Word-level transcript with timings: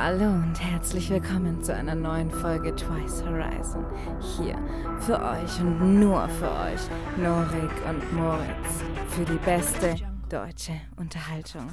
Hallo 0.00 0.26
und 0.26 0.54
herzlich 0.60 1.10
willkommen 1.10 1.60
zu 1.60 1.74
einer 1.74 1.96
neuen 1.96 2.30
Folge 2.30 2.72
Twice 2.72 3.24
Horizon. 3.24 3.84
Hier 4.20 4.56
für 5.00 5.20
euch 5.20 5.60
und 5.60 5.98
nur 5.98 6.28
für 6.28 6.48
euch, 6.48 6.80
Norik 7.16 7.72
und 7.84 8.12
Moritz, 8.12 8.84
für 9.08 9.24
die 9.24 9.38
beste 9.38 9.96
deutsche 10.28 10.80
Unterhaltung. 10.98 11.66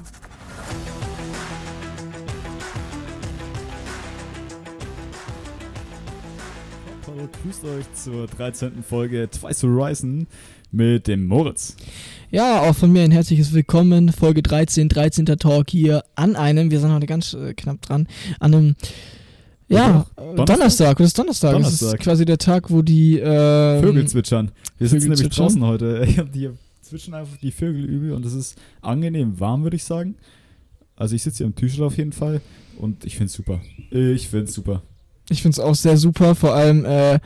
Hallo, 7.16 7.28
grüßt 7.42 7.64
euch 7.64 7.92
zur 7.94 8.26
13. 8.26 8.82
Folge 8.82 9.28
Twice 9.30 9.62
Horizon 9.62 10.26
mit 10.70 11.06
dem 11.06 11.26
Moritz. 11.26 11.74
Ja, 12.30 12.60
auch 12.60 12.74
von 12.74 12.92
mir 12.92 13.04
ein 13.04 13.10
herzliches 13.10 13.54
Willkommen. 13.54 14.12
Folge 14.12 14.42
13, 14.42 14.90
13. 14.90 15.24
Talk 15.24 15.70
hier 15.70 16.04
an 16.14 16.36
einem, 16.36 16.70
wir 16.70 16.78
sind 16.78 16.92
heute 16.92 17.06
ganz 17.06 17.32
äh, 17.32 17.54
knapp 17.54 17.80
dran, 17.80 18.06
an 18.38 18.54
einem, 18.54 18.76
ja, 19.68 20.06
Donnerstag? 20.16 20.46
Donnerstag. 20.46 20.98
Das 20.98 21.06
ist 21.06 21.18
Donnerstag. 21.18 21.52
Das 21.52 21.72
ist 21.72 21.82
Donnerstag. 21.82 22.00
quasi 22.00 22.24
der 22.26 22.38
Tag, 22.38 22.70
wo 22.70 22.82
die 22.82 23.18
ähm, 23.18 23.82
Vögel 23.82 24.08
zwitschern. 24.08 24.50
Wir 24.76 24.88
sitzen 24.88 25.08
nämlich 25.08 25.28
draußen 25.30 25.64
heute. 25.64 26.06
Die 26.34 26.50
zwitschern 26.82 27.14
einfach 27.14 27.38
die 27.38 27.50
Vögel 27.50 27.84
übel 27.84 28.12
und 28.12 28.26
es 28.26 28.34
ist 28.34 28.58
angenehm 28.82 29.40
warm, 29.40 29.62
würde 29.62 29.76
ich 29.76 29.84
sagen. 29.84 30.16
Also 30.96 31.14
ich 31.16 31.22
sitze 31.22 31.38
hier 31.38 31.46
im 31.46 31.54
T-Shirt 31.54 31.80
auf 31.80 31.96
jeden 31.96 32.12
Fall 32.12 32.42
und 32.76 33.06
ich 33.06 33.16
finde 33.16 33.26
es 33.26 33.32
super. 33.32 33.60
Ich 33.90 34.28
finde 34.28 34.44
es 34.44 34.52
super. 34.52 34.82
Ich 35.30 35.42
finde 35.42 35.54
es 35.54 35.60
auch 35.60 35.74
sehr 35.74 35.96
super. 35.96 36.34
Vor 36.34 36.54
allem, 36.54 36.84
äh, 36.84 37.18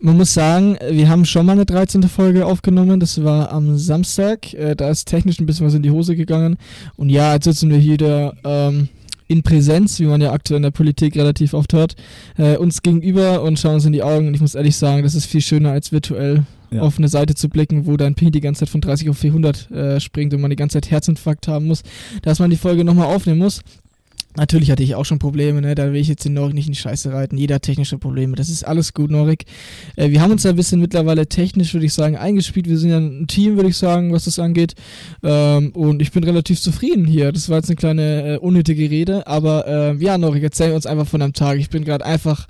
man 0.00 0.16
muss 0.16 0.34
sagen, 0.34 0.76
wir 0.90 1.08
haben 1.08 1.24
schon 1.24 1.46
mal 1.46 1.52
eine 1.52 1.64
13. 1.66 2.02
Folge 2.04 2.44
aufgenommen. 2.46 3.00
Das 3.00 3.22
war 3.24 3.50
am 3.52 3.78
Samstag. 3.78 4.52
Äh, 4.54 4.74
da 4.76 4.90
ist 4.90 5.06
technisch 5.06 5.38
ein 5.40 5.46
bisschen 5.46 5.66
was 5.66 5.74
in 5.74 5.82
die 5.82 5.90
Hose 5.90 6.16
gegangen. 6.16 6.56
Und 6.96 7.08
ja, 7.10 7.34
jetzt 7.34 7.44
sitzen 7.44 7.70
wir 7.70 7.78
hier 7.78 7.96
da, 7.96 8.32
ähm, 8.44 8.88
in 9.28 9.42
Präsenz, 9.42 9.98
wie 9.98 10.04
man 10.04 10.20
ja 10.20 10.30
aktuell 10.32 10.58
in 10.58 10.62
der 10.64 10.72
Politik 10.72 11.16
relativ 11.16 11.54
oft 11.54 11.72
hört, 11.72 11.96
äh, 12.36 12.56
uns 12.58 12.82
gegenüber 12.82 13.42
und 13.42 13.58
schauen 13.58 13.74
uns 13.74 13.86
in 13.86 13.92
die 13.92 14.02
Augen. 14.02 14.26
Und 14.26 14.34
ich 14.34 14.40
muss 14.42 14.54
ehrlich 14.54 14.76
sagen, 14.76 15.02
das 15.02 15.14
ist 15.14 15.24
viel 15.24 15.40
schöner 15.40 15.70
als 15.70 15.90
virtuell 15.90 16.42
Ja. 16.70 16.82
auf 16.82 16.98
eine 16.98 17.08
Seite 17.08 17.34
zu 17.34 17.48
blicken, 17.48 17.86
wo 17.86 17.96
dein 17.96 18.14
Ping 18.14 18.30
die 18.32 18.40
ganze 18.40 18.60
Zeit 18.60 18.68
von 18.70 18.80
30 18.82 19.08
auf 19.08 19.16
400 19.18 19.70
äh, 19.70 20.00
springt 20.00 20.34
und 20.34 20.40
man 20.42 20.50
die 20.50 20.56
ganze 20.56 20.74
Zeit 20.80 20.90
Herzinfarkt 20.90 21.48
haben 21.48 21.66
muss, 21.66 21.82
dass 22.22 22.40
man 22.40 22.50
die 22.50 22.56
Folge 22.56 22.82
nochmal 22.84 23.06
aufnehmen 23.14 23.38
muss. 23.38 23.60
Natürlich 24.36 24.70
hatte 24.70 24.82
ich 24.82 24.94
auch 24.94 25.04
schon 25.04 25.18
Probleme, 25.18 25.60
ne? 25.60 25.74
da 25.74 25.92
will 25.92 26.00
ich 26.00 26.08
jetzt 26.08 26.24
den 26.24 26.34
Norik 26.34 26.54
nicht 26.54 26.66
in 26.66 26.72
die 26.72 26.78
Scheiße 26.78 27.12
reiten. 27.12 27.36
Jeder 27.36 27.56
hat 27.56 27.62
technische 27.62 27.98
Probleme, 27.98 28.34
das 28.34 28.48
ist 28.48 28.64
alles 28.66 28.94
gut, 28.94 29.10
Norik. 29.10 29.44
Äh, 29.96 30.10
wir 30.10 30.22
haben 30.22 30.30
uns 30.32 30.42
da 30.42 30.50
ein 30.50 30.56
bisschen 30.56 30.80
mittlerweile 30.80 31.26
technisch, 31.26 31.74
würde 31.74 31.86
ich 31.86 31.92
sagen, 31.92 32.16
eingespielt. 32.16 32.68
Wir 32.68 32.78
sind 32.78 32.90
ja 32.90 32.98
ein 32.98 33.26
Team, 33.26 33.56
würde 33.56 33.68
ich 33.68 33.76
sagen, 33.76 34.12
was 34.12 34.24
das 34.24 34.38
angeht. 34.38 34.74
Ähm, 35.22 35.70
und 35.72 36.00
ich 36.00 36.12
bin 36.12 36.24
relativ 36.24 36.60
zufrieden 36.60 37.04
hier. 37.04 37.32
Das 37.32 37.48
war 37.48 37.58
jetzt 37.58 37.68
eine 37.68 37.76
kleine 37.76 38.34
äh, 38.34 38.38
unnötige 38.38 38.90
Rede, 38.90 39.26
aber 39.26 39.66
äh, 39.66 39.96
ja, 39.96 40.16
Norik, 40.16 40.42
erzähl 40.42 40.72
uns 40.72 40.86
einfach 40.86 41.06
von 41.06 41.20
deinem 41.20 41.32
Tag. 41.34 41.58
Ich 41.58 41.68
bin 41.70 41.84
gerade 41.84 42.04
einfach, 42.06 42.48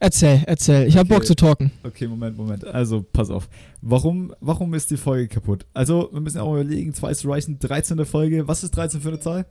erzähl, 0.00 0.42
erzähl. 0.46 0.86
Ich 0.86 0.96
habe 0.96 1.04
Okay. 1.04 1.14
Bock 1.14 1.26
zu 1.26 1.34
talken. 1.34 1.70
Okay, 1.82 2.06
Moment, 2.08 2.36
Moment. 2.36 2.64
Also, 2.66 3.04
pass 3.12 3.28
auf. 3.30 3.48
Warum, 3.82 4.32
warum 4.40 4.72
ist 4.72 4.90
die 4.90 4.96
Folge 4.96 5.28
kaputt? 5.28 5.66
Also, 5.74 6.08
wir 6.12 6.20
müssen 6.20 6.38
auch 6.38 6.48
mal 6.50 6.62
überlegen, 6.62 6.94
Twice 6.94 7.24
Horizon, 7.24 7.58
13. 7.58 8.04
Folge. 8.06 8.48
Was 8.48 8.64
ist 8.64 8.70
13 8.76 9.00
für 9.00 9.08
eine 9.08 9.20
Zahl? 9.20 9.44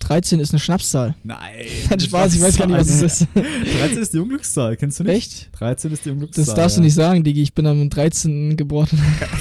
13 0.00 0.40
ist 0.40 0.52
eine 0.52 0.58
Schnapszahl. 0.58 1.14
Nein. 1.22 1.38
Kein 1.88 2.00
Spaß, 2.00 2.34
ich 2.34 2.40
weiß 2.40 2.58
gar 2.58 2.66
nicht, 2.66 2.78
was 2.78 2.88
es 2.88 3.02
ist. 3.02 3.26
13 3.34 3.98
ist 3.98 4.12
die 4.12 4.18
Unglückszahl, 4.18 4.76
kennst 4.76 5.00
du 5.00 5.04
nicht? 5.04 5.16
Echt? 5.16 5.50
13 5.58 5.92
ist 5.92 6.04
die 6.04 6.10
Unglückszahl. 6.10 6.44
Das 6.44 6.54
darfst 6.54 6.76
du 6.76 6.80
ja. 6.80 6.84
nicht 6.84 6.94
sagen, 6.94 7.22
Digi. 7.22 7.42
Ich 7.42 7.54
bin 7.54 7.66
am 7.66 7.88
13. 7.88 8.56
geboren. 8.56 8.88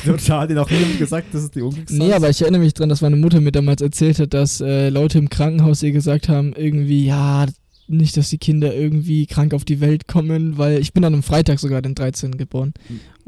Total, 0.05 0.47
dir 0.47 0.53
noch 0.53 0.69
niemand 0.69 0.99
gesagt, 0.99 1.33
dass 1.33 1.43
es 1.43 1.52
die 1.52 1.61
Unglückszahl 1.61 1.97
Nee, 1.97 2.09
ist? 2.09 2.13
aber 2.13 2.30
ich 2.30 2.41
erinnere 2.41 2.61
mich 2.61 2.73
dran, 2.73 2.89
dass 2.89 3.02
meine 3.02 3.15
Mutter 3.15 3.41
mir 3.41 3.52
damals 3.52 3.81
erzählt 3.81 4.19
hat, 4.19 4.33
dass 4.33 4.61
äh, 4.61 4.89
Leute 4.89 5.17
im 5.17 5.30
Krankenhaus 5.30 5.81
ihr 5.81 5.91
gesagt 5.91 6.30
haben, 6.30 6.53
irgendwie, 6.55 7.05
ja, 7.05 7.47
nicht, 7.89 8.17
dass 8.17 8.30
die 8.30 8.37
Kinder 8.37 8.73
irgendwie 8.73 9.25
krank 9.25 9.53
auf 9.53 9.65
die 9.65 9.80
Welt 9.81 10.07
kommen, 10.07 10.57
weil 10.57 10.80
ich 10.80 10.93
bin 10.93 11.02
dann 11.02 11.13
am 11.15 11.23
Freitag 11.23 11.59
sogar 11.59 11.81
den 11.81 11.95
13. 11.95 12.37
geboren. 12.37 12.73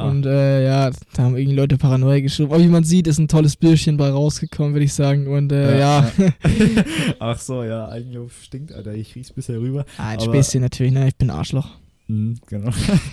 Ah. 0.01 0.09
Und 0.09 0.25
äh, 0.25 0.65
ja, 0.65 0.91
da 1.13 1.23
haben 1.23 1.37
irgendwie 1.37 1.55
Leute 1.55 1.77
Paranoia 1.77 2.19
geschoben. 2.19 2.51
Aber 2.51 2.63
wie 2.63 2.67
man 2.67 2.83
sieht, 2.83 3.07
ist 3.07 3.19
ein 3.19 3.27
tolles 3.27 3.55
Bierchen 3.55 3.97
bei 3.97 4.09
rausgekommen, 4.09 4.73
würde 4.73 4.85
ich 4.85 4.93
sagen. 4.93 5.27
Und 5.27 5.51
äh, 5.51 5.79
ja, 5.79 6.11
ja. 6.17 6.33
Ach 7.19 7.39
so, 7.39 7.63
ja, 7.63 7.89
Eigenlob 7.89 8.31
stinkt, 8.31 8.73
Alter. 8.73 8.93
Ich 8.93 9.15
riech's 9.15 9.31
bisher 9.31 9.59
rüber. 9.59 9.85
Ah, 9.97 10.09
ein 10.09 10.19
Späßchen 10.19 10.61
natürlich, 10.61 10.93
ne? 10.93 11.07
Ich 11.07 11.15
bin 11.15 11.29
Arschloch. 11.29 11.69
Mhm, 12.07 12.39
genau. 12.47 12.71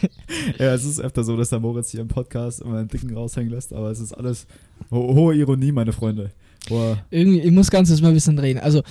ja, 0.58 0.74
es 0.74 0.84
ist 0.84 1.00
öfter 1.00 1.22
so, 1.22 1.36
dass 1.36 1.50
der 1.50 1.60
Moritz 1.60 1.90
hier 1.90 2.00
im 2.00 2.08
Podcast 2.08 2.60
immer 2.62 2.78
einen 2.78 2.88
Dicken 2.88 3.14
raushängen 3.14 3.52
lässt, 3.52 3.72
aber 3.72 3.90
es 3.90 4.00
ist 4.00 4.12
alles 4.12 4.46
ho 4.90 5.14
hohe 5.14 5.34
Ironie, 5.34 5.72
meine 5.72 5.92
Freunde. 5.92 6.30
Hoher, 6.68 6.98
Irgendwie, 7.10 7.40
ich 7.40 7.52
muss 7.52 7.70
ganz 7.70 7.88
mal 8.00 8.08
ein 8.08 8.14
bisschen 8.14 8.38
reden. 8.38 8.58
Also, 8.58 8.82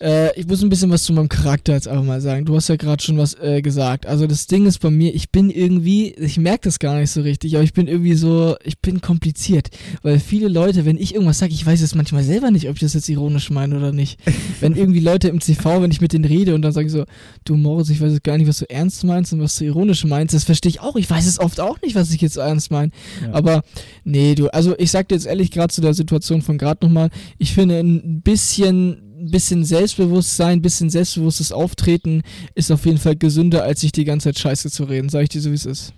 äh, 0.00 0.38
ich 0.38 0.46
muss 0.46 0.62
ein 0.62 0.68
bisschen 0.68 0.90
was 0.90 1.02
zu 1.02 1.12
meinem 1.12 1.28
Charakter 1.28 1.74
jetzt 1.74 1.86
einfach 1.86 2.04
mal 2.04 2.20
sagen. 2.20 2.46
Du 2.46 2.56
hast 2.56 2.68
ja 2.68 2.76
gerade 2.76 3.02
schon 3.02 3.18
was 3.18 3.34
äh, 3.34 3.60
gesagt. 3.60 4.06
Also, 4.06 4.26
das 4.26 4.46
Ding 4.46 4.66
ist 4.66 4.78
bei 4.78 4.90
mir, 4.90 5.14
ich 5.14 5.30
bin 5.30 5.50
irgendwie, 5.50 6.12
ich 6.12 6.38
merke 6.38 6.64
das 6.64 6.78
gar 6.78 6.98
nicht 6.98 7.10
so 7.10 7.20
richtig, 7.20 7.54
aber 7.54 7.64
ich 7.64 7.74
bin 7.74 7.86
irgendwie 7.86 8.14
so, 8.14 8.56
ich 8.64 8.78
bin 8.78 9.00
kompliziert. 9.00 9.68
Weil 10.02 10.18
viele 10.18 10.48
Leute, 10.48 10.84
wenn 10.84 10.96
ich 10.96 11.14
irgendwas 11.14 11.38
sage, 11.38 11.52
ich 11.52 11.64
weiß 11.64 11.82
es 11.82 11.94
manchmal 11.94 12.24
selber 12.24 12.50
nicht, 12.50 12.68
ob 12.68 12.76
ich 12.76 12.80
das 12.80 12.94
jetzt 12.94 13.08
ironisch 13.08 13.50
meine 13.50 13.76
oder 13.76 13.92
nicht. 13.92 14.18
wenn 14.60 14.74
irgendwie 14.74 15.00
Leute 15.00 15.28
im 15.28 15.40
CV, 15.40 15.82
wenn 15.82 15.90
ich 15.90 16.00
mit 16.00 16.12
denen 16.12 16.24
rede 16.24 16.54
und 16.54 16.62
dann 16.62 16.72
sage 16.72 16.86
ich 16.86 16.92
so, 16.92 17.04
du 17.44 17.56
Moritz, 17.56 17.90
ich 17.90 18.00
weiß 18.00 18.12
jetzt 18.12 18.24
gar 18.24 18.38
nicht, 18.38 18.48
was 18.48 18.58
du 18.58 18.70
ernst 18.70 19.04
meinst 19.04 19.32
und 19.32 19.40
was 19.40 19.56
du 19.56 19.64
ironisch 19.64 20.04
meinst, 20.04 20.34
das 20.34 20.44
verstehe 20.44 20.70
ich 20.70 20.80
auch. 20.80 20.96
Ich 20.96 21.10
weiß 21.10 21.26
es 21.26 21.38
oft 21.38 21.60
auch 21.60 21.80
nicht, 21.82 21.94
was 21.94 22.12
ich 22.12 22.20
jetzt 22.20 22.36
ernst 22.36 22.70
meine. 22.70 22.90
ja. 23.22 23.32
Aber 23.32 23.62
nee, 24.04 24.34
du, 24.34 24.48
also 24.48 24.74
ich 24.78 24.90
sag 24.90 25.08
dir 25.08 25.16
jetzt 25.16 25.26
ehrlich 25.26 25.50
gerade 25.50 25.72
zu 25.72 25.80
der 25.80 25.94
Situation 25.94 26.42
von 26.42 26.58
gerade 26.58 26.84
nochmal, 26.86 27.10
ich 27.38 27.52
finde 27.52 27.78
ein 27.80 28.22
bisschen, 28.22 29.09
ein 29.20 29.30
bisschen 29.30 29.64
Selbstbewusstsein, 29.64 30.58
ein 30.58 30.62
bisschen 30.62 30.90
selbstbewusstes 30.90 31.52
Auftreten 31.52 32.22
ist 32.54 32.70
auf 32.70 32.86
jeden 32.86 32.98
Fall 32.98 33.16
gesünder, 33.16 33.62
als 33.62 33.80
sich 33.80 33.92
die 33.92 34.04
ganze 34.04 34.28
Zeit 34.28 34.38
Scheiße 34.38 34.70
zu 34.70 34.84
reden, 34.84 35.08
sag 35.08 35.22
ich 35.22 35.28
dir 35.28 35.40
so 35.40 35.50
wie 35.50 35.54
es 35.54 35.66
ist. 35.66 35.92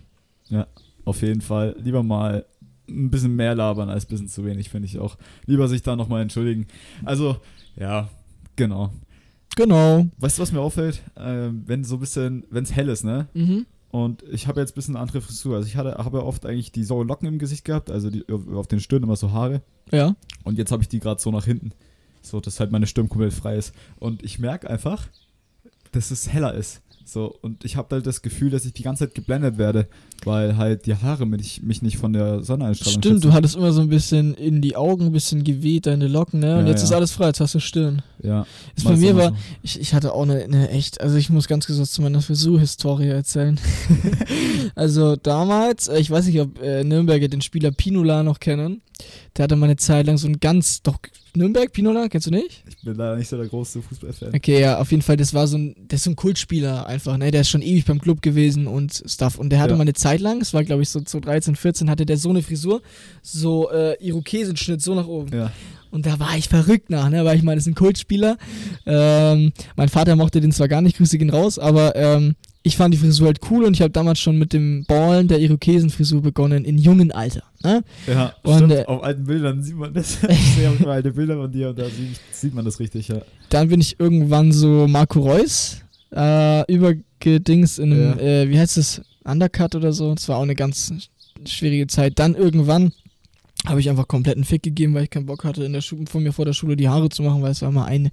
auf 1.04 1.22
jeden 1.22 1.40
Fall 1.40 1.76
lieber 1.82 2.02
mal 2.02 2.44
ein 2.88 3.10
bisschen 3.10 3.34
mehr 3.34 3.54
labern 3.54 3.88
als 3.88 4.04
ein 4.04 4.08
bisschen 4.08 4.28
zu 4.28 4.44
wenig, 4.44 4.68
finde 4.68 4.86
ich 4.86 4.98
auch. 4.98 5.16
Lieber 5.46 5.68
sich 5.68 5.82
da 5.82 5.96
nochmal 5.96 6.22
entschuldigen. 6.22 6.66
Also, 7.04 7.36
ja, 7.76 8.08
genau. 8.56 8.90
Genau. 9.56 10.06
Weißt 10.18 10.38
du, 10.38 10.42
was 10.42 10.52
mir 10.52 10.60
auffällt? 10.60 11.02
Ähm, 11.16 11.62
wenn 11.66 11.84
so 11.84 11.96
ein 11.96 12.00
bisschen, 12.00 12.44
wenn 12.50 12.64
es 12.64 12.74
hell 12.74 12.88
ist, 12.88 13.04
ne? 13.04 13.28
Mhm. 13.34 13.66
Und 13.90 14.24
ich 14.30 14.46
habe 14.46 14.60
jetzt 14.60 14.72
ein 14.72 14.74
bisschen 14.74 14.96
eine 14.96 15.02
andere 15.02 15.20
Frisur. 15.20 15.56
Also 15.56 15.68
ich 15.68 15.76
hatte, 15.76 15.92
habe 15.92 16.18
ja 16.18 16.24
oft 16.24 16.46
eigentlich 16.46 16.72
die 16.72 16.84
so 16.84 17.02
Locken 17.02 17.28
im 17.28 17.38
Gesicht 17.38 17.64
gehabt, 17.64 17.90
also 17.90 18.08
die, 18.08 18.26
auf, 18.32 18.48
auf 18.48 18.66
den 18.66 18.80
Stirn 18.80 19.02
immer 19.02 19.16
so 19.16 19.32
Haare. 19.32 19.60
Ja. 19.90 20.16
Und 20.44 20.56
jetzt 20.56 20.72
habe 20.72 20.82
ich 20.82 20.88
die 20.88 20.98
gerade 20.98 21.20
so 21.20 21.30
nach 21.30 21.44
hinten. 21.44 21.72
So, 22.22 22.40
dass 22.40 22.60
halt 22.60 22.70
meine 22.70 22.86
Stirn 22.86 23.08
komplett 23.08 23.32
frei 23.32 23.56
ist. 23.56 23.74
Und 23.98 24.22
ich 24.22 24.38
merke 24.38 24.70
einfach, 24.70 25.08
dass 25.92 26.10
es 26.10 26.28
heller 26.28 26.54
ist. 26.54 26.80
So, 27.04 27.36
und 27.42 27.64
ich 27.64 27.76
habe 27.76 27.96
halt 27.96 28.06
das 28.06 28.22
Gefühl, 28.22 28.50
dass 28.50 28.64
ich 28.64 28.72
die 28.72 28.82
ganze 28.82 29.04
Zeit 29.04 29.14
geblendet 29.14 29.58
werde, 29.58 29.88
weil 30.24 30.56
halt 30.56 30.86
die 30.86 30.94
Haare 30.94 31.26
mich, 31.26 31.62
mich 31.62 31.82
nicht 31.82 31.98
von 31.98 32.12
der 32.12 32.42
Sonneneinstrahlung 32.42 33.00
Stimmt, 33.00 33.14
schützen. 33.16 33.28
du 33.28 33.34
hattest 33.34 33.56
immer 33.56 33.72
so 33.72 33.80
ein 33.80 33.88
bisschen 33.88 34.34
in 34.34 34.60
die 34.62 34.76
Augen, 34.76 35.06
ein 35.06 35.12
bisschen 35.12 35.42
geweht, 35.42 35.86
deine 35.86 36.06
Locken, 36.06 36.40
ne? 36.40 36.58
Und 36.58 36.64
Ja, 36.66 36.70
jetzt 36.70 36.80
ja. 36.80 36.84
ist 36.84 36.92
alles 36.92 37.10
frei, 37.10 37.26
jetzt 37.26 37.40
hast 37.40 37.54
du 37.54 37.60
Stirn. 37.60 38.02
Ja. 38.22 38.46
Ist 38.76 38.84
bei 38.84 38.96
mir 38.96 39.16
war, 39.16 39.30
so. 39.30 39.36
ich, 39.62 39.80
ich 39.80 39.94
hatte 39.94 40.12
auch 40.12 40.22
eine, 40.22 40.44
eine 40.44 40.70
echt, 40.70 41.00
also 41.00 41.16
ich 41.16 41.28
muss 41.28 41.48
ganz 41.48 41.66
kurz 41.66 41.90
zu 41.90 42.02
meiner 42.02 42.22
Frisur-Historie 42.22 43.08
erzählen. 43.08 43.58
also 44.74 45.16
damals, 45.16 45.88
äh, 45.88 45.98
ich 45.98 46.10
weiß 46.10 46.26
nicht, 46.26 46.40
ob 46.40 46.62
äh, 46.62 46.84
Nürnberger 46.84 47.28
den 47.28 47.42
Spieler 47.42 47.72
Pinola 47.72 48.22
noch 48.22 48.38
kennen. 48.38 48.80
Der 49.36 49.44
hatte 49.44 49.56
mal 49.56 49.66
eine 49.66 49.76
Zeit 49.76 50.06
lang 50.06 50.18
so 50.18 50.28
ein 50.28 50.40
ganz, 50.40 50.82
doch, 50.82 50.98
Nürnberg, 51.34 51.72
Pinola, 51.72 52.08
kennst 52.08 52.26
du 52.26 52.30
nicht? 52.30 52.62
Ich 52.68 52.76
bin 52.84 52.94
leider 52.94 53.16
nicht 53.16 53.28
so 53.28 53.38
der 53.38 53.46
große 53.46 53.80
Fußballfan. 53.80 54.34
Okay, 54.34 54.60
ja, 54.60 54.78
auf 54.78 54.90
jeden 54.90 55.02
Fall, 55.02 55.16
das 55.16 55.32
war 55.32 55.46
so 55.46 55.56
ein, 55.56 55.74
der 55.78 55.96
ist 55.96 56.04
so 56.04 56.10
ein 56.10 56.16
Kultspieler 56.16 56.86
einfach, 56.86 57.16
ne? 57.16 57.30
Der 57.30 57.40
ist 57.40 57.48
schon 57.48 57.62
ewig 57.62 57.86
beim 57.86 58.00
Club 58.00 58.20
gewesen 58.20 58.66
und 58.66 59.02
Stuff. 59.06 59.38
Und 59.38 59.48
der 59.50 59.60
hatte 59.60 59.70
Ja. 59.70 59.76
mal 59.76 59.82
eine 59.82 59.94
Zeit 59.94 60.20
lang, 60.20 60.40
es 60.42 60.52
war 60.52 60.62
glaube 60.64 60.82
ich 60.82 60.90
so 60.90 61.00
2013, 61.00 61.56
14, 61.56 61.88
hatte 61.90 62.04
der 62.04 62.18
so 62.18 62.28
eine 62.30 62.42
Frisur, 62.42 62.82
so 63.22 63.70
äh, 63.70 63.94
Irokesenschnitt, 64.04 64.82
so 64.82 64.94
nach 64.94 65.06
oben. 65.06 65.34
Ja. 65.34 65.50
Und 65.90 66.04
da 66.06 66.18
war 66.18 66.36
ich 66.36 66.48
verrückt 66.48 66.90
nach, 66.90 67.08
ne? 67.08 67.24
Weil 67.24 67.36
ich 67.38 67.42
meine, 67.42 67.56
das 67.56 67.64
ist 67.66 67.72
ein 67.72 67.74
Kultspieler. 67.74 68.36
Ähm, 68.86 69.52
mein 69.76 69.88
Vater 69.88 70.16
mochte 70.16 70.40
den 70.40 70.52
zwar 70.52 70.68
gar 70.68 70.82
nicht, 70.82 70.96
Grüße 70.98 71.18
gehen 71.18 71.30
raus, 71.30 71.58
aber 71.58 71.96
ähm, 71.96 72.34
ich 72.64 72.76
fand 72.76 72.94
die 72.94 72.98
Frisur 72.98 73.26
halt 73.26 73.40
cool 73.50 73.64
und 73.64 73.74
ich 73.74 73.80
habe 73.82 73.90
damals 73.90 74.20
schon 74.20 74.38
mit 74.38 74.52
dem 74.52 74.84
Ballen 74.86 75.26
der 75.28 75.40
Irokesenfrisur 75.40 76.22
begonnen, 76.22 76.64
in 76.64 76.78
jungen 76.78 77.10
Alter. 77.10 77.42
Ne? 77.64 77.82
Ja, 78.06 78.34
Und, 78.44 78.54
stimmt. 78.56 78.72
äh, 78.72 78.84
auf 78.86 79.02
alten 79.02 79.24
Bildern 79.24 79.62
sieht 79.62 79.76
man 79.76 79.92
das. 79.92 80.18
ich 80.28 80.38
sehe 80.54 80.70
auch 80.70 80.78
immer 80.80 80.90
alte 80.92 81.12
Bilder 81.12 81.36
von 81.36 81.50
dir 81.50 81.70
und 81.70 81.78
da 81.78 81.86
sieht, 81.86 82.16
sieht 82.30 82.54
man 82.54 82.64
das 82.64 82.78
richtig, 82.78 83.08
ja. 83.08 83.16
Dann 83.48 83.68
bin 83.68 83.80
ich 83.80 83.98
irgendwann 83.98 84.52
so 84.52 84.86
Marco 84.88 85.20
Reus 85.20 85.78
äh, 86.14 86.72
übergedings 86.72 87.78
in 87.78 87.92
einem, 87.92 88.18
Ja. 88.18 88.24
äh, 88.42 88.48
wie 88.48 88.58
heißt 88.58 88.78
es, 88.78 89.02
Undercut 89.24 89.74
oder 89.74 89.92
so. 89.92 90.14
Das 90.14 90.28
war 90.28 90.36
auch 90.38 90.42
eine 90.42 90.54
ganz 90.54 90.92
schwierige 91.46 91.86
Zeit. 91.88 92.18
Dann 92.18 92.34
irgendwann 92.34 92.92
habe 93.66 93.80
ich 93.80 93.88
einfach 93.90 94.08
komplett 94.08 94.36
einen 94.36 94.44
Fick 94.44 94.62
gegeben, 94.62 94.94
weil 94.94 95.04
ich 95.04 95.10
keinen 95.10 95.26
Bock 95.26 95.44
hatte, 95.44 95.64
in 95.64 95.72
der 95.72 95.80
Schule, 95.80 96.06
von 96.06 96.22
mir 96.22 96.32
vor 96.32 96.44
der 96.44 96.52
Schule 96.52 96.76
die 96.76 96.88
Haare 96.88 97.08
zu 97.08 97.22
machen, 97.22 97.42
weil 97.42 97.52
es 97.52 97.62
war 97.62 97.70
mal 97.72 97.84
ein 97.86 98.10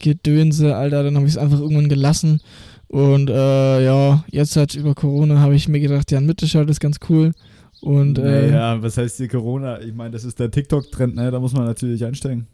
Gedönse, 0.00 0.76
Alter. 0.76 1.02
Dann 1.02 1.16
habe 1.16 1.26
ich 1.26 1.32
es 1.32 1.38
einfach 1.38 1.60
irgendwann 1.60 1.88
gelassen. 1.88 2.40
Und 2.88 3.28
äh, 3.28 3.84
ja, 3.84 4.24
jetzt 4.30 4.56
halt 4.56 4.74
über 4.74 4.94
Corona 4.94 5.40
habe 5.40 5.54
ich 5.54 5.68
mir 5.68 5.80
gedacht, 5.80 6.10
ja, 6.10 6.18
ein 6.18 6.26
Mittelschalt 6.26 6.70
ist 6.70 6.80
ganz 6.80 6.98
cool. 7.08 7.32
Und 7.80 8.18
äh, 8.18 8.50
naja, 8.50 8.82
was 8.82 8.96
heißt 8.96 9.18
hier 9.18 9.28
Corona? 9.28 9.80
Ich 9.80 9.94
meine, 9.94 10.10
das 10.10 10.24
ist 10.24 10.40
der 10.40 10.50
TikTok-Trend, 10.50 11.14
ne? 11.14 11.30
Da 11.30 11.38
muss 11.38 11.52
man 11.52 11.64
natürlich 11.64 12.04
einsteigen. 12.04 12.48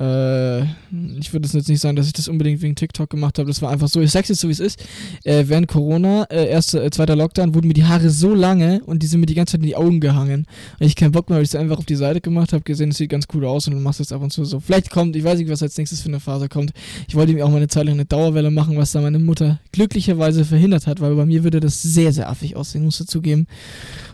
Äh, 0.00 0.62
ich 0.62 1.32
würde 1.32 1.48
jetzt 1.52 1.68
nicht 1.68 1.80
sagen, 1.80 1.96
dass 1.96 2.06
ich 2.06 2.14
das 2.14 2.28
unbedingt 2.28 2.62
wegen 2.62 2.74
TikTok 2.74 3.10
gemacht 3.10 3.38
habe. 3.38 3.48
Das 3.48 3.60
war 3.60 3.70
einfach 3.70 3.88
so. 3.88 4.00
Ich 4.00 4.10
sag's 4.10 4.28
jetzt 4.28 4.40
so, 4.40 4.48
wie 4.48 4.52
es 4.52 4.60
ist. 4.60 4.82
Äh, 5.24 5.44
während 5.48 5.68
Corona, 5.68 6.24
äh, 6.24 6.48
erster, 6.48 6.82
äh, 6.82 6.90
zweiter 6.90 7.14
Lockdown, 7.14 7.54
wurden 7.54 7.68
mir 7.68 7.74
die 7.74 7.84
Haare 7.84 8.08
so 8.08 8.34
lange 8.34 8.82
und 8.84 9.02
die 9.02 9.06
sind 9.06 9.20
mir 9.20 9.26
die 9.26 9.34
ganze 9.34 9.52
Zeit 9.52 9.60
in 9.60 9.66
die 9.66 9.76
Augen 9.76 10.00
gehangen. 10.00 10.46
Und 10.80 10.86
ich 10.86 10.96
keinen 10.96 11.12
Bock 11.12 11.28
mehr, 11.28 11.36
weil 11.36 11.44
ich 11.44 11.50
es 11.50 11.54
einfach 11.54 11.76
auf 11.78 11.84
die 11.84 11.96
Seite 11.96 12.22
gemacht 12.22 12.54
habe, 12.54 12.64
gesehen, 12.64 12.90
es 12.90 12.96
sieht 12.96 13.10
ganz 13.10 13.26
cool 13.34 13.44
aus 13.44 13.66
und 13.68 13.74
dann 13.74 13.82
machst 13.82 13.98
du 13.98 14.02
es 14.04 14.12
ab 14.12 14.22
und 14.22 14.32
zu 14.32 14.44
so. 14.46 14.60
Vielleicht 14.60 14.90
kommt, 14.90 15.14
ich 15.14 15.24
weiß 15.24 15.38
nicht, 15.38 15.50
was 15.50 15.62
als 15.62 15.76
nächstes 15.76 16.00
für 16.00 16.08
eine 16.08 16.20
Phase 16.20 16.48
kommt. 16.48 16.72
Ich 17.06 17.14
wollte 17.14 17.34
mir 17.34 17.44
auch 17.44 17.50
mal 17.50 17.58
eine 17.58 17.68
Zeit 17.68 17.84
lang 17.84 17.94
eine 17.94 18.06
Dauerwelle 18.06 18.50
machen, 18.50 18.76
was 18.78 18.92
da 18.92 19.00
meine 19.02 19.18
Mutter 19.18 19.60
glücklicherweise 19.72 20.46
verhindert 20.46 20.86
hat, 20.86 21.00
weil 21.00 21.14
bei 21.14 21.26
mir 21.26 21.44
würde 21.44 21.60
das 21.60 21.82
sehr, 21.82 22.12
sehr 22.12 22.30
affig 22.30 22.56
aussehen, 22.56 22.84
musst 22.84 23.00
du 23.00 23.04
zugeben. 23.04 23.46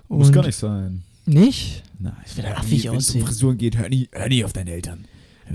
Und 0.09 0.19
Muss 0.19 0.33
gar 0.33 0.45
nicht 0.45 0.57
sein. 0.57 1.03
Nicht? 1.25 1.83
Nein, 2.01 2.15
Das 2.25 2.37
wird 2.37 2.47
halt 2.49 2.59
affig 2.59 2.71
Wenn 2.71 2.79
es 2.79 2.87
um 2.91 2.97
aussehen. 2.97 3.27
Frisuren 3.27 3.59
geht, 3.59 3.77
hör 3.77 3.89
nie, 3.89 4.09
hör 4.11 4.29
nie 4.29 4.45
auf 4.45 4.53
deine 4.53 4.73
Eltern. 4.73 5.05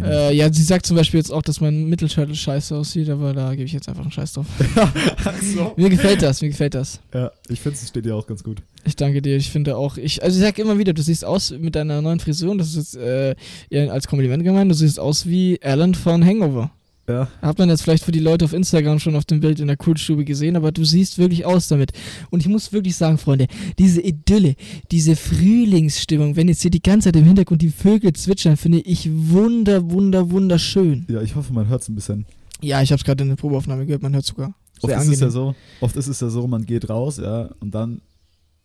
Äh, 0.01 0.35
ja, 0.35 0.51
sie 0.51 0.63
sagt 0.63 0.85
zum 0.85 0.97
Beispiel 0.97 1.19
jetzt 1.19 1.31
auch, 1.31 1.41
dass 1.41 1.61
mein 1.61 1.85
Mittelscheitel 1.85 2.35
scheiße 2.35 2.75
aussieht, 2.75 3.09
aber 3.09 3.33
da 3.33 3.51
gebe 3.51 3.65
ich 3.65 3.73
jetzt 3.73 3.87
einfach 3.89 4.03
einen 4.03 4.11
Scheiß 4.11 4.33
drauf. 4.33 4.45
So. 5.53 5.73
Mir 5.75 5.89
gefällt 5.89 6.21
das, 6.21 6.41
mir 6.41 6.49
gefällt 6.49 6.73
das. 6.73 6.99
Ja, 7.13 7.31
ich 7.47 7.59
finde, 7.59 7.77
es 7.77 7.87
steht 7.87 8.05
dir 8.05 8.15
auch 8.15 8.25
ganz 8.25 8.43
gut. 8.43 8.61
Ich 8.85 8.95
danke 8.95 9.21
dir. 9.21 9.35
Ich 9.35 9.51
finde 9.51 9.77
auch, 9.77 9.97
ich, 9.97 10.23
also 10.23 10.37
ich 10.37 10.43
sag 10.43 10.57
immer 10.57 10.77
wieder, 10.77 10.93
du 10.93 11.01
siehst 11.01 11.25
aus 11.25 11.51
mit 11.51 11.75
deiner 11.75 12.01
neuen 12.01 12.19
Frisur, 12.19 12.51
und 12.51 12.57
das 12.57 12.75
ist 12.75 12.93
jetzt 12.93 12.95
äh, 13.71 13.89
als 13.89 14.07
Kompliment 14.07 14.43
gemeint, 14.43 14.71
du 14.71 14.75
siehst 14.75 14.99
aus 14.99 15.27
wie 15.27 15.59
Alan 15.61 15.95
von 15.95 16.25
Hangover. 16.25 16.71
Ja. 17.07 17.27
Hat 17.41 17.57
man 17.57 17.69
jetzt 17.69 17.81
vielleicht 17.81 18.05
für 18.05 18.13
die 18.13 18.19
Leute 18.19 18.45
auf 18.45 18.53
Instagram 18.53 18.99
schon 18.99 19.15
auf 19.15 19.25
dem 19.25 19.41
Bild 19.41 19.59
in 19.59 19.67
der 19.67 19.75
Kultstube 19.75 20.23
gesehen, 20.23 20.55
aber 20.55 20.71
du 20.71 20.85
siehst 20.85 21.17
wirklich 21.17 21.45
aus 21.45 21.67
damit. 21.67 21.91
Und 22.29 22.39
ich 22.39 22.47
muss 22.47 22.71
wirklich 22.71 22.95
sagen, 22.95 23.17
Freunde, 23.17 23.47
diese 23.77 24.01
Idylle, 24.01 24.55
diese 24.89 25.17
Frühlingsstimmung, 25.17 26.37
wenn 26.37 26.47
jetzt 26.47 26.61
hier 26.61 26.71
die 26.71 26.81
ganze 26.81 27.09
Zeit 27.09 27.17
im 27.17 27.25
Hintergrund 27.25 27.61
die 27.61 27.69
Vögel 27.69 28.13
zwitschern, 28.13 28.55
finde 28.55 28.79
ich 28.79 29.09
wunder, 29.11 29.91
wunder, 29.91 30.31
wunderschön. 30.31 31.05
Ja, 31.09 31.21
ich 31.21 31.35
hoffe, 31.35 31.51
man 31.51 31.67
hört 31.67 31.81
es 31.81 31.89
ein 31.89 31.95
bisschen. 31.95 32.25
Ja, 32.61 32.81
ich 32.81 32.91
habe 32.91 32.99
es 32.99 33.03
gerade 33.03 33.23
in 33.23 33.29
der 33.29 33.35
Probeaufnahme 33.35 33.85
gehört, 33.85 34.01
man 34.01 34.13
hört 34.13 34.25
sogar. 34.25 34.53
Oft 34.81 34.93
ist 34.93 35.07
es 35.09 35.19
ja 35.19 35.29
so, 35.29 35.55
oft 35.81 35.95
ist 35.95 36.07
es 36.07 36.19
ja 36.19 36.29
so, 36.29 36.47
man 36.47 36.65
geht 36.65 36.89
raus, 36.89 37.17
ja, 37.17 37.49
und 37.59 37.73
dann 37.75 38.01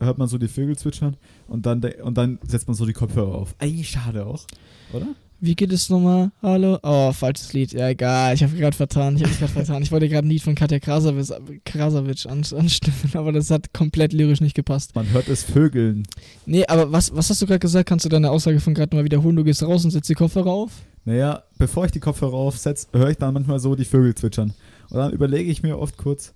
hört 0.00 0.18
man 0.18 0.28
so 0.28 0.38
die 0.38 0.48
Vögel 0.48 0.76
zwitschern 0.76 1.16
und 1.48 1.66
dann, 1.66 1.82
und 2.02 2.16
dann 2.16 2.38
setzt 2.46 2.68
man 2.68 2.76
so 2.76 2.86
die 2.86 2.92
Kopfhörer 2.92 3.34
auf. 3.34 3.54
Eigentlich 3.58 3.90
schade 3.90 4.26
auch, 4.26 4.46
oder? 4.92 5.06
Wie 5.40 5.54
geht 5.54 5.72
es 5.72 5.88
nochmal? 5.88 6.32
Hallo? 6.42 6.80
Oh, 6.82 7.12
falsches 7.12 7.52
Lied. 7.52 7.72
Ja, 7.72 7.88
egal. 7.88 8.34
Ich 8.34 8.42
habe 8.42 8.56
gerade 8.56 8.76
vertan. 8.76 9.14
Ich 9.16 9.22
habe 9.22 9.32
gerade 9.34 9.52
vertan. 9.52 9.82
Ich 9.82 9.92
wollte 9.92 10.08
gerade 10.08 10.26
ein 10.26 10.30
Lied 10.30 10.42
von 10.42 10.56
Katja 10.56 10.80
Krasavitz, 10.80 11.32
Krasavitsch 11.64 12.26
an, 12.26 12.42
anstimmen, 12.56 13.12
aber 13.14 13.30
das 13.30 13.48
hat 13.52 13.72
komplett 13.72 14.12
lyrisch 14.12 14.40
nicht 14.40 14.56
gepasst. 14.56 14.96
Man 14.96 15.08
hört 15.10 15.28
es 15.28 15.44
Vögeln. 15.44 16.08
Nee, 16.44 16.66
aber 16.66 16.90
was, 16.90 17.14
was 17.14 17.30
hast 17.30 17.40
du 17.40 17.46
gerade 17.46 17.60
gesagt? 17.60 17.88
Kannst 17.88 18.04
du 18.04 18.08
deine 18.08 18.32
Aussage 18.32 18.58
von 18.58 18.74
gerade 18.74 18.96
mal 18.96 19.04
wiederholen? 19.04 19.36
Du 19.36 19.44
gehst 19.44 19.62
raus 19.62 19.84
und 19.84 19.92
setzt 19.92 20.08
die 20.08 20.14
Kopfhörer 20.14 20.50
auf? 20.50 20.72
Naja, 21.04 21.44
bevor 21.56 21.84
ich 21.84 21.92
die 21.92 22.00
Kopfhörer 22.00 22.34
aufsetze, 22.34 22.88
höre 22.92 23.10
ich 23.10 23.18
dann 23.18 23.32
manchmal 23.32 23.60
so 23.60 23.76
die 23.76 23.84
Vögel 23.84 24.16
zwitschern. 24.16 24.54
Und 24.90 24.96
dann 24.96 25.12
überlege 25.12 25.52
ich 25.52 25.62
mir 25.62 25.78
oft 25.78 25.98
kurz, 25.98 26.34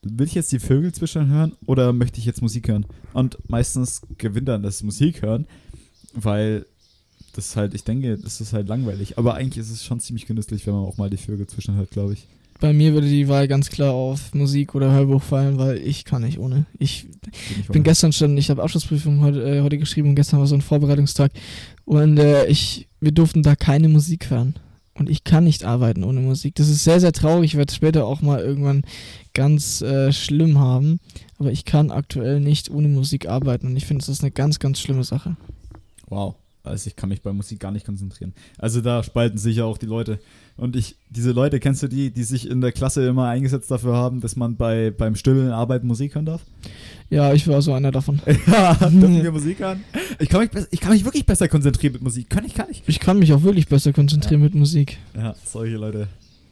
will 0.00 0.26
ich 0.26 0.34
jetzt 0.34 0.50
die 0.50 0.60
Vögel 0.60 0.92
zwitschern 0.92 1.28
hören 1.28 1.52
oder 1.66 1.92
möchte 1.92 2.20
ich 2.20 2.24
jetzt 2.24 2.40
Musik 2.40 2.68
hören? 2.68 2.86
Und 3.12 3.36
meistens 3.50 4.00
gewinnt 4.16 4.48
dann 4.48 4.62
das 4.62 4.82
Musik 4.82 5.20
hören, 5.20 5.46
weil 6.14 6.64
das 7.38 7.54
halt, 7.56 7.72
ich 7.74 7.84
denke, 7.84 8.18
das 8.18 8.40
ist 8.40 8.52
halt 8.52 8.68
langweilig. 8.68 9.16
Aber 9.16 9.34
eigentlich 9.34 9.64
ist 9.64 9.70
es 9.70 9.84
schon 9.84 10.00
ziemlich 10.00 10.26
genüsslich, 10.26 10.66
wenn 10.66 10.74
man 10.74 10.84
auch 10.84 10.96
mal 10.96 11.08
die 11.08 11.16
Vögel 11.16 11.46
zwischen 11.46 11.76
hört, 11.76 11.90
glaube 11.90 12.14
ich. 12.14 12.26
Bei 12.60 12.72
mir 12.72 12.92
würde 12.92 13.08
die 13.08 13.28
Wahl 13.28 13.46
ganz 13.46 13.70
klar 13.70 13.92
auf 13.92 14.34
Musik 14.34 14.74
oder 14.74 14.90
Hörbuch 14.90 15.22
fallen, 15.22 15.58
weil 15.58 15.78
ich 15.78 16.04
kann 16.04 16.22
nicht 16.22 16.40
ohne. 16.40 16.66
Ich 16.80 17.06
ich 17.60 17.68
bin 17.68 17.84
gestern 17.84 18.12
schon, 18.12 18.36
ich 18.36 18.50
habe 18.50 18.62
Abschlussprüfung 18.62 19.20
heute, 19.20 19.40
äh, 19.42 19.62
heute 19.62 19.78
geschrieben 19.78 20.08
und 20.08 20.14
gestern 20.16 20.40
war 20.40 20.48
so 20.48 20.56
ein 20.56 20.60
Vorbereitungstag 20.60 21.30
und 21.84 22.18
äh, 22.18 22.46
ich, 22.46 22.88
wir 22.98 23.12
durften 23.12 23.44
da 23.44 23.54
keine 23.54 23.88
Musik 23.88 24.30
hören. 24.30 24.56
Und 24.94 25.08
ich 25.08 25.22
kann 25.22 25.44
nicht 25.44 25.64
arbeiten 25.64 26.02
ohne 26.02 26.18
Musik. 26.18 26.56
Das 26.56 26.68
ist 26.68 26.82
sehr, 26.82 26.98
sehr 26.98 27.12
traurig. 27.12 27.52
Ich 27.52 27.56
werde 27.56 27.72
später 27.72 28.04
auch 28.04 28.20
mal 28.20 28.40
irgendwann 28.40 28.82
ganz 29.32 29.80
äh, 29.80 30.12
schlimm 30.12 30.58
haben. 30.58 30.98
Aber 31.38 31.52
ich 31.52 31.64
kann 31.64 31.92
aktuell 31.92 32.40
nicht 32.40 32.68
ohne 32.68 32.88
Musik 32.88 33.28
arbeiten. 33.28 33.68
Und 33.68 33.76
ich 33.76 33.86
finde, 33.86 34.00
das 34.00 34.08
ist 34.08 34.24
eine 34.24 34.32
ganz, 34.32 34.58
ganz 34.58 34.80
schlimme 34.80 35.04
Sache. 35.04 35.36
Wow. 36.08 36.34
Also 36.68 36.88
ich 36.88 36.96
kann 36.96 37.08
mich 37.08 37.22
bei 37.22 37.32
Musik 37.32 37.60
gar 37.60 37.70
nicht 37.70 37.86
konzentrieren. 37.86 38.32
Also 38.58 38.80
da 38.80 39.02
spalten 39.02 39.38
sich 39.38 39.56
ja 39.56 39.64
auch 39.64 39.78
die 39.78 39.86
Leute. 39.86 40.18
Und 40.56 40.76
ich, 40.76 40.96
diese 41.10 41.32
Leute, 41.32 41.60
kennst 41.60 41.82
du 41.82 41.88
die, 41.88 42.10
die 42.10 42.24
sich 42.24 42.48
in 42.48 42.60
der 42.60 42.72
Klasse 42.72 43.06
immer 43.06 43.28
eingesetzt 43.28 43.70
dafür 43.70 43.94
haben, 43.94 44.20
dass 44.20 44.36
man 44.36 44.56
bei, 44.56 44.90
beim 44.90 45.14
stillen 45.14 45.50
Arbeiten 45.50 45.86
Musik 45.86 46.14
hören 46.14 46.26
darf? 46.26 46.42
Ja, 47.10 47.32
ich 47.32 47.46
war 47.46 47.62
so 47.62 47.72
einer 47.72 47.92
davon. 47.92 48.20
Ja, 48.46 48.74
dürfen 48.74 49.22
wir 49.22 49.32
Musik 49.38 49.60
hören? 49.60 49.84
Ich 50.18 50.28
kann, 50.28 50.40
mich, 50.40 50.50
ich 50.70 50.80
kann 50.80 50.92
mich 50.92 51.04
wirklich 51.04 51.26
besser 51.26 51.48
konzentrieren 51.48 51.94
mit 51.94 52.02
Musik. 52.02 52.28
Kann 52.28 52.44
ich, 52.44 52.54
kann 52.54 52.66
ich. 52.70 52.82
Ich 52.86 53.00
kann 53.00 53.18
mich 53.18 53.32
auch 53.32 53.42
wirklich 53.42 53.68
besser 53.68 53.92
konzentrieren 53.92 54.40
mit 54.40 54.54
Musik. 54.54 54.98
Ja, 55.14 55.34
solche 55.44 55.76
Leute. 55.76 56.08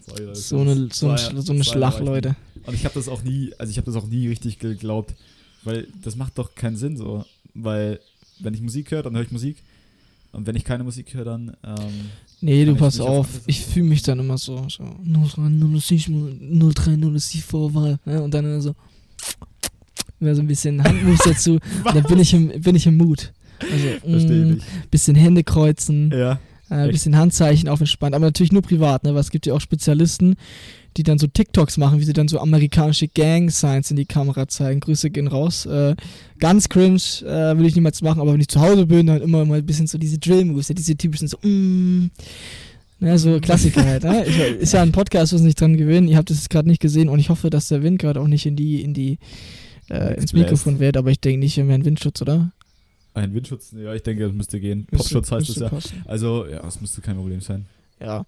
Solche 0.07 0.25
Leute. 0.25 0.39
So 0.39 0.61
eine, 0.61 0.89
so, 0.93 1.11
ein, 1.11 1.43
so 1.43 1.53
eine 1.53 1.65
Schlacht. 1.65 2.01
Leute. 2.01 2.37
Und 2.65 2.75
ich 2.75 2.85
habe 2.85 2.95
das 2.95 3.09
auch 3.09 3.23
nie, 3.23 3.53
also 3.59 3.71
ich 3.71 3.77
habe 3.77 3.87
das 3.87 3.97
auch 3.97 4.07
nie 4.07 4.29
richtig 4.29 4.59
geglaubt, 4.59 5.15
weil 5.65 5.87
das 6.03 6.17
macht 6.17 6.39
doch 6.39 6.55
keinen 6.55 6.77
Sinn 6.77 6.97
so, 6.97 7.25
weil 7.55 8.01
wenn 8.41 8.55
ich 8.55 8.61
Musik 8.61 8.91
höre, 8.91 9.03
dann 9.03 9.15
höre 9.15 9.23
ich 9.23 9.33
Musik 9.33 9.57
und 10.33 10.47
wenn 10.47 10.57
ich 10.57 10.65
keine 10.65 10.85
Musik 10.85 11.15
höre, 11.15 11.25
dann 11.25 11.57
ähm, 11.65 12.11
Nee, 12.41 12.65
du 12.65 12.75
pass 12.75 13.01
auf 13.01 13.09
auf. 13.09 13.29
Ich 13.47 13.65
fühle 13.65 13.87
mich 13.87 14.03
dann 14.03 14.19
immer 14.19 14.37
so. 14.37 14.67
so 14.69 14.85
0306, 15.05 16.11
030 16.11 17.43
Vorwahl. 17.43 17.99
Ne? 18.05 18.23
Und 18.23 18.35
dann 18.35 18.61
so. 18.61 18.75
Immer 20.21 20.35
so 20.35 20.43
ein 20.43 20.47
bisschen 20.47 20.83
Handmoves 20.83 21.21
dazu. 21.25 21.53
Und 21.53 21.95
dann 21.95 22.03
bin 22.05 22.19
ich 22.19 22.33
im, 22.35 22.61
bin 22.61 22.75
ich 22.77 22.87
im 22.87 22.97
Mut. 22.97 23.33
Also, 23.61 23.89
verstehe 24.01 24.45
mm, 24.45 24.59
ich. 24.59 24.91
bisschen 24.91 25.15
Hände 25.15 25.43
kreuzen, 25.43 26.11
Ja, 26.13 26.39
ein 26.69 26.81
echt. 26.81 26.93
bisschen 26.93 27.17
Handzeichen 27.17 27.69
auf 27.69 27.81
entspannt. 27.81 28.15
Aber 28.15 28.27
natürlich 28.27 28.53
nur 28.53 28.63
privat, 28.63 29.05
ne? 29.05 29.15
Weil 29.15 29.21
es 29.21 29.31
gibt 29.31 29.47
ja 29.47 29.55
auch 29.55 29.61
Spezialisten, 29.61 30.37
die 30.97 31.03
dann 31.03 31.19
so 31.19 31.27
TikToks 31.27 31.77
machen, 31.77 32.01
wie 32.01 32.05
sie 32.05 32.13
dann 32.13 32.29
so 32.29 32.41
amerikanische 32.41 33.09
Gang-Signs 33.09 33.91
in 33.91 33.97
die 33.97 34.07
Kamera 34.07 34.49
zeigen. 34.49 34.81
Grüße 34.81 35.11
gehen 35.11 35.29
raus. 35.29 35.67
Äh, 35.67 35.95
ganz 36.39 36.69
cringe, 36.69 37.01
äh, 37.23 37.57
will 37.57 37.67
ich 37.67 37.75
niemals 37.75 38.03
machen, 38.03 38.21
aber 38.21 38.33
wenn 38.33 38.41
ich 38.41 38.49
zu 38.49 38.61
Hause 38.61 38.87
bin, 38.87 39.07
dann 39.07 39.21
immer 39.21 39.45
mal 39.45 39.59
ein 39.59 39.67
bisschen 39.67 39.87
so 39.87 39.99
diese 39.99 40.19
Drill-Moves, 40.19 40.69
ja, 40.69 40.75
diese 40.75 40.97
typischen 40.97 41.29
so, 41.29 41.37
mm, 41.43 42.11
ne, 43.01 43.19
so 43.19 43.39
Klassiker 43.41 43.85
halt. 43.85 44.05
Ne? 44.05 44.23
Ist 44.61 44.73
ja 44.73 44.83
ein 44.83 44.93
Podcast, 44.93 45.33
was 45.33 45.43
nicht 45.43 45.61
dran 45.61 45.77
gewöhnen. 45.77 46.09
Ihr 46.09 46.17
habt 46.17 46.31
es 46.31 46.49
gerade 46.49 46.69
nicht 46.69 46.81
gesehen 46.81 47.09
und 47.09 47.19
ich 47.19 47.29
hoffe, 47.29 47.51
dass 47.51 47.69
der 47.69 47.83
Wind 47.83 47.99
gerade 47.99 48.21
auch 48.21 48.29
nicht 48.29 48.47
in 48.47 48.57
die, 48.57 48.81
in 48.81 48.95
die, 48.95 49.19
äh, 49.91 50.15
ins 50.15 50.33
Mikrofon 50.33 50.81
weht, 50.81 50.97
aber 50.97 51.11
ich 51.11 51.21
denke 51.21 51.41
nicht, 51.41 51.57
wir 51.57 51.65
haben 51.65 51.71
einen 51.71 51.85
Windschutz, 51.85 52.23
oder? 52.23 52.53
Ein 53.17 53.35
Windschutz, 53.35 53.73
ja, 53.77 53.95
ich 53.95 54.03
denke, 54.03 54.25
das 54.25 54.33
müsste 54.33 54.61
gehen. 54.61 54.87
Müsste- 54.91 54.97
Popschutz 55.15 55.33
heißt 55.33 55.49
es 55.51 55.57
ja. 55.57 55.69
passen. 55.69 56.03
Also, 56.07 56.47
ja, 56.47 56.61
das 56.63 56.81
müsste 56.81 57.01
kein 57.01 57.17
Problem 57.17 57.41
sein. 57.41 57.67
Ja. 58.01 58.25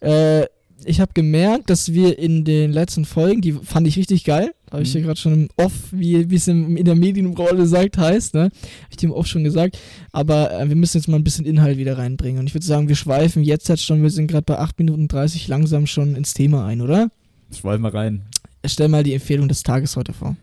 Äh, 0.00 0.46
ich 0.86 0.98
habe 0.98 1.12
gemerkt, 1.12 1.68
dass 1.68 1.92
wir 1.92 2.18
in 2.18 2.42
den 2.46 2.72
letzten 2.72 3.04
Folgen, 3.04 3.42
die 3.42 3.52
fand 3.52 3.86
ich 3.86 3.98
richtig 3.98 4.24
geil, 4.24 4.54
habe 4.70 4.82
ich 4.82 4.88
Mhm. 4.88 4.92
dir 4.98 5.02
gerade 5.02 5.20
schon 5.20 5.32
im 5.34 5.48
Off, 5.58 5.72
wie 5.90 6.14
es 6.34 6.48
in 6.48 6.82
der 6.82 6.94
Medienrolle 6.94 7.66
sagt, 7.66 7.98
heißt, 7.98 8.32
ne? 8.32 8.44
Habe 8.44 8.52
ich 8.90 8.96
dir 8.96 9.06
im 9.08 9.12
Off 9.12 9.26
schon 9.26 9.44
gesagt. 9.44 9.78
Aber 10.12 10.50
äh, 10.58 10.66
wir 10.70 10.76
müssen 10.76 10.96
jetzt 10.96 11.06
mal 11.06 11.18
ein 11.18 11.24
bisschen 11.24 11.44
Inhalt 11.44 11.76
wieder 11.76 11.98
reinbringen. 11.98 12.40
Und 12.40 12.46
ich 12.46 12.54
würde 12.54 12.64
sagen, 12.64 12.88
wir 12.88 12.96
schweifen 12.96 13.42
jetzt 13.44 13.68
halt 13.68 13.80
schon, 13.80 14.00
wir 14.02 14.08
sind 14.08 14.28
gerade 14.28 14.44
bei 14.44 14.58
8 14.58 14.78
Minuten 14.78 15.06
30 15.06 15.48
langsam 15.48 15.86
schon 15.86 16.16
ins 16.16 16.32
Thema 16.32 16.64
ein, 16.66 16.80
oder? 16.80 17.10
Schweif 17.54 17.78
mal 17.78 17.90
rein. 17.90 18.22
Stell 18.64 18.88
mal 18.88 19.02
die 19.04 19.12
Empfehlung 19.12 19.48
des 19.48 19.62
Tages 19.62 19.96
heute 19.96 20.14
vor. 20.14 20.34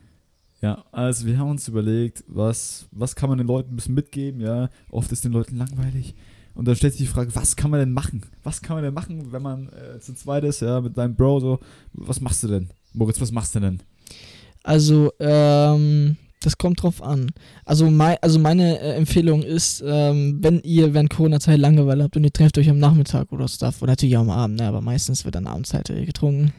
Ja, 0.61 0.83
also 0.91 1.27
wir 1.27 1.37
haben 1.37 1.51
uns 1.51 1.67
überlegt, 1.67 2.23
was, 2.27 2.87
was 2.91 3.15
kann 3.15 3.29
man 3.29 3.37
den 3.37 3.47
Leuten 3.47 3.73
ein 3.73 3.75
bisschen 3.75 3.93
mitgeben, 3.93 4.41
ja. 4.41 4.69
Oft 4.89 5.11
ist 5.11 5.23
den 5.23 5.31
Leuten 5.31 5.57
langweilig. 5.57 6.15
Und 6.55 6.67
dann 6.67 6.75
stellt 6.75 6.93
sich 6.93 7.03
die 7.07 7.13
Frage, 7.13 7.35
was 7.35 7.55
kann 7.55 7.69
man 7.69 7.79
denn 7.79 7.93
machen? 7.93 8.23
Was 8.41 8.63
kann 8.63 8.75
man 8.75 8.83
denn 8.83 8.93
machen, 8.93 9.31
wenn 9.31 9.43
man 9.43 9.69
äh, 9.69 9.99
zu 9.99 10.15
zweit 10.15 10.43
ist, 10.43 10.61
ja, 10.61 10.81
mit 10.81 10.97
deinem 10.97 11.15
Bro 11.15 11.39
so, 11.39 11.59
was 11.93 12.19
machst 12.19 12.41
du 12.41 12.47
denn? 12.47 12.69
Moritz, 12.93 13.21
was 13.21 13.31
machst 13.31 13.53
du 13.53 13.59
denn? 13.59 13.79
Also, 14.63 15.11
ähm, 15.19 16.17
das 16.41 16.57
kommt 16.57 16.83
drauf 16.83 17.01
an. 17.01 17.31
Also, 17.65 17.89
mei 17.89 18.17
also 18.21 18.37
meine 18.39 18.79
äh, 18.79 18.93
Empfehlung 18.95 19.41
ist, 19.43 19.83
ähm, 19.85 20.37
wenn 20.41 20.59
ihr 20.61 20.93
während 20.93 21.09
Corona-Zeit 21.09 21.57
Langeweile 21.59 22.03
habt 22.03 22.15
und 22.15 22.23
ihr 22.23 22.31
trefft 22.33 22.57
euch 22.57 22.69
am 22.69 22.77
Nachmittag 22.79 23.31
oder 23.31 23.47
Stuff, 23.47 23.81
oder 23.81 23.93
natürlich 23.93 24.17
auch 24.17 24.21
am 24.21 24.29
Abend, 24.29 24.59
ne, 24.59 24.67
aber 24.67 24.81
meistens 24.81 25.25
wird 25.25 25.35
dann 25.35 25.47
abends 25.47 25.73
halt 25.73 25.89
äh, 25.89 26.05
getrunken. 26.05 26.53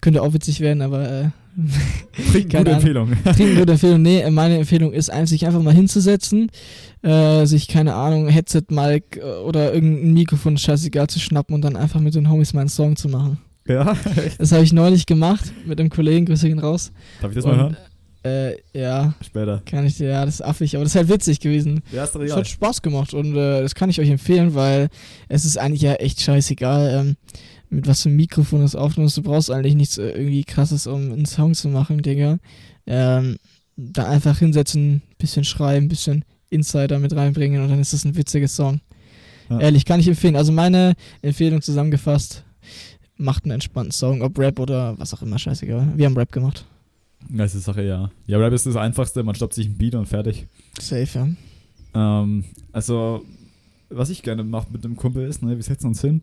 Könnte 0.00 0.22
auch 0.22 0.32
witzig 0.34 0.60
werden, 0.60 0.82
aber 0.82 1.10
äh, 1.10 1.24
Trinken, 2.32 2.48
Keine 2.48 2.64
gute. 2.64 2.76
Empfehlung. 2.76 3.12
trinken 3.24 3.56
gute 3.56 3.72
Empfehlung. 3.72 4.02
Nee, 4.02 4.20
äh, 4.20 4.30
meine 4.30 4.58
Empfehlung 4.58 4.92
ist 4.92 5.10
sich 5.24 5.46
einfach 5.46 5.62
mal 5.62 5.74
hinzusetzen, 5.74 6.50
äh, 7.02 7.44
sich, 7.46 7.66
keine 7.68 7.94
Ahnung, 7.94 8.28
Headset, 8.28 8.64
Mic 8.70 9.18
äh, 9.18 9.22
oder 9.44 9.74
irgendein 9.74 10.14
Mikrofon, 10.14 10.56
scheißegal, 10.58 11.08
zu 11.08 11.18
schnappen 11.18 11.54
und 11.54 11.62
dann 11.62 11.76
einfach 11.76 12.00
mit 12.00 12.14
den 12.14 12.30
Homies 12.30 12.54
mal 12.54 12.60
einen 12.60 12.68
Song 12.70 12.96
zu 12.96 13.08
machen. 13.08 13.38
ja, 13.66 13.96
Das 14.38 14.52
habe 14.52 14.62
ich 14.62 14.72
neulich 14.72 15.06
gemacht 15.06 15.52
mit 15.66 15.80
einem 15.80 15.90
Kollegen, 15.90 16.26
Grüße 16.26 16.48
gehen 16.48 16.58
raus. 16.60 16.92
darf 17.20 17.30
ich 17.30 17.36
das 17.36 17.44
mal 17.44 17.52
Und, 17.52 17.58
hören? 17.60 17.76
Äh, 18.24 18.56
ja, 18.72 19.14
Später. 19.20 19.62
kann 19.66 19.84
ich 19.84 19.98
dir, 19.98 20.08
ja, 20.08 20.24
das 20.24 20.36
ist 20.36 20.40
affig, 20.40 20.74
aber 20.76 20.84
das 20.84 20.92
ist 20.92 20.96
halt 20.96 21.08
witzig 21.10 21.40
gewesen. 21.40 21.82
Ja, 21.92 22.04
ist 22.04 22.14
doch 22.14 22.22
Es 22.22 22.34
hat 22.34 22.48
Spaß 22.48 22.80
gemacht 22.80 23.12
und 23.12 23.36
äh, 23.36 23.60
das 23.60 23.74
kann 23.74 23.90
ich 23.90 24.00
euch 24.00 24.08
empfehlen, 24.08 24.54
weil 24.54 24.88
es 25.28 25.44
ist 25.44 25.58
eigentlich 25.58 25.82
ja 25.82 25.94
echt 25.94 26.22
scheißegal, 26.22 27.00
ähm, 27.00 27.16
mit 27.68 27.86
was 27.86 28.02
für 28.02 28.08
einem 28.08 28.16
Mikrofon 28.16 28.60
du 28.60 28.64
es 28.64 28.76
aufnimmst. 28.76 29.18
Du 29.18 29.22
brauchst 29.22 29.50
eigentlich 29.50 29.74
nichts 29.74 29.98
äh, 29.98 30.08
irgendwie 30.10 30.44
krasses, 30.44 30.86
um 30.86 31.12
einen 31.12 31.26
Song 31.26 31.52
zu 31.52 31.68
machen, 31.68 32.00
Digga. 32.00 32.38
Ähm, 32.86 33.36
da 33.76 34.08
einfach 34.08 34.38
hinsetzen, 34.38 35.02
bisschen 35.18 35.44
schreiben, 35.44 35.88
bisschen 35.88 36.24
Insider 36.48 36.98
mit 36.98 37.14
reinbringen 37.14 37.62
und 37.62 37.68
dann 37.68 37.80
ist 37.80 37.92
das 37.92 38.04
ein 38.04 38.16
witziger 38.16 38.48
Song. 38.48 38.80
Ja. 39.50 39.60
Ehrlich, 39.60 39.84
kann 39.84 40.00
ich 40.00 40.08
empfehlen. 40.08 40.36
Also 40.36 40.50
meine 40.50 40.94
Empfehlung 41.20 41.60
zusammengefasst, 41.60 42.44
macht 43.16 43.44
einen 43.44 43.52
entspannten 43.52 43.92
Song, 43.92 44.22
ob 44.22 44.38
Rap 44.38 44.58
oder 44.58 44.98
was 44.98 45.12
auch 45.12 45.20
immer, 45.20 45.38
scheißegal. 45.38 45.92
Wir 45.96 46.06
haben 46.06 46.16
Rap 46.16 46.32
gemacht. 46.32 46.64
Das 47.30 47.54
ist 47.54 47.64
Sache, 47.64 47.82
ja. 47.82 48.10
Ja, 48.26 48.38
Rap 48.38 48.52
ist 48.52 48.66
das 48.66 48.76
Einfachste, 48.76 49.22
man 49.22 49.34
stoppt 49.34 49.54
sich 49.54 49.66
ein 49.66 49.76
Beat 49.76 49.94
und 49.94 50.06
fertig. 50.06 50.46
Safe, 50.78 51.08
ja. 51.14 51.28
Ähm, 51.94 52.44
also, 52.72 53.24
was 53.88 54.10
ich 54.10 54.22
gerne 54.22 54.44
mache 54.44 54.68
mit 54.72 54.84
einem 54.84 54.96
Kumpel 54.96 55.26
ist, 55.26 55.42
ne, 55.42 55.56
wir 55.56 55.62
setzen 55.62 55.86
uns 55.86 56.00
hin. 56.00 56.22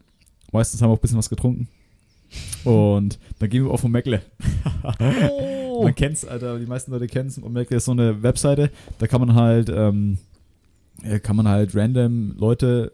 Meistens 0.52 0.82
haben 0.82 0.90
wir 0.90 0.94
auch 0.94 0.98
ein 0.98 1.02
bisschen 1.02 1.18
was 1.18 1.30
getrunken. 1.30 1.68
Und 2.64 3.20
dann 3.40 3.50
gehen 3.50 3.66
wir 3.66 3.72
auf 3.72 3.84
Omegle. 3.84 4.22
Oh. 5.72 5.84
Man 5.84 5.96
kennt's, 5.96 6.26
Alter, 6.26 6.60
die 6.60 6.66
meisten 6.66 6.92
Leute 6.92 7.08
kennen 7.08 7.30
es. 7.30 7.42
Omegle 7.42 7.78
ist 7.78 7.86
so 7.86 7.92
eine 7.92 8.22
Webseite, 8.22 8.70
da 9.00 9.08
kann 9.08 9.22
man 9.22 9.34
halt, 9.36 9.70
ähm, 9.70 10.18
kann 11.24 11.36
man 11.36 11.48
halt 11.48 11.76
random 11.76 12.36
Leute, 12.38 12.92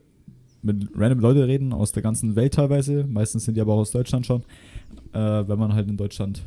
mit 0.62 0.88
random 0.96 1.20
Leute 1.20 1.48
reden 1.48 1.74
aus 1.74 1.92
der 1.92 2.04
ganzen 2.04 2.36
Welt 2.36 2.54
teilweise. 2.54 3.04
Meistens 3.06 3.46
sind 3.46 3.56
die 3.56 3.62
aber 3.62 3.74
auch 3.74 3.80
aus 3.80 3.92
Deutschland 3.92 4.26
schon. 4.26 4.44
Äh, 5.12 5.48
wenn 5.48 5.60
man 5.60 5.74
halt 5.74 5.90
in 5.90 5.98
Deutschland, 5.98 6.44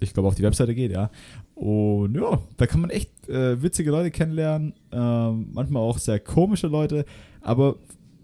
ich 0.00 0.12
glaube, 0.12 0.28
auf 0.28 0.34
die 0.34 0.42
Webseite 0.42 0.74
geht, 0.74 0.92
ja. 0.92 1.10
Und 1.54 2.14
ja, 2.14 2.38
da 2.56 2.66
kann 2.66 2.80
man 2.80 2.90
echt 2.90 3.28
äh, 3.28 3.62
witzige 3.62 3.90
Leute 3.90 4.10
kennenlernen, 4.10 4.74
ähm, 4.92 5.48
manchmal 5.52 5.82
auch 5.82 5.98
sehr 5.98 6.20
komische 6.20 6.66
Leute, 6.66 7.04
aber 7.40 7.76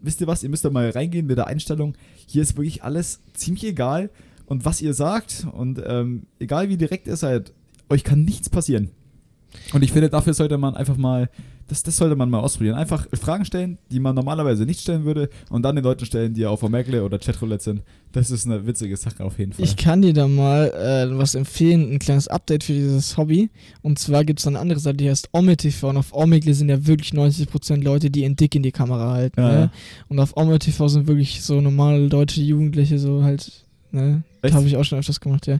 wisst 0.02 0.20
ihr 0.20 0.26
was, 0.26 0.42
ihr 0.42 0.50
müsst 0.50 0.64
da 0.64 0.70
mal 0.70 0.90
reingehen 0.90 1.26
mit 1.26 1.38
der 1.38 1.46
Einstellung, 1.46 1.94
hier 2.26 2.42
ist 2.42 2.56
wirklich 2.56 2.82
alles 2.82 3.20
ziemlich 3.32 3.64
egal 3.64 4.10
und 4.46 4.64
was 4.64 4.82
ihr 4.82 4.94
sagt 4.94 5.46
und 5.52 5.82
ähm, 5.86 6.26
egal 6.38 6.68
wie 6.68 6.76
direkt 6.76 7.06
ihr 7.06 7.16
seid, 7.16 7.52
euch 7.88 8.04
kann 8.04 8.22
nichts 8.22 8.50
passieren. 8.50 8.90
Und 9.72 9.82
ich 9.82 9.92
finde, 9.92 10.10
dafür 10.10 10.34
sollte 10.34 10.58
man 10.58 10.74
einfach 10.74 10.96
mal, 10.96 11.28
das, 11.72 11.82
das 11.82 11.96
sollte 11.96 12.16
man 12.16 12.28
mal 12.28 12.40
ausprobieren. 12.40 12.74
Einfach 12.74 13.06
Fragen 13.14 13.46
stellen, 13.46 13.78
die 13.90 13.98
man 13.98 14.14
normalerweise 14.14 14.66
nicht 14.66 14.80
stellen 14.80 15.04
würde 15.04 15.30
und 15.48 15.62
dann 15.62 15.74
den 15.74 15.82
Leuten 15.84 16.04
stellen, 16.04 16.34
die 16.34 16.44
auf 16.44 16.62
Omegle 16.62 17.02
oder 17.02 17.18
Chatroulette 17.18 17.64
sind. 17.64 17.82
Das 18.12 18.30
ist 18.30 18.44
eine 18.44 18.66
witzige 18.66 18.94
Sache 18.98 19.24
auf 19.24 19.38
jeden 19.38 19.54
Fall. 19.54 19.64
Ich 19.64 19.76
kann 19.76 20.02
dir 20.02 20.12
da 20.12 20.28
mal 20.28 20.66
äh, 20.68 21.18
was 21.18 21.34
empfehlen, 21.34 21.94
ein 21.94 21.98
kleines 21.98 22.28
Update 22.28 22.64
für 22.64 22.74
dieses 22.74 23.16
Hobby. 23.16 23.48
Und 23.80 23.98
zwar 23.98 24.22
gibt 24.24 24.40
es 24.40 24.46
eine 24.46 24.58
andere 24.58 24.80
Seite, 24.80 24.98
die 24.98 25.08
heißt 25.08 25.30
OmeTV. 25.32 25.84
Und 25.84 25.96
auf 25.96 26.12
Omegle 26.12 26.52
sind 26.52 26.68
ja 26.68 26.86
wirklich 26.86 27.12
90% 27.12 27.82
Leute, 27.82 28.10
die 28.10 28.24
in 28.24 28.36
dick 28.36 28.54
in 28.54 28.62
die 28.62 28.72
Kamera 28.72 29.12
halten. 29.12 29.40
Ja, 29.40 29.52
Ne? 29.52 29.70
Und 30.08 30.18
auf 30.18 30.36
OmeTV 30.36 30.88
sind 30.88 31.06
wirklich 31.06 31.42
so 31.42 31.60
normale 31.60 32.08
deutsche 32.08 32.42
Jugendliche, 32.42 32.98
so 32.98 33.22
halt, 33.22 33.64
ne? 33.92 34.22
Habe 34.50 34.66
ich 34.66 34.76
auch 34.76 34.84
schon 34.84 34.98
öfters 34.98 35.20
gemacht, 35.20 35.46
ja. 35.46 35.58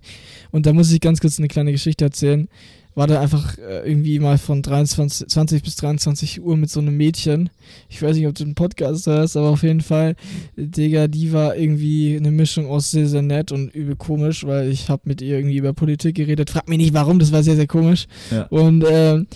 Und 0.51 0.67
da 0.67 0.73
muss 0.73 0.91
ich 0.91 1.01
ganz 1.01 1.21
kurz 1.21 1.39
eine 1.39 1.49
kleine 1.49 1.73
Geschichte 1.73 2.05
erzählen. 2.05 2.49
War 2.95 3.07
da 3.07 3.21
einfach 3.21 3.57
äh, 3.57 3.89
irgendwie 3.89 4.19
mal 4.19 4.37
von 4.37 4.61
23, 4.61 5.29
20 5.29 5.63
bis 5.63 5.77
23 5.77 6.43
Uhr 6.43 6.57
mit 6.57 6.71
so 6.71 6.81
einem 6.81 6.97
Mädchen. 6.97 7.49
Ich 7.89 8.03
weiß 8.03 8.17
nicht, 8.17 8.27
ob 8.27 8.35
du 8.35 8.45
einen 8.45 8.55
Podcast 8.55 9.07
hörst, 9.07 9.37
aber 9.37 9.49
auf 9.49 9.63
jeden 9.63 9.81
Fall, 9.81 10.15
Digga, 10.57 11.09
die 11.09 11.33
war 11.33 11.57
irgendwie 11.57 12.17
eine 12.17 12.31
Mischung 12.31 12.67
aus 12.67 12.91
sehr, 12.91 13.09
sehr 13.09 13.23
nett 13.23 13.51
und 13.51 13.75
übel 13.75 13.97
komisch, 13.97 14.45
weil 14.45 14.71
ich 14.71 14.91
habe 14.91 15.03
mit 15.07 15.23
ihr 15.23 15.39
irgendwie 15.39 15.57
über 15.57 15.73
Politik 15.73 16.17
geredet. 16.17 16.51
Frag 16.51 16.69
mich 16.69 16.79
nicht 16.79 16.95
warum, 16.95 17.19
das 17.19 17.33
war 17.33 17.43
sehr, 17.43 17.57
sehr 17.57 17.67
komisch. 17.67 18.07
Ja. 18.31 18.43
Und 18.49 18.85
ähm, 18.87 19.27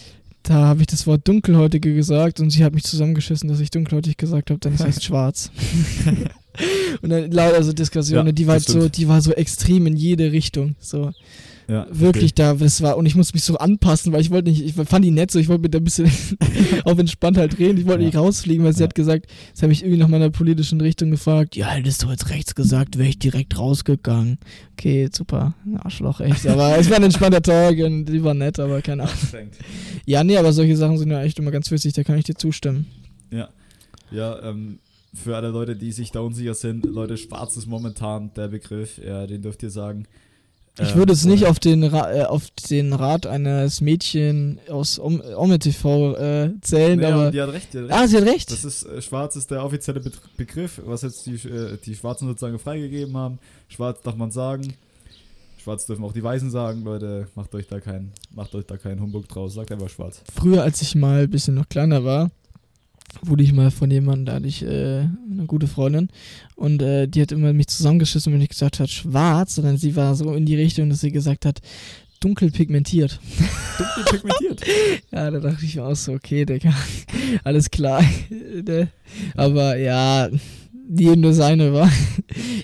da 0.43 0.67
habe 0.67 0.81
ich 0.81 0.87
das 0.87 1.07
Wort 1.07 1.27
Dunkelhäutige 1.27 1.95
gesagt 1.95 2.41
und 2.41 2.51
sie 2.51 2.63
hat 2.63 2.75
mich 2.75 2.85
zusammengeschissen, 2.85 3.49
dass 3.49 3.61
ich 3.61 3.71
dunkelhäutig 3.71 4.17
gesagt 4.17 4.51
habe, 4.51 4.61
dann 4.61 4.75
ist 4.75 4.85
heißt 4.85 5.05
schwarz. 5.05 5.51
und 7.03 7.11
dann 7.11 7.31
lauter 7.31 7.63
so 7.63 7.73
Diskussionen, 7.73 8.27
Ja, 8.27 8.33
die 8.33 8.47
war 8.47 8.55
halt 8.55 8.65
so, 8.65 8.89
die 8.89 9.09
war 9.09 9.21
so 9.21 9.33
extrem 9.33 9.87
in 9.87 9.97
jede 9.97 10.33
Richtung. 10.33 10.77
So 10.79 11.13
ja, 11.69 11.87
wirklich 11.91 12.33
da, 12.35 12.55
das 12.55 12.81
war, 12.81 12.97
und 12.97 13.07
ich 13.07 13.17
musste 13.17 13.35
mich 13.35 13.43
so 13.43 13.57
anpassen, 13.59 14.13
weil 14.13 14.21
ich 14.21 14.31
wollte 14.31 14.51
nicht, 14.51 14.63
ich 14.65 14.75
fand 14.75 15.05
die 15.05 15.11
nett 15.11 15.31
so, 15.33 15.39
ich 15.41 15.49
wollte 15.49 15.63
mit 15.63 15.75
der 15.75 15.81
ein 15.81 15.85
bisschen 15.85 16.09
auf 16.85 16.97
entspannt 16.99 17.37
halt 17.37 17.59
reden, 17.59 17.79
ich 17.79 17.87
wollte 17.87 18.03
Ja. 18.03 18.07
nicht 18.07 18.17
rausfliegen, 18.17 18.65
weil 18.65 18.73
sie 18.73 18.81
Ja. 18.81 18.87
hat 18.89 18.95
gesagt, 18.95 19.27
sie 19.53 19.63
habe 19.63 19.73
ich 19.73 19.83
irgendwie 19.83 19.99
nach 19.99 20.07
meiner 20.09 20.31
politischen 20.31 20.81
Richtung 20.81 21.11
gefragt, 21.11 21.57
ja, 21.57 21.67
hättest 21.69 22.05
du 22.05 22.11
jetzt 22.11 22.31
rechts 22.31 22.55
gesagt, 22.55 22.99
wäre 22.99 23.09
ich 23.09 23.19
direkt 23.19 23.59
rausgegangen. 23.59 24.39
Okay, 24.75 25.09
super, 25.13 25.55
ein 25.65 25.77
Arschloch, 25.79 26.21
echt, 26.21 26.47
aber 26.47 26.77
es 26.79 26.89
war 26.89 26.99
ein 26.99 27.03
entspannter 27.03 27.43
Tag 27.43 27.77
und 27.79 28.05
die 28.07 28.23
war 28.23 28.35
nett, 28.35 28.61
aber 28.61 28.81
keine 28.81 29.03
Ahnung. 29.05 29.17
Ja, 30.05 30.23
nee, 30.23 30.37
aber 30.37 30.53
solche 30.53 30.77
Sachen 30.77 30.99
sind 30.99 31.11
ja 31.11 31.23
echt 31.25 31.39
immer 31.41 31.51
ganz 31.51 31.71
witzig, 31.71 31.95
da 31.95 32.05
kann 32.05 32.17
ich 32.19 32.25
dir 32.25 32.35
zustimmen. 32.37 32.87
Ja, 33.33 33.49
ja 34.13 34.41
ähm, 34.43 34.79
für 35.15 35.35
alle 35.35 35.49
Leute, 35.49 35.75
die 35.75 35.91
sich 35.91 36.13
da 36.13 36.21
unsicher 36.21 36.55
sind, 36.55 36.85
Leute, 36.87 37.17
schwarz 37.17 37.57
ist 37.57 37.67
momentan 37.67 38.31
der 38.37 38.49
Begriff, 38.49 38.99
ja, 39.05 39.27
den 39.27 39.43
dürft 39.43 39.63
ihr 39.65 39.71
sagen. 39.71 40.07
Ich 40.79 40.91
Ähm, 40.91 40.97
würde 40.97 41.13
es 41.15 41.25
nicht 41.25 41.47
auf 41.47 41.59
den, 41.59 41.85
Ra 41.85 42.13
äh, 42.13 42.25
auf 42.25 42.51
den 42.71 42.93
Rat 42.93 43.27
eines 43.27 43.81
Mädchen 43.81 44.59
aus 44.69 44.99
Om 44.99 45.23
Ome 45.37 45.59
TV 45.59 46.15
äh, 46.17 46.51
zählen, 46.61 46.99
Nee, 46.99 47.07
aber. 47.07 47.31
die 47.31 47.41
hat 47.41 47.53
recht, 47.53 47.73
die 47.73 47.79
hat 47.79 47.85
recht. 47.85 47.95
Ah, 47.95 48.07
sie 48.07 48.17
hat 48.19 48.25
recht. 48.27 48.51
Das 48.53 48.65
ist, 48.65 48.83
äh, 48.85 49.01
schwarz 49.01 49.37
ist 49.37 49.51
der 49.51 49.65
offizielle 49.65 50.01
Bet 50.01 50.15
Begriff, 50.37 50.81
was 50.85 51.03
jetzt 51.03 51.25
die, 51.27 51.35
äh, 51.49 51.79
die 51.85 51.95
Schwarzen 51.95 52.29
sozusagen 52.29 52.59
freigegeben 52.59 53.17
haben. 53.17 53.39
Schwarz 53.69 54.03
darf 54.03 54.17
man 54.17 54.31
sagen. 54.31 54.75
Schwarz 55.63 55.87
dürfen 55.87 56.05
auch 56.05 56.13
die 56.13 56.23
Weißen 56.23 56.51
sagen, 56.51 56.85
Leute, 56.85 57.27
macht 57.35 57.55
euch 57.55 57.67
da 57.67 57.81
keinen, 57.81 58.13
macht 58.35 58.55
euch 58.55 58.67
da 58.67 58.77
keinen 58.77 59.01
Humbug 59.01 59.29
draus, 59.29 59.55
sagt 59.55 59.73
einfach 59.73 59.89
schwarz. 59.89 60.23
Früher, 60.33 60.63
als 60.63 60.81
ich 60.83 60.95
mal 60.95 61.23
ein 61.23 61.31
bisschen 61.31 61.55
noch 61.55 61.69
kleiner 61.69 62.05
war, 62.05 62.31
wurde 63.23 63.43
ich 63.43 63.53
mal 63.53 63.71
von 63.71 63.91
jemandem, 63.91 64.27
da 64.27 64.35
hatte 64.35 64.47
ich 64.47 64.63
äh, 64.63 65.07
eine 65.31 65.47
gute 65.47 65.67
Freundin 65.67 66.09
und 66.55 66.83
äh, 66.83 67.07
die 67.07 67.23
hat 67.23 67.33
immer 67.33 67.53
mich 67.53 67.69
zusammengeschissen, 67.69 68.33
wenn 68.33 68.41
ich 68.41 68.49
gesagt 68.49 68.81
hat 68.81 68.91
schwarz, 68.91 69.57
sondern 69.57 69.77
sie 69.77 69.97
war 69.97 70.15
so 70.15 70.35
in 70.35 70.47
die 70.47 70.57
Richtung, 70.57 70.91
dass 70.91 71.01
sie 71.01 71.13
gesagt 71.13 71.47
hat, 71.47 71.61
dunkel 72.21 72.51
pigmentiert. 72.51 73.21
Dunkel 73.79 74.05
pigmentiert. 74.19 74.61
Ja, 75.13 75.31
da 75.31 75.39
dachte 75.39 75.65
ich 75.65 75.77
mir 75.77 75.85
auch 75.85 75.95
so, 75.95 76.13
okay, 76.13 76.45
Digga, 76.45 76.75
alles 77.45 77.71
klar. 77.71 78.03
Ne? 78.67 78.89
Aber 79.35 79.77
ja, 79.77 80.29
jedem 80.89 81.21
nur 81.21 81.33
seine 81.33 81.73
war. 81.73 81.91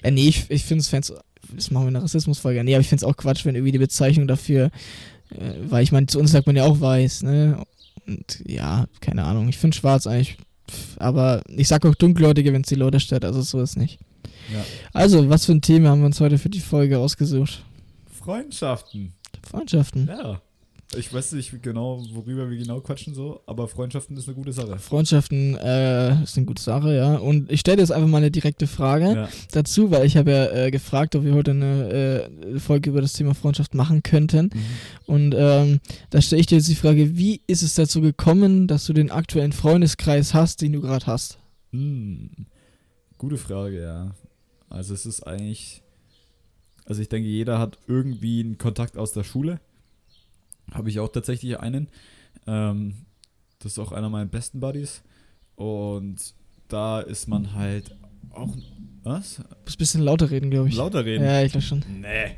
Ja, 0.03 0.11
nee, 0.11 0.29
ich, 0.29 0.47
ich 0.49 0.65
finde 0.65 0.83
es, 0.83 0.91
das 0.91 1.71
machen 1.71 1.85
wir 1.85 1.89
in 1.89 1.97
einer 1.97 2.05
Rassismusfolge. 2.05 2.65
Nee, 2.65 2.75
aber 2.75 2.81
ich 2.81 2.89
finde 2.89 3.05
es 3.05 3.09
auch 3.09 3.17
Quatsch, 3.17 3.45
wenn 3.45 3.55
irgendwie 3.55 3.73
die 3.73 3.79
Bezeichnung 3.79 4.27
dafür, 4.27 4.71
äh, 5.31 5.53
weil 5.69 5.83
ich 5.83 5.93
meine, 5.93 6.07
zu 6.07 6.19
uns 6.19 6.33
sagt 6.33 6.47
man 6.47 6.57
ja 6.57 6.65
auch 6.65 6.81
weiß, 6.81 7.23
ne? 7.23 7.63
Und 8.07 8.43
ja, 8.47 8.87
keine 9.01 9.25
Ahnung, 9.25 9.49
ich 9.49 9.59
finde 9.59 9.77
schwarz 9.77 10.07
eigentlich, 10.07 10.37
aber 10.99 11.43
ich 11.49 11.69
sag 11.69 11.85
auch 11.87 11.95
dunkelhäutige, 11.95 12.53
wenn 12.53 12.63
es 12.63 12.69
die 12.69 12.75
Leute 12.75 13.01
stört, 13.01 13.25
also 13.25 13.43
so 13.43 13.61
ist 13.61 13.77
nicht. 13.77 13.99
Ja. 14.53 14.65
Also, 14.93 15.29
was 15.29 15.47
für 15.47 15.53
ein 15.53 15.63
Thema 15.63 15.91
haben 15.91 16.01
wir 16.01 16.07
uns 16.07 16.21
heute 16.21 16.39
für 16.39 16.51
die 16.51 16.61
Folge 16.61 16.99
ausgesucht? 16.99 17.65
Freundschaften. 18.13 19.13
Freundschaften. 19.49 20.09
Ja. 20.09 20.41
Ich 20.97 21.13
weiß 21.13 21.33
nicht 21.33 21.63
genau, 21.63 22.03
worüber 22.13 22.51
wir 22.51 22.59
genau 22.59 22.81
quatschen 22.81 23.15
so, 23.15 23.41
aber 23.47 23.67
Freundschaften 23.67 24.17
ist 24.17 24.29
eine 24.29 24.35
gute 24.35 24.53
Sache. 24.53 24.79
Freundschaften 24.79 25.57
äh, 25.57 26.23
ist 26.23 26.37
eine 26.37 26.45
gute 26.45 26.63
Sache, 26.63 26.95
ja. 26.95 27.17
Und 27.17 27.51
ich 27.51 27.61
stelle 27.61 27.79
jetzt 27.81 27.93
einfach 27.93 28.09
mal 28.09 28.19
eine 28.19 28.31
direkte 28.31 28.67
Frage 28.67 29.05
Ja. 29.15 29.29
dazu, 29.53 29.91
weil 29.91 30.05
ich 30.05 30.17
habe 30.17 30.31
ja 30.31 30.47
äh, 30.67 30.71
gefragt, 30.71 31.17
ob 31.17 31.25
wir 31.25 31.35
heute 31.35 31.53
eine 31.53 32.29
äh, 32.55 32.59
Folge 32.61 32.91
über 32.91 33.01
das 33.01 33.15
Thema 33.15 33.35
Freundschaft 33.35 33.75
machen 33.75 34.03
könnten. 34.03 34.51
Mhm. 34.53 34.61
Und 35.07 35.35
ähm, 35.37 35.81
da 36.11 36.21
stelle 36.21 36.41
ich 36.41 36.47
dir 36.47 36.57
jetzt 36.59 36.69
die 36.69 36.75
Frage, 36.75 37.17
wie 37.17 37.41
ist 37.47 37.63
es 37.63 37.75
dazu 37.75 38.01
gekommen, 38.03 38.67
dass 38.67 38.85
du 38.85 38.93
den 38.93 39.11
aktuellen 39.11 39.53
Freundeskreis 39.53 40.35
hast, 40.35 40.61
den 40.61 40.73
du 40.73 40.83
gerade 40.83 41.07
hast? 41.07 41.39
Hm. 41.73 42.31
Gute 43.17 43.39
Frage, 43.39 43.81
ja. 43.81 44.15
Also 44.69 44.93
es 44.93 45.07
ist 45.07 45.23
eigentlich, 45.23 45.83
also 46.85 47.01
ich 47.01 47.09
denke, 47.09 47.29
jeder 47.29 47.59
hat 47.59 47.79
irgendwie 47.87 48.41
einen 48.41 48.59
Kontakt 48.59 48.99
aus 48.99 49.13
der 49.13 49.25
Schule. 49.25 49.59
Habe 50.71 50.89
ich 50.91 51.01
auch 51.01 51.09
tatsächlich 51.09 51.59
einen. 51.61 51.89
Ähm, 52.47 52.95
das 53.59 53.73
ist 53.73 53.79
auch 53.79 53.93
einer 53.93 54.09
meiner 54.09 54.27
besten 54.27 54.61
Buddies. 54.61 55.03
Und 55.57 56.17
da 56.69 57.01
ist 57.01 57.29
man 57.29 57.55
halt 57.55 57.95
auch, 58.31 58.49
was? 59.03 59.37
Du 59.37 59.43
musst 59.43 59.77
ein 59.77 59.79
bisschen 59.79 60.01
lauter 60.03 60.31
reden, 60.31 60.51
glaube 60.51 60.69
ich. 60.69 60.77
Lauter 60.77 61.05
reden? 61.05 61.25
Ja, 61.25 61.43
ich 61.43 61.53
glaube 61.53 61.65
schon. 61.67 61.85
Nee. 62.01 62.37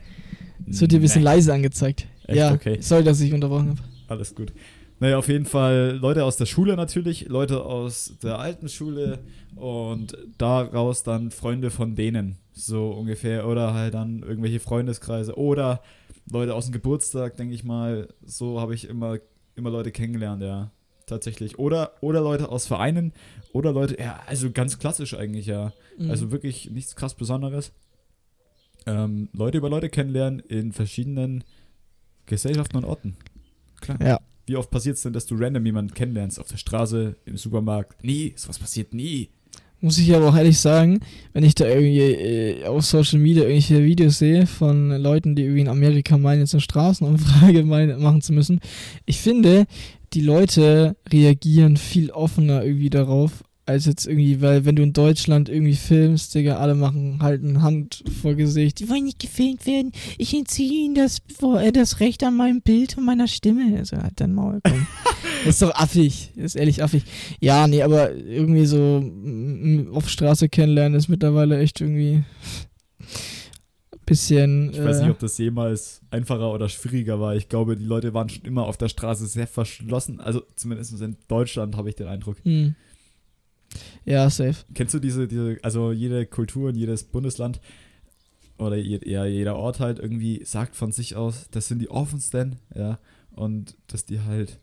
Es 0.68 0.80
wird 0.80 0.92
dir 0.92 0.98
ein 0.98 1.02
bisschen 1.02 1.20
Nee. 1.22 1.26
leise 1.26 1.52
angezeigt. 1.52 2.06
Echt? 2.26 2.38
ja, 2.38 2.52
Okay. 2.52 2.78
sorry, 2.80 3.04
dass 3.04 3.20
ich 3.20 3.32
unterbrochen 3.32 3.70
habe. 3.70 3.80
Alles 4.08 4.34
gut. 4.34 4.52
Naja, 5.00 5.18
auf 5.18 5.28
jeden 5.28 5.44
Fall 5.44 5.98
Leute 6.00 6.24
aus 6.24 6.36
der 6.36 6.46
Schule 6.46 6.76
natürlich, 6.76 7.28
Leute 7.28 7.64
aus 7.64 8.14
der 8.22 8.38
alten 8.38 8.68
Schule 8.68 9.18
und 9.56 10.16
daraus 10.38 11.02
dann 11.02 11.30
Freunde 11.30 11.70
von 11.70 11.94
denen, 11.96 12.36
so 12.52 12.90
ungefähr. 12.92 13.46
Oder 13.46 13.74
halt 13.74 13.94
dann 13.94 14.20
irgendwelche 14.22 14.60
Freundeskreise 14.60 15.36
oder 15.36 15.82
Leute 16.30 16.54
aus 16.54 16.66
dem 16.66 16.72
Geburtstag, 16.72 17.36
denke 17.36 17.54
ich 17.54 17.64
mal. 17.64 18.08
So 18.24 18.60
habe 18.60 18.74
ich 18.74 18.88
immer, 18.88 19.18
immer 19.54 19.70
Leute 19.70 19.92
kennengelernt, 19.92 20.42
ja. 20.42 20.70
Tatsächlich. 21.06 21.58
Oder, 21.58 21.92
oder 22.00 22.20
Leute 22.20 22.48
aus 22.48 22.66
Vereinen 22.66 23.12
oder 23.52 23.72
Leute, 23.72 23.98
ja, 23.98 24.20
also 24.26 24.50
ganz 24.50 24.78
klassisch 24.78 25.14
eigentlich, 25.14 25.46
ja. 25.46 25.72
Mhm. 25.98 26.10
Also 26.10 26.32
wirklich 26.32 26.70
nichts 26.70 26.96
krass 26.96 27.14
Besonderes. 27.14 27.72
Ähm, 28.86 29.28
Leute 29.32 29.58
über 29.58 29.68
Leute 29.68 29.88
kennenlernen 29.88 30.40
in 30.40 30.72
verschiedenen 30.72 31.44
Gesellschaften 32.26 32.78
und 32.78 32.84
Orten. 32.84 33.16
Klar. 33.80 34.00
Ja. 34.00 34.20
Wie 34.46 34.56
oft 34.56 34.70
passiert 34.70 34.96
es 34.96 35.02
denn, 35.02 35.12
dass 35.12 35.26
du 35.26 35.36
random 35.36 35.64
jemanden 35.64 35.94
kennenlernst? 35.94 36.38
Auf 36.38 36.48
der 36.48 36.58
Straße, 36.58 37.16
im 37.24 37.36
Supermarkt? 37.36 38.02
Nie. 38.04 38.34
Sowas 38.36 38.58
passiert 38.58 38.92
nie. 38.92 39.30
Muss 39.84 39.98
ich 39.98 40.14
aber 40.14 40.30
auch 40.30 40.34
ehrlich 40.34 40.58
sagen, 40.58 41.00
wenn 41.34 41.44
ich 41.44 41.54
da 41.54 41.66
irgendwie 41.66 41.98
äh, 41.98 42.64
auf 42.64 42.86
Social 42.86 43.18
Media 43.18 43.42
irgendwelche 43.42 43.84
Videos 43.84 44.18
sehe 44.18 44.46
von 44.46 44.88
Leuten, 44.88 45.34
die 45.36 45.42
irgendwie 45.42 45.60
in 45.60 45.68
Amerika 45.68 46.16
meinen, 46.16 46.40
jetzt 46.40 46.54
eine 46.54 46.62
Straßenumfrage 46.62 47.64
meinen, 47.64 48.00
machen 48.00 48.22
zu 48.22 48.32
müssen, 48.32 48.60
ich 49.04 49.20
finde, 49.20 49.66
die 50.14 50.22
Leute 50.22 50.96
reagieren 51.12 51.76
viel 51.76 52.10
offener 52.10 52.64
irgendwie 52.64 52.88
darauf, 52.88 53.44
als 53.66 53.86
jetzt 53.86 54.06
irgendwie, 54.06 54.40
weil 54.42 54.64
wenn 54.64 54.76
du 54.76 54.82
in 54.82 54.92
Deutschland 54.92 55.48
irgendwie 55.48 55.74
filmst, 55.74 56.34
Digga, 56.34 56.56
alle 56.56 56.74
machen 56.74 57.18
halt 57.22 57.42
eine 57.42 57.62
Hand 57.62 58.04
vor 58.20 58.34
Gesicht. 58.34 58.80
Die 58.80 58.88
wollen 58.88 59.04
nicht 59.04 59.18
gefilmt 59.18 59.66
werden. 59.66 59.92
Ich 60.18 60.34
entziehe 60.34 60.84
ihnen 60.84 60.94
das, 60.94 61.22
äh, 61.42 61.72
das 61.72 62.00
Recht 62.00 62.22
an 62.24 62.36
meinem 62.36 62.60
Bild 62.60 62.98
und 62.98 63.04
meiner 63.04 63.26
Stimme. 63.26 63.78
Also 63.78 63.96
halt 63.96 64.14
dein 64.16 64.34
Maul, 64.34 64.60
komm. 64.62 64.86
das 65.44 65.54
ist 65.54 65.62
doch 65.62 65.74
affig. 65.74 66.32
Das 66.36 66.46
ist 66.46 66.56
ehrlich 66.56 66.82
affig. 66.82 67.04
Ja, 67.40 67.66
nee, 67.66 67.82
aber 67.82 68.14
irgendwie 68.14 68.66
so 68.66 69.02
auf 69.92 70.08
Straße 70.08 70.48
kennenlernen 70.48 70.98
ist 70.98 71.08
mittlerweile 71.08 71.58
echt 71.58 71.80
irgendwie 71.80 72.22
bisschen. 74.04 74.70
Ich 74.72 74.82
weiß 74.82 74.98
äh, 74.98 75.02
nicht, 75.02 75.10
ob 75.10 75.18
das 75.18 75.38
jemals 75.38 76.02
einfacher 76.10 76.52
oder 76.52 76.68
schwieriger 76.68 77.20
war. 77.20 77.34
Ich 77.34 77.48
glaube, 77.48 77.76
die 77.76 77.84
Leute 77.84 78.14
waren 78.14 78.28
schon 78.28 78.44
immer 78.44 78.64
auf 78.64 78.76
der 78.76 78.88
Straße 78.88 79.26
sehr 79.26 79.46
verschlossen. 79.46 80.20
Also 80.20 80.42
zumindest 80.54 81.00
in 81.00 81.16
Deutschland 81.28 81.76
habe 81.76 81.88
ich 81.88 81.96
den 81.96 82.08
Eindruck. 82.08 82.36
hm. 82.42 82.74
Ja, 84.04 84.28
safe. 84.30 84.56
Kennst 84.74 84.94
du 84.94 84.98
diese, 84.98 85.26
diese, 85.28 85.58
also 85.62 85.92
jede 85.92 86.26
Kultur 86.26 86.68
und 86.68 86.76
jedes 86.76 87.04
Bundesland 87.04 87.60
oder 88.58 88.76
ja, 88.76 89.24
jeder 89.24 89.56
Ort 89.56 89.80
halt 89.80 89.98
irgendwie 89.98 90.44
sagt 90.44 90.76
von 90.76 90.92
sich 90.92 91.16
aus, 91.16 91.48
das 91.50 91.66
sind 91.66 91.80
die 91.80 91.90
offensten, 91.90 92.56
ja, 92.74 92.98
und 93.32 93.76
dass 93.88 94.04
die 94.04 94.20
halt 94.20 94.58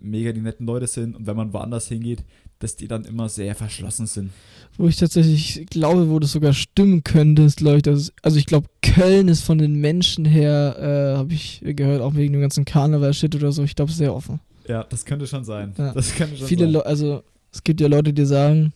mega 0.00 0.32
die 0.32 0.40
netten 0.40 0.66
Leute 0.66 0.86
sind 0.86 1.14
und 1.14 1.26
wenn 1.26 1.36
man 1.36 1.52
woanders 1.52 1.86
hingeht, 1.88 2.24
dass 2.58 2.76
die 2.76 2.88
dann 2.88 3.04
immer 3.04 3.28
sehr 3.28 3.54
verschlossen 3.54 4.06
sind. 4.06 4.30
Wo 4.76 4.86
ich 4.86 4.96
tatsächlich 4.96 5.66
glaube, 5.70 6.10
wo 6.10 6.18
das 6.18 6.32
sogar 6.32 6.52
stimmen 6.52 7.04
könnte, 7.04 7.42
ist, 7.42 7.58
glaube 7.58 7.78
ich, 7.78 7.82
dass, 7.82 8.12
also 8.22 8.38
ich 8.38 8.46
glaube, 8.46 8.68
Köln 8.82 9.28
ist 9.28 9.42
von 9.42 9.58
den 9.58 9.80
Menschen 9.80 10.24
her, 10.24 10.76
äh, 10.78 11.18
habe 11.18 11.32
ich 11.32 11.62
gehört, 11.64 12.02
auch 12.02 12.14
wegen 12.14 12.32
dem 12.32 12.42
ganzen 12.42 12.64
Karneval-Shit 12.64 13.34
oder 13.34 13.52
so, 13.52 13.62
ich 13.62 13.76
glaube, 13.76 13.92
sehr 13.92 14.14
offen. 14.14 14.40
Ja, 14.68 14.84
das 14.84 15.04
könnte 15.04 15.26
schon 15.26 15.44
sein. 15.44 15.72
Ja. 15.78 15.92
Das 15.92 16.14
könnte 16.14 16.36
schon 16.36 16.46
Viele 16.46 16.64
sein. 16.64 16.72
Leute, 16.72 16.86
also 16.86 17.22
es 17.52 17.64
gibt 17.64 17.80
ja 17.80 17.88
Leute, 17.88 18.12
die 18.12 18.24
sagen, 18.24 18.72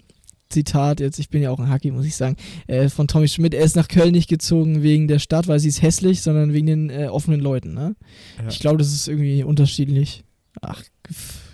Zitat, 0.49 1.00
jetzt, 1.00 1.19
ich 1.19 1.31
bin 1.31 1.43
ja 1.43 1.50
auch 1.50 1.59
ein 1.59 1.69
Hacki, 1.69 1.90
muss 1.90 2.07
ich 2.07 2.16
sagen, 2.16 2.37
äh, 2.66 2.88
von 2.88 3.09
Tommy 3.09 3.28
Schmidt, 3.28 3.54
er 3.54 3.64
ist 3.64 3.76
nach 3.76 3.88
Köln 3.88 4.12
nicht 4.12 4.28
gezogen 4.28 4.83
wegen 4.83 5.09
der 5.09 5.19
Stadt, 5.19 5.49
weil 5.49 5.59
sie 5.59 5.69
ist 5.69 5.83
hässlich, 5.83 6.23
sondern 6.23 6.52
wegen 6.52 6.66
den 6.66 6.90
äh, 6.90 7.07
offenen 7.07 7.40
Leuten, 7.40 7.75
ne? 7.75 7.97
Ja. 8.38 8.49
Ich 8.49 8.61
glaube, 8.61 8.78
das 8.78 8.93
ist 8.93 9.09
irgendwie 9.09 9.43
unterschiedlich. 9.43 10.25
Ach, 10.61 10.83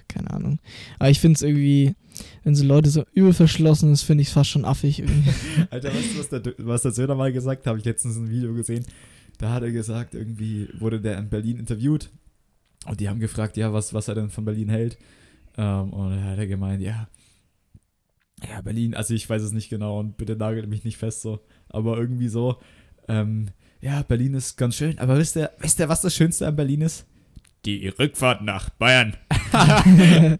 keine 0.08 0.30
Ahnung. 0.30 0.58
Aber 0.98 1.10
ich 1.10 1.20
finde 1.20 1.36
es 1.36 1.42
irgendwie, 1.42 1.94
wenn 2.44 2.54
so 2.54 2.64
Leute 2.64 2.90
so 2.90 3.04
übel 3.14 3.32
verschlossen 3.32 3.92
ist, 3.92 4.02
finde 4.02 4.22
ich 4.22 4.28
es 4.28 4.34
fast 4.34 4.50
schon 4.50 4.64
affig 4.64 4.98
irgendwie. 4.98 5.30
Alter, 5.70 5.88
weißt 5.88 6.14
du, 6.14 6.18
was 6.18 6.28
der, 6.28 6.54
was 6.58 6.82
der 6.82 6.92
Söder 6.92 7.14
mal 7.14 7.32
gesagt 7.32 7.60
hat? 7.60 7.66
Habe 7.68 7.78
ich 7.78 7.84
letztens 7.84 8.16
ein 8.16 8.30
Video 8.30 8.52
gesehen. 8.52 8.84
Da 9.38 9.52
hat 9.52 9.62
er 9.62 9.70
gesagt, 9.70 10.14
irgendwie 10.14 10.68
wurde 10.78 11.00
der 11.00 11.16
in 11.18 11.30
Berlin 11.30 11.58
interviewt. 11.58 12.10
Und 12.86 13.00
die 13.00 13.08
haben 13.08 13.20
gefragt, 13.20 13.56
ja, 13.56 13.72
was, 13.72 13.94
was 13.94 14.08
er 14.08 14.14
denn 14.14 14.30
von 14.30 14.44
Berlin 14.44 14.68
hält. 14.68 14.98
Ähm, 15.56 15.92
und 15.92 16.16
da 16.16 16.22
hat 16.22 16.38
er 16.38 16.46
gemeint, 16.46 16.82
ja, 16.82 17.08
ja, 18.48 18.60
Berlin, 18.62 18.94
also 18.94 19.12
ich 19.14 19.28
weiß 19.28 19.42
es 19.42 19.52
nicht 19.52 19.68
genau 19.68 19.98
und 20.00 20.16
bitte 20.16 20.36
nagelt 20.36 20.68
mich 20.68 20.84
nicht 20.84 20.96
fest 20.96 21.22
so. 21.22 21.40
Aber 21.68 21.98
irgendwie 21.98 22.28
so, 22.28 22.56
ähm, 23.08 23.48
ja, 23.80 24.02
Berlin 24.02 24.34
ist 24.34 24.56
ganz 24.56 24.76
schön. 24.76 24.98
Aber 24.98 25.16
wisst 25.18 25.36
ihr, 25.36 25.50
wisst 25.58 25.78
ihr, 25.78 25.88
was 25.88 26.00
das 26.00 26.14
Schönste 26.14 26.46
an 26.46 26.56
Berlin 26.56 26.80
ist? 26.82 27.06
Die 27.66 27.88
Rückfahrt 27.88 28.42
nach 28.42 28.70
Bayern. 28.70 29.14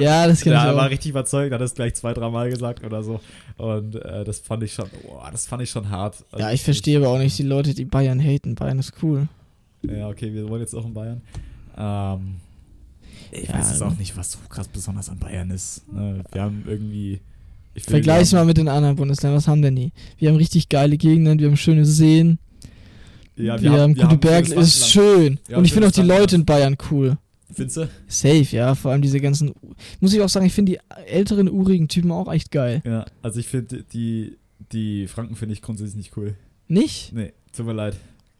Ja, 0.00 0.26
das 0.26 0.40
kann 0.42 0.52
ich 0.52 0.58
ja, 0.58 0.66
er 0.66 0.76
war 0.76 0.86
auch. 0.86 0.90
richtig 0.90 1.10
überzeugt, 1.10 1.52
hat 1.52 1.60
es 1.60 1.74
gleich 1.74 1.94
zwei, 1.94 2.14
dreimal 2.14 2.50
gesagt 2.50 2.84
oder 2.84 3.02
so. 3.02 3.20
Und 3.56 3.94
äh, 3.96 4.24
das 4.24 4.40
fand 4.40 4.62
ich 4.62 4.72
schon, 4.72 4.88
boah, 5.02 5.28
das 5.30 5.46
fand 5.46 5.62
ich 5.62 5.70
schon 5.70 5.90
hart. 5.90 6.24
Also 6.32 6.44
Ja, 6.44 6.52
ich 6.52 6.62
verstehe 6.62 6.98
aber 6.98 7.08
auch 7.08 7.18
nicht 7.18 7.38
die 7.38 7.42
Leute, 7.42 7.74
die 7.74 7.84
Bayern 7.84 8.20
haten. 8.20 8.54
Bayern 8.54 8.78
ist 8.78 8.94
cool. 9.02 9.28
Ja, 9.82 10.08
okay, 10.08 10.32
wir 10.32 10.48
wollen 10.48 10.62
jetzt 10.62 10.74
auch 10.74 10.84
in 10.86 10.94
Bayern. 10.94 11.20
Ähm, 11.76 12.36
ich 13.32 13.48
Ja, 13.48 13.54
weiß 13.54 13.70
jetzt 13.70 13.82
also- 13.82 13.84
auch 13.86 13.98
nicht, 13.98 14.16
was 14.16 14.32
so 14.32 14.38
krass 14.48 14.68
besonders 14.68 15.08
an 15.08 15.18
Bayern 15.18 15.50
ist. 15.50 15.90
Ne? 15.92 16.22
Wir 16.32 16.42
haben 16.42 16.64
irgendwie. 16.66 17.20
Vergleich 17.76 18.32
wir 18.32 18.40
mal 18.40 18.44
mit 18.44 18.56
den 18.56 18.66
anderen 18.66 18.96
Bundesländern. 18.96 19.36
Was 19.38 19.46
haben 19.46 19.62
denn 19.62 19.76
die? 19.76 19.92
Wir 20.16 20.30
haben 20.30 20.36
richtig 20.36 20.68
geile 20.68 20.96
Gegenden, 20.96 21.38
wir 21.38 21.46
haben 21.46 21.56
schöne 21.56 21.84
Seen, 21.84 22.38
haben, 23.38 23.44
ja, 23.44 23.62
wir, 23.62 23.72
haben 23.80 23.94
gute 23.94 24.16
Berge. 24.16 24.54
Ist 24.54 24.90
schön. 24.90 25.38
Ja, 25.48 25.58
Und 25.58 25.64
ich 25.64 25.72
finde 25.72 25.86
auch 25.88 25.92
die. 25.92 26.02
Leute 26.02 26.34
in 26.34 26.44
Bayern 26.44 26.76
cool. 26.90 27.18
Findest 27.52 27.76
du? 27.78 27.88
Safe, 28.08 28.44
ja. 28.50 28.74
Vor 28.74 28.90
allem 28.90 29.00
diese 29.02 29.20
ganzen. 29.20 29.54
Muss 30.00 30.12
ich 30.12 30.20
auch 30.20 30.28
sagen, 30.28 30.46
ich 30.46 30.52
finde 30.52 30.72
die 30.72 30.80
älteren, 31.06 31.48
urigen 31.48 31.88
Typen 31.88 32.10
auch 32.10 32.30
echt 32.32 32.50
geil. 32.50 32.82
Ja, 32.84 33.06
also 33.22 33.38
ich 33.40 33.46
finde 33.46 33.84
die, 33.92 34.36
die 34.72 35.06
Franken 35.06 35.36
finde 35.36 35.52
ich 35.54 35.62
grundsätzlich 35.62 35.96
nicht 35.96 36.16
cool. 36.16 36.34
Nicht? 36.66 37.12
Nee, 37.12 37.32
tut 37.56 37.66
mir 37.66 37.72
leid. 37.72 37.96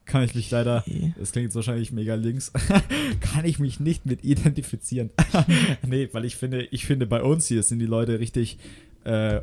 Kann 0.09 0.25
ich 0.25 0.35
mich 0.35 0.51
leider. 0.51 0.85
Das 1.19 1.33
klingt 1.33 1.45
jetzt 1.45 1.55
wahrscheinlich 1.55 1.93
mega 1.93 2.15
links. 2.17 2.51
Kann 3.21 3.45
ich 3.45 3.59
mich 3.59 3.79
nicht 3.79 4.07
mit 4.07 4.25
identifizieren. 4.25 5.11
nee, 5.87 6.09
weil 6.13 6.25
ich 6.25 6.37
finde, 6.37 6.63
ich 6.65 6.85
finde, 6.87 7.07
bei 7.07 7.23
uns 7.23 7.47
hier 7.47 7.63
sind 7.63 7.79
die 7.79 7.87
Leute 7.87 8.19
richtig, 8.19 8.59
äh, 9.05 9.41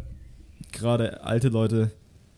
gerade 0.71 1.23
alte 1.23 1.49
Leute 1.49 1.91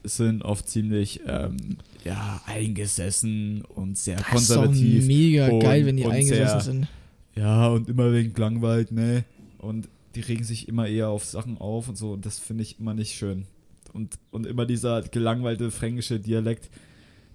sind 0.04 0.44
oft 0.44 0.68
ziemlich, 0.70 1.22
ähm, 1.26 1.78
ja, 2.04 2.42
eingesessen 2.46 3.64
und 3.64 3.98
sehr 3.98 4.18
Das 4.18 4.26
ist 4.28 4.32
konservativ. 4.32 5.06
mega 5.08 5.48
und- 5.48 5.60
geil, 5.62 5.86
wenn 5.86 5.98
die 5.98 6.06
eingesessen 6.06 6.48
sehr- 6.48 6.60
sind. 6.62 6.88
Ja, 7.36 7.68
und 7.68 7.88
immer 7.88 8.12
wegen 8.14 8.34
gelangweilt, 8.34 8.92
ne? 8.92 9.24
Und 9.58 9.88
die 10.16 10.22
regen 10.22 10.44
sich 10.44 10.68
immer 10.68 10.88
eher 10.88 11.10
auf 11.10 11.24
Sachen 11.26 11.58
auf 11.60 11.88
und 11.88 11.98
so. 11.98 12.12
Und 12.12 12.26
das 12.26 12.40
finde 12.40 12.64
ich 12.64 12.80
immer 12.80 12.94
nicht 12.94 13.16
schön. 13.16 13.46
Und, 13.94 14.16
und 14.32 14.46
immer 14.48 14.66
dieser 14.66 15.02
gelangweilte 15.04 15.72
fränkische 15.72 16.20
Dialekt, 16.20 16.70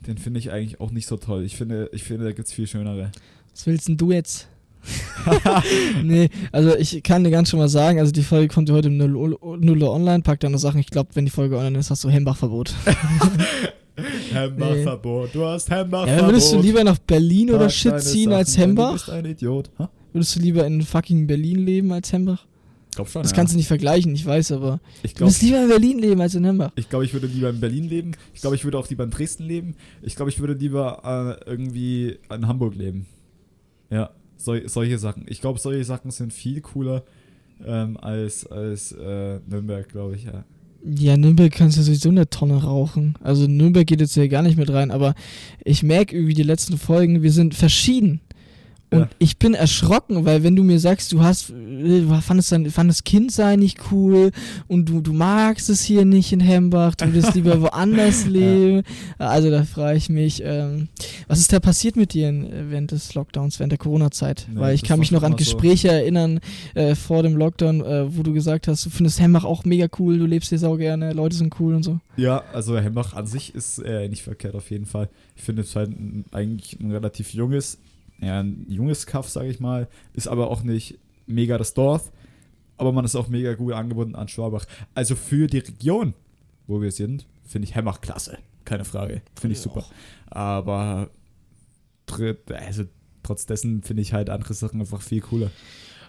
den 0.07 0.19
finde 0.19 0.41
ich 0.41 0.51
eigentlich 0.51 0.81
auch 0.81 0.91
nicht 0.91 1.07
so 1.07 1.17
toll. 1.17 1.45
Ich 1.45 1.57
finde, 1.57 1.89
ich 1.93 2.03
finde 2.03 2.25
da 2.25 2.33
gibt 2.33 2.49
es 2.49 2.53
viel 2.55 2.67
schönere. 2.67 3.13
Was 3.53 3.67
willst 3.67 3.89
denn 3.89 3.97
du 3.97 4.13
jetzt? 4.13 4.49
nee, 6.03 6.29
also 6.51 6.77
ich 6.77 7.05
kann 7.05 7.23
dir 7.23 7.31
ganz 7.31 7.51
schon 7.51 7.61
mal 7.61 7.69
sagen, 7.69 8.01
also 8.01 8.11
die 8.11 8.23
Folge 8.25 8.53
kommt 8.53 8.69
ja 8.69 8.75
heute 8.75 8.91
0 8.91 9.15
Uhr 9.15 9.57
0 9.59 9.83
Uhr 9.83 9.93
online, 9.93 10.23
pack 10.23 10.41
deine 10.41 10.59
Sachen. 10.59 10.81
Ich 10.81 10.89
glaube, 10.89 11.11
wenn 11.15 11.25
die 11.25 11.31
Folge 11.31 11.57
online 11.57 11.79
ist, 11.79 11.91
hast 11.91 12.03
du 12.03 12.09
Hembach-Verbot. 12.11 12.75
Hembach-Verbot, 14.33 15.31
du 15.35 15.45
hast 15.45 15.69
Ja, 15.69 15.77
Hembach-Verbot. 15.79 16.27
würdest 16.27 16.53
du 16.53 16.61
lieber 16.61 16.83
nach 16.83 16.99
Berlin 16.99 17.51
oder 17.51 17.69
Shit 17.71 18.01
ziehen 18.01 18.33
als 18.33 18.55
Sachen, 18.55 18.75
Du 18.75 18.83
Hembach? 18.83 18.93
bist 18.95 19.11
ein 19.11 19.25
Idiot. 19.25 19.71
Ha? 19.79 19.89
Würdest 20.13 20.37
du 20.37 20.41
lieber 20.41 20.67
in 20.67 20.83
fucking 20.83 21.27
Berlin 21.27 21.65
leben 21.65 21.93
als 21.93 22.13
Hembach? 22.13 22.45
Glaub 22.95 23.09
schon, 23.09 23.23
Das 23.23 23.31
ja. 23.31 23.37
kannst 23.37 23.55
du 23.55 23.57
nicht 23.57 23.69
vergleichen, 23.69 24.15
ich 24.15 24.27
weiß, 24.27 24.53
aber 24.53 24.81
Ich 25.03 25.13
du 25.13 25.19
glaube, 25.19 25.31
würdest 25.31 25.43
lieber 25.43 25.63
in 25.63 25.69
Berlin 25.69 25.99
leben 25.99 26.21
als 26.21 26.35
in 26.35 26.45
Hembach. 26.45 26.73
ich, 26.77 26.89
glaub, 26.89 27.03
ich 27.03 27.13
würde 27.13 27.27
lieber 27.27 27.49
in 27.51 27.61
Berlin 27.61 27.89
leben. 27.89 28.13
Ich 28.35 28.41
glaube, 28.41 28.57
ich 28.57 28.65
würde 28.65 28.79
auch 28.79 28.89
lieber 28.91 29.05
in 29.05 29.11
Dresden 29.11 29.45
leben. 29.45 29.75
Ich 30.03 30.15
glaube, 30.17 30.31
ich 30.31 30.41
würde 30.41 30.55
lieber 30.55 31.39
äh, 31.47 31.51
irgendwie 31.51 32.19
in 32.35 32.47
Hamburg 32.47 32.75
leben. 32.75 33.07
Ja, 33.91 34.11
sol 34.37 34.69
solche 34.69 34.99
Sachen. 34.99 35.25
Ich 35.29 35.41
glaube, 35.41 35.59
solche 35.59 35.85
Sachen 35.85 36.11
sind 36.11 36.33
viel 36.33 36.61
cooler 36.61 37.05
ähm, 37.65 37.97
als, 37.97 38.47
als 38.47 38.93
äh, 38.93 39.39
Nürnberg, 39.47 39.89
glaube 39.89 40.17
ich, 40.17 40.25
ja. 40.25 40.45
Ja, 40.85 41.17
Nürnberg 41.17 41.53
kannst 41.53 41.79
du 41.79 41.83
sowieso 41.83 42.09
in 42.09 42.17
der 42.17 42.29
Tonne 42.29 42.63
rauchen. 42.65 43.15
Also 43.23 43.47
Nürnberg 43.47 43.87
geht 43.87 44.01
jetzt 44.01 44.15
hier 44.15 44.29
gar 44.29 44.43
nicht 44.43 44.59
mit 44.59 44.69
rein, 44.69 44.91
aber 44.91 45.15
ich 45.65 45.85
merke 45.85 46.17
irgendwie 46.17 46.35
die 46.35 46.43
letzten 46.43 46.77
Folgen, 46.77 47.23
wir 47.23 47.31
sind 47.31 47.55
verschieden. 47.55 48.21
Und 48.93 49.01
Ja. 49.01 49.09
ich 49.19 49.39
bin 49.39 49.55
erschrocken, 49.55 50.25
weil 50.25 50.43
wenn 50.45 50.55
du 50.55 50.63
mir 50.63 50.79
sagst, 50.79 51.11
du 51.13 51.23
hast, 51.23 51.51
äh, 51.51 52.03
fandest, 52.21 52.53
dein, 52.53 52.71
fandest 52.71 53.05
Kindsein 53.05 53.59
nicht 53.59 53.79
cool 53.91 54.31
und 54.69 54.89
du, 54.89 55.01
du 55.01 55.13
magst 55.13 55.69
es 55.71 55.83
hier 55.83 56.05
nicht 56.05 56.31
in 56.33 56.41
Hembach, 56.41 56.95
du 56.95 57.07
würdest 57.07 57.35
lieber 57.35 57.61
woanders 57.63 58.27
leben. 58.27 58.83
Also 59.19 59.51
da 59.51 59.65
frage 59.65 59.97
ich 59.97 60.09
mich, 60.11 60.43
ähm, 60.45 60.89
was 61.27 61.39
ist 61.41 61.53
da 61.53 61.59
passiert 61.59 61.97
mit 61.97 62.13
dir 62.13 62.29
äh, 62.29 62.71
während 62.71 62.93
des 62.93 63.15
Lockdowns, 63.15 63.59
während 63.59 63.73
der 63.73 63.79
Corona-Zeit? 63.79 64.47
Nee, 64.53 64.61
weil 64.61 64.75
ich 64.75 64.83
kann 64.83 64.99
mich 65.01 65.11
noch 65.11 65.23
an 65.23 65.33
immer 65.33 65.39
so. 65.43 65.45
Gespräche 65.57 65.89
erinnern 65.89 66.41
äh, 66.75 66.95
vor 66.95 67.23
dem 67.23 67.37
Lockdown, 67.37 67.81
äh, 67.83 68.17
wo 68.17 68.23
du 68.23 68.33
gesagt 68.33 68.69
hast, 68.69 68.85
du 68.87 68.91
findest 68.91 69.21
Hembach 69.21 69.45
auch 69.45 69.65
mega 69.65 69.89
cool, 69.99 70.19
du 70.19 70.27
lebst 70.27 70.51
hier 70.51 70.59
sau 70.59 70.77
gerne, 70.77 71.13
Leute 71.15 71.35
sind 71.37 71.59
cool 71.59 71.75
und 71.75 71.83
so. 71.83 71.99
Ja, 72.17 72.43
also 72.53 72.79
Hembach 72.79 73.15
an 73.15 73.27
sich 73.27 73.55
ist 73.55 73.79
äh, 73.79 74.09
nicht 74.09 74.23
verkehrt 74.23 74.55
auf 74.55 74.71
jeden 74.71 74.85
Fall. 74.87 75.09
Ich 75.35 75.43
finde 75.43 75.63
es 75.63 75.75
halt 75.75 75.91
ein, 75.91 76.25
eigentlich 76.31 76.79
ein 76.79 76.91
relativ 76.93 77.33
junges, 77.33 77.79
ja, 78.23 78.41
ein 78.41 78.65
junges 78.69 79.07
Kaff, 79.07 79.29
sage 79.29 79.49
ich 79.49 79.61
mal, 79.61 79.89
ist 80.15 80.29
aber 80.29 80.51
auch 80.51 80.63
nicht 80.63 80.99
mega 81.27 81.59
das 81.59 81.75
Dorf, 81.75 82.11
aber 82.77 82.93
man 82.93 83.05
ist 83.05 83.17
auch 83.17 83.29
mega 83.29 83.55
gut 83.55 83.73
angebunden 83.75 84.15
an 84.15 84.29
Schwabach. 84.29 84.65
Also 84.95 85.15
für 85.17 85.47
die 85.47 85.59
Region, 85.59 86.15
wo 86.67 86.81
wir 86.81 86.93
sind, 86.93 87.27
finde 87.45 87.69
ich 87.69 87.75
Hembach 87.75 88.01
klasse, 88.01 88.39
keine 88.65 88.85
Frage, 88.85 89.23
finde 89.39 89.53
ich 89.55 89.61
super. 89.61 89.85
Aber 90.27 91.11
tr- 92.09 92.37
also 92.55 92.85
trotz 93.23 93.47
dessen 93.47 93.83
finde 93.83 94.03
ich 94.03 94.13
halt 94.13 94.31
andere 94.31 94.55
Sachen 94.55 94.81
einfach 94.81 95.03
viel 95.03 95.21
cooler. 95.21 95.51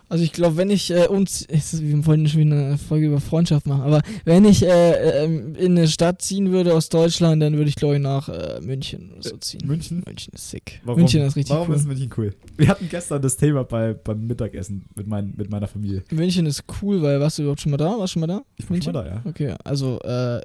Also 0.09 0.23
ich 0.23 0.31
glaube, 0.31 0.57
wenn 0.57 0.69
ich 0.69 0.91
äh, 0.91 1.07
uns, 1.07 1.47
wir 1.49 2.05
wollen 2.05 2.27
schon 2.27 2.41
wieder 2.41 2.55
eine 2.55 2.77
Folge 2.77 3.07
über 3.07 3.19
Freundschaft 3.19 3.65
machen, 3.65 3.81
aber 3.81 4.01
wenn 4.25 4.45
ich 4.45 4.63
äh, 4.63 5.23
ähm, 5.23 5.55
in 5.55 5.77
eine 5.77 5.87
Stadt 5.87 6.21
ziehen 6.21 6.51
würde 6.51 6.73
aus 6.73 6.89
Deutschland, 6.89 7.41
dann 7.41 7.55
würde 7.57 7.69
ich 7.69 7.75
glaube 7.75 7.95
ich 7.95 8.01
nach 8.01 8.29
äh, 8.29 8.59
München 8.61 9.11
oder 9.13 9.23
so 9.29 9.37
ziehen. 9.37 9.65
München? 9.65 10.03
München 10.05 10.33
ist 10.33 10.49
sick. 10.49 10.81
Warum, 10.83 10.99
München 10.99 11.21
ist 11.21 11.35
richtig 11.35 11.55
warum 11.55 11.69
cool. 11.69 11.75
ist 11.75 11.87
München 11.87 12.09
cool? 12.17 12.33
Wir 12.57 12.67
hatten 12.67 12.87
gestern 12.89 13.21
das 13.21 13.37
Thema 13.37 13.63
bei, 13.63 13.93
beim 13.93 14.27
Mittagessen 14.27 14.85
mit, 14.95 15.07
mein, 15.07 15.33
mit 15.35 15.49
meiner 15.49 15.67
Familie. 15.67 16.03
München 16.11 16.45
ist 16.45 16.63
cool, 16.81 17.01
weil 17.01 17.19
warst 17.19 17.37
du 17.39 17.43
überhaupt 17.43 17.61
schon 17.61 17.71
mal 17.71 17.77
da? 17.77 17.97
Warst 17.97 18.13
du 18.15 18.19
schon 18.19 18.21
mal 18.21 18.27
da? 18.27 18.43
Ich 18.57 18.69
war 18.69 18.81
schon 18.81 18.93
mal 18.93 19.03
da, 19.03 19.09
ja. 19.09 19.21
Okay, 19.25 19.55
also 19.63 19.99
äh, 20.01 20.41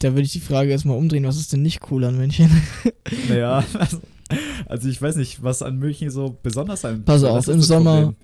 da 0.00 0.10
würde 0.10 0.22
ich 0.22 0.32
die 0.32 0.40
Frage 0.40 0.70
erstmal 0.70 0.96
umdrehen, 0.98 1.24
was 1.24 1.38
ist 1.38 1.52
denn 1.52 1.62
nicht 1.62 1.80
cool 1.90 2.04
an 2.04 2.16
München? 2.16 2.50
Naja, 3.28 3.64
also, 3.74 4.00
also 4.66 4.88
ich 4.88 5.00
weiß 5.00 5.16
nicht, 5.16 5.42
was 5.42 5.62
an 5.62 5.78
München 5.78 6.10
so 6.10 6.36
besonders 6.42 6.82
sein 6.82 7.04
Pass 7.04 7.24
auf, 7.24 7.48
im 7.48 7.60
Sommer- 7.62 8.02
Problem. 8.02 8.16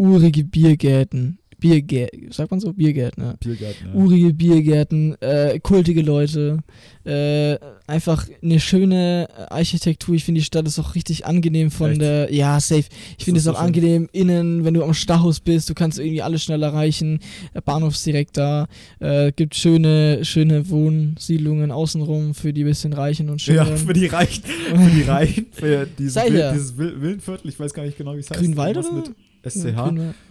Urige 0.00 0.44
Biergärten, 0.44 1.38
Biergärten, 1.58 2.32
sagt 2.32 2.50
man 2.50 2.58
so? 2.58 2.72
Biergärten, 2.72 3.22
ja. 3.22 3.34
Biergarten, 3.38 3.88
ja. 3.88 3.94
urige 3.94 4.32
Biergärten, 4.32 5.14
äh, 5.20 5.60
kultige 5.60 6.00
Leute, 6.00 6.60
äh, 7.04 7.58
einfach 7.86 8.26
eine 8.42 8.60
schöne 8.60 9.28
Architektur. 9.50 10.14
Ich 10.14 10.24
finde, 10.24 10.40
die 10.40 10.44
Stadt 10.46 10.66
ist 10.66 10.78
auch 10.78 10.94
richtig 10.94 11.26
angenehm 11.26 11.70
von 11.70 11.90
Echt? 11.90 12.00
der, 12.00 12.32
ja, 12.32 12.58
safe. 12.60 12.84
Ich 13.18 13.26
finde 13.26 13.40
es 13.40 13.46
auch 13.46 13.56
schön. 13.56 13.66
angenehm 13.66 14.08
innen, 14.12 14.64
wenn 14.64 14.72
du 14.72 14.82
am 14.82 14.94
Stachus 14.94 15.40
bist, 15.40 15.68
du 15.68 15.74
kannst 15.74 15.98
irgendwie 15.98 16.22
alles 16.22 16.42
schnell 16.42 16.62
erreichen. 16.62 17.20
Der 17.54 17.60
Bahnhof 17.60 17.92
ist 17.92 18.06
direkt 18.06 18.38
da. 18.38 18.68
Äh, 19.00 19.32
gibt 19.32 19.54
schöne, 19.54 20.24
schöne 20.24 20.70
Wohnsiedlungen 20.70 21.70
außenrum 21.70 22.32
für 22.32 22.54
die 22.54 22.64
bisschen 22.64 22.94
Reichen 22.94 23.28
und 23.28 23.44
Ja, 23.46 23.66
Schönen. 23.66 23.76
für 23.76 23.92
die 23.92 24.06
Reichen, 24.06 24.44
für 24.44 24.90
die 24.90 25.02
Reichen, 25.02 25.46
für 25.52 25.86
dieses, 25.98 26.14
Sag 26.14 26.30
Wil 26.30 26.38
ja. 26.38 26.52
dieses 26.54 26.78
Wil 26.78 27.02
Willenviertel, 27.02 27.50
ich 27.50 27.60
weiß 27.60 27.74
gar 27.74 27.84
nicht 27.84 27.98
genau, 27.98 28.14
wie 28.14 28.20
es 28.20 28.30
heißt. 28.30 28.40
Grünwald 28.40 28.78
oder? 28.78 28.92
mit 28.92 29.10
SCH. 29.42 29.76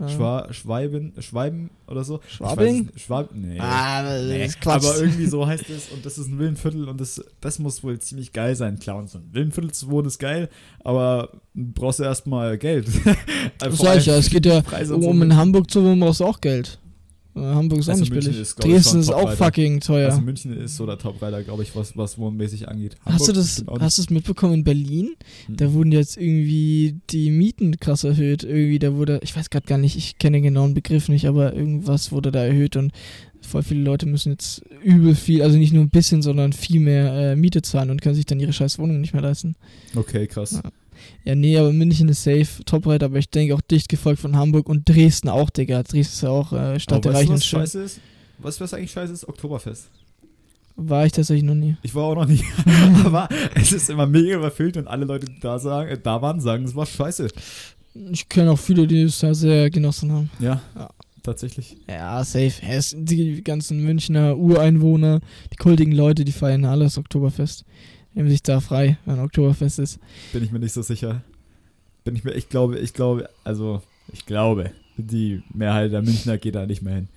Schwa 0.08 0.48
Schweiben, 0.54 1.14
Schweiben 1.20 1.70
oder 1.88 2.04
so. 2.04 2.20
Schwabing? 2.28 2.88
weiß 2.88 2.94
es- 2.96 3.02
Schwab 3.02 3.30
nee. 3.34 3.58
Ah, 3.60 4.04
Nee, 4.22 4.50
aber 4.66 4.98
irgendwie 5.00 5.26
so 5.26 5.46
heißt 5.48 5.70
es 5.70 5.90
und 5.90 6.06
das 6.06 6.18
ist 6.18 6.28
ein 6.28 6.38
Villenviertel 6.40 6.88
und 6.88 7.00
das, 7.02 7.24
das 7.42 7.60
muss 7.60 7.84
wohl 7.84 7.98
ziemlich 8.00 8.34
geil 8.34 8.56
sein. 8.56 8.78
So 8.82 8.92
ein 9.18 9.30
Villenviertel 9.32 9.72
zu 9.72 9.90
wohnen 9.90 10.08
ist 10.08 10.20
geil, 10.20 10.50
aber 10.84 11.30
brauchst 11.56 12.00
du 12.00 12.04
erstmal 12.04 12.58
Geld. 12.58 12.88
Das 13.60 13.78
sag 13.78 13.98
ich 13.98 14.06
ja, 14.06 14.16
es 14.18 14.30
geht 14.30 14.46
ja, 14.46 14.60
und 14.60 15.02
so 15.02 15.10
um 15.10 15.22
in 15.22 15.36
Hamburg 15.36 15.70
zu 15.70 15.84
wohnen, 15.84 16.00
brauchst 16.00 16.20
du 16.22 16.26
auch 16.26 16.40
Geld. 16.40 16.80
Hamburg 17.42 17.80
ist 17.80 17.88
auch 17.88 17.92
Also 17.94 18.02
nicht 18.02 18.14
München 18.14 18.32
billig. 18.32 18.42
ist, 18.42 18.56
Dresden 18.64 19.00
ist 19.00 19.10
auch 19.12 19.32
fucking 19.34 19.80
teuer. 19.80 20.10
Also 20.10 20.22
München 20.22 20.56
ist 20.58 20.76
so 20.76 20.86
der 20.86 20.98
Top-Reiter, 20.98 21.44
glaube 21.44 21.64
ich, 21.64 21.76
was, 21.76 21.96
was 21.98 22.18
wohnmäßig 22.18 22.68
angeht. 22.68 22.96
Hast 23.06 23.28
du 23.28 23.32
das, 23.34 23.68
auch 23.68 23.80
hast 23.80 23.98
du 23.98 24.02
es 24.04 24.10
mitbekommen 24.10 24.56
in 24.56 24.64
Berlin? 24.64 25.16
Hm. 25.48 25.58
Da 25.58 25.74
wurden 25.74 25.92
jetzt 25.92 26.18
irgendwie 26.18 27.00
die 27.10 27.32
Mieten 27.32 27.80
krass 27.80 28.04
erhöht. 28.04 28.44
Irgendwie, 28.44 28.80
da 28.80 28.96
wurde, 28.96 29.20
ich 29.24 29.36
weiß 29.36 29.50
gerade 29.50 29.68
gar 29.68 29.78
nicht, 29.78 29.96
ich 29.98 30.18
kenne 30.18 30.38
den 30.38 30.44
genauen 30.44 30.74
Begriff 30.74 31.10
nicht, 31.10 31.26
aber 31.28 31.54
irgendwas 31.54 32.12
wurde 32.12 32.32
da 32.32 32.44
erhöht 32.44 32.76
und 32.76 32.92
voll 33.42 33.64
viele 33.64 33.82
Leute 33.82 34.06
müssen 34.06 34.34
jetzt 34.34 34.62
übel 34.84 35.16
viel, 35.16 35.42
also 35.42 35.58
nicht 35.58 35.74
nur 35.74 35.84
ein 35.84 35.90
bisschen, 35.90 36.22
sondern 36.22 36.54
viel 36.54 36.80
mehr 36.80 37.32
äh, 37.32 37.36
Miete 37.36 37.62
zahlen 37.62 37.90
und 37.90 38.02
können 38.02 38.16
sich 38.16 38.26
dann 38.26 38.40
ihre 38.40 38.54
scheiß 38.54 38.80
Wohnung 38.80 39.02
nicht 39.02 39.14
mehr 39.14 39.22
leisten. 39.22 39.56
Okay, 39.96 40.28
krass. 40.28 40.60
Ja. 40.64 40.72
Ja, 41.24 41.36
nee, 41.36 41.58
aber 41.58 41.72
München 41.74 42.10
ist 42.10 42.24
safe, 42.24 42.48
Top-Reiter, 42.66 43.08
aber 43.08 43.18
ich 43.18 43.30
denke 43.30 43.56
auch 43.56 43.62
dicht 43.62 43.90
gefolgt 43.90 44.22
von 44.22 44.36
Hamburg 44.36 44.68
und 44.70 44.88
Dresden 44.88 45.30
auch, 45.30 45.50
Digga. 45.50 45.84
Dresden 45.84 46.14
ist 46.14 46.22
ja 46.24 46.30
auch 46.30 46.54
äh, 46.54 46.80
Stadt 46.80 47.04
der 47.06 47.12
Aber 47.12 47.20
weißt 47.20 47.30
Reichen 47.30 47.36
was 47.36 47.46
scheiße 47.46 47.82
ist? 47.82 48.00
Du, 48.38 48.44
was 48.44 48.74
eigentlich 48.74 48.92
scheiße 48.92 49.14
ist? 49.14 49.28
Oktoberfest. 49.28 49.90
War 50.76 51.06
ich 51.06 51.12
tatsächlich 51.12 51.44
noch 51.44 51.56
nie. 51.56 51.76
Ich 51.84 51.94
war 51.94 52.04
auch 52.06 52.16
noch 52.16 52.26
nie. 52.26 52.42
aber 53.04 53.28
es 53.56 53.74
ist 53.74 53.90
immer 53.90 54.06
mega 54.08 54.38
überfüllt 54.38 54.78
und 54.78 54.88
alle 54.88 55.04
Leute, 55.06 55.26
die 55.26 55.40
da, 55.42 55.60
sagen, 55.60 55.90
äh, 55.90 55.98
da 56.02 56.22
waren, 56.22 56.40
sagen, 56.40 56.64
es 56.64 56.76
war 56.76 56.86
scheiße. 56.86 57.28
Ich 58.12 58.30
kenne 58.30 58.52
auch 58.52 58.60
viele, 58.60 58.88
die 58.88 59.02
es 59.02 59.20
da 59.20 59.34
sehr 59.34 59.70
genossen 59.70 60.12
haben. 60.12 60.30
Ja, 60.40 60.62
Ja. 60.76 60.90
tatsächlich. 61.22 61.76
Ja, 61.90 62.24
safe. 62.24 62.54
Die 62.96 63.44
ganzen 63.44 63.84
Münchner 63.84 64.38
Ureinwohner, 64.38 65.20
die 65.52 65.58
kultigen 65.58 65.92
Leute, 65.92 66.24
die 66.24 66.32
feiern 66.32 66.64
alles 66.64 66.98
Oktoberfest. 66.98 67.66
Nehmen 68.14 68.30
sich 68.30 68.44
da 68.44 68.60
frei, 68.60 68.98
wenn 69.06 69.20
Oktoberfest 69.20 69.80
ist. 69.80 70.00
Bin 70.34 70.44
ich 70.44 70.52
mir 70.52 70.60
nicht 70.60 70.74
so 70.74 70.82
sicher. 70.82 71.22
Bin 72.04 72.16
ich 72.16 72.24
mir, 72.24 72.32
ich 72.34 72.50
glaube, 72.50 72.80
ich 72.80 72.94
glaube, 72.94 73.30
also, 73.44 73.82
ich 74.12 74.26
glaube, 74.26 74.72
die 74.98 75.44
Mehrheit 75.54 75.92
der 75.92 76.02
Münchner 76.02 76.38
geht 76.38 76.56
da 76.56 76.66
nicht 76.66 76.82
mehr 76.82 76.96
hin. 76.96 77.08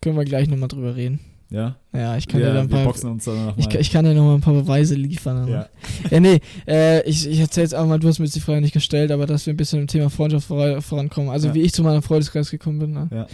Können 0.00 0.16
wir 0.16 0.24
gleich 0.24 0.48
nochmal 0.48 0.68
drüber 0.68 0.96
reden. 0.96 1.20
Ja? 1.50 1.76
Ja, 1.92 2.16
ich 2.16 2.26
kann 2.26 2.40
dir 2.40 2.46
wir, 2.46 2.54
da 2.54 2.60
ein 2.60 2.68
paar. 2.68 2.92
dann 2.92 3.18
Ich, 3.18 3.26
nochmal. 3.26 3.80
ich 3.80 3.90
kann 3.92 4.04
dir 4.04 4.14
noch 4.14 4.24
mal 4.24 4.34
ein 4.34 4.40
paar 4.40 4.54
Beweise 4.54 4.94
liefern. 4.94 5.46
Ja. 5.48 5.68
ja 6.10 6.20
nee, 6.20 6.40
äh, 6.66 7.08
ich, 7.08 7.26
ich 7.28 7.38
erzähle 7.38 7.64
jetzt 7.64 7.74
auch 7.74 7.86
mal, 7.86 7.98
du 7.98 8.08
hast 8.08 8.18
mir 8.18 8.24
jetzt 8.24 8.34
die 8.34 8.40
Frage 8.40 8.60
nicht 8.60 8.72
gestellt, 8.74 9.12
aber 9.12 9.26
dass 9.26 9.46
wir 9.46 9.54
ein 9.54 9.56
bisschen 9.56 9.80
im 9.80 9.86
Thema 9.86 10.10
Freundschaft 10.10 10.46
vor, 10.48 10.80
vorankommen. 10.82 11.30
Also 11.30 11.48
Ja. 11.48 11.54
wie 11.54 11.62
ich 11.62 11.72
zu 11.72 11.82
meinem 11.82 12.02
Freundeskreis 12.02 12.50
gekommen 12.50 12.78
bin. 12.80 12.92
Ne? 12.92 13.08
Ja. 13.12 13.26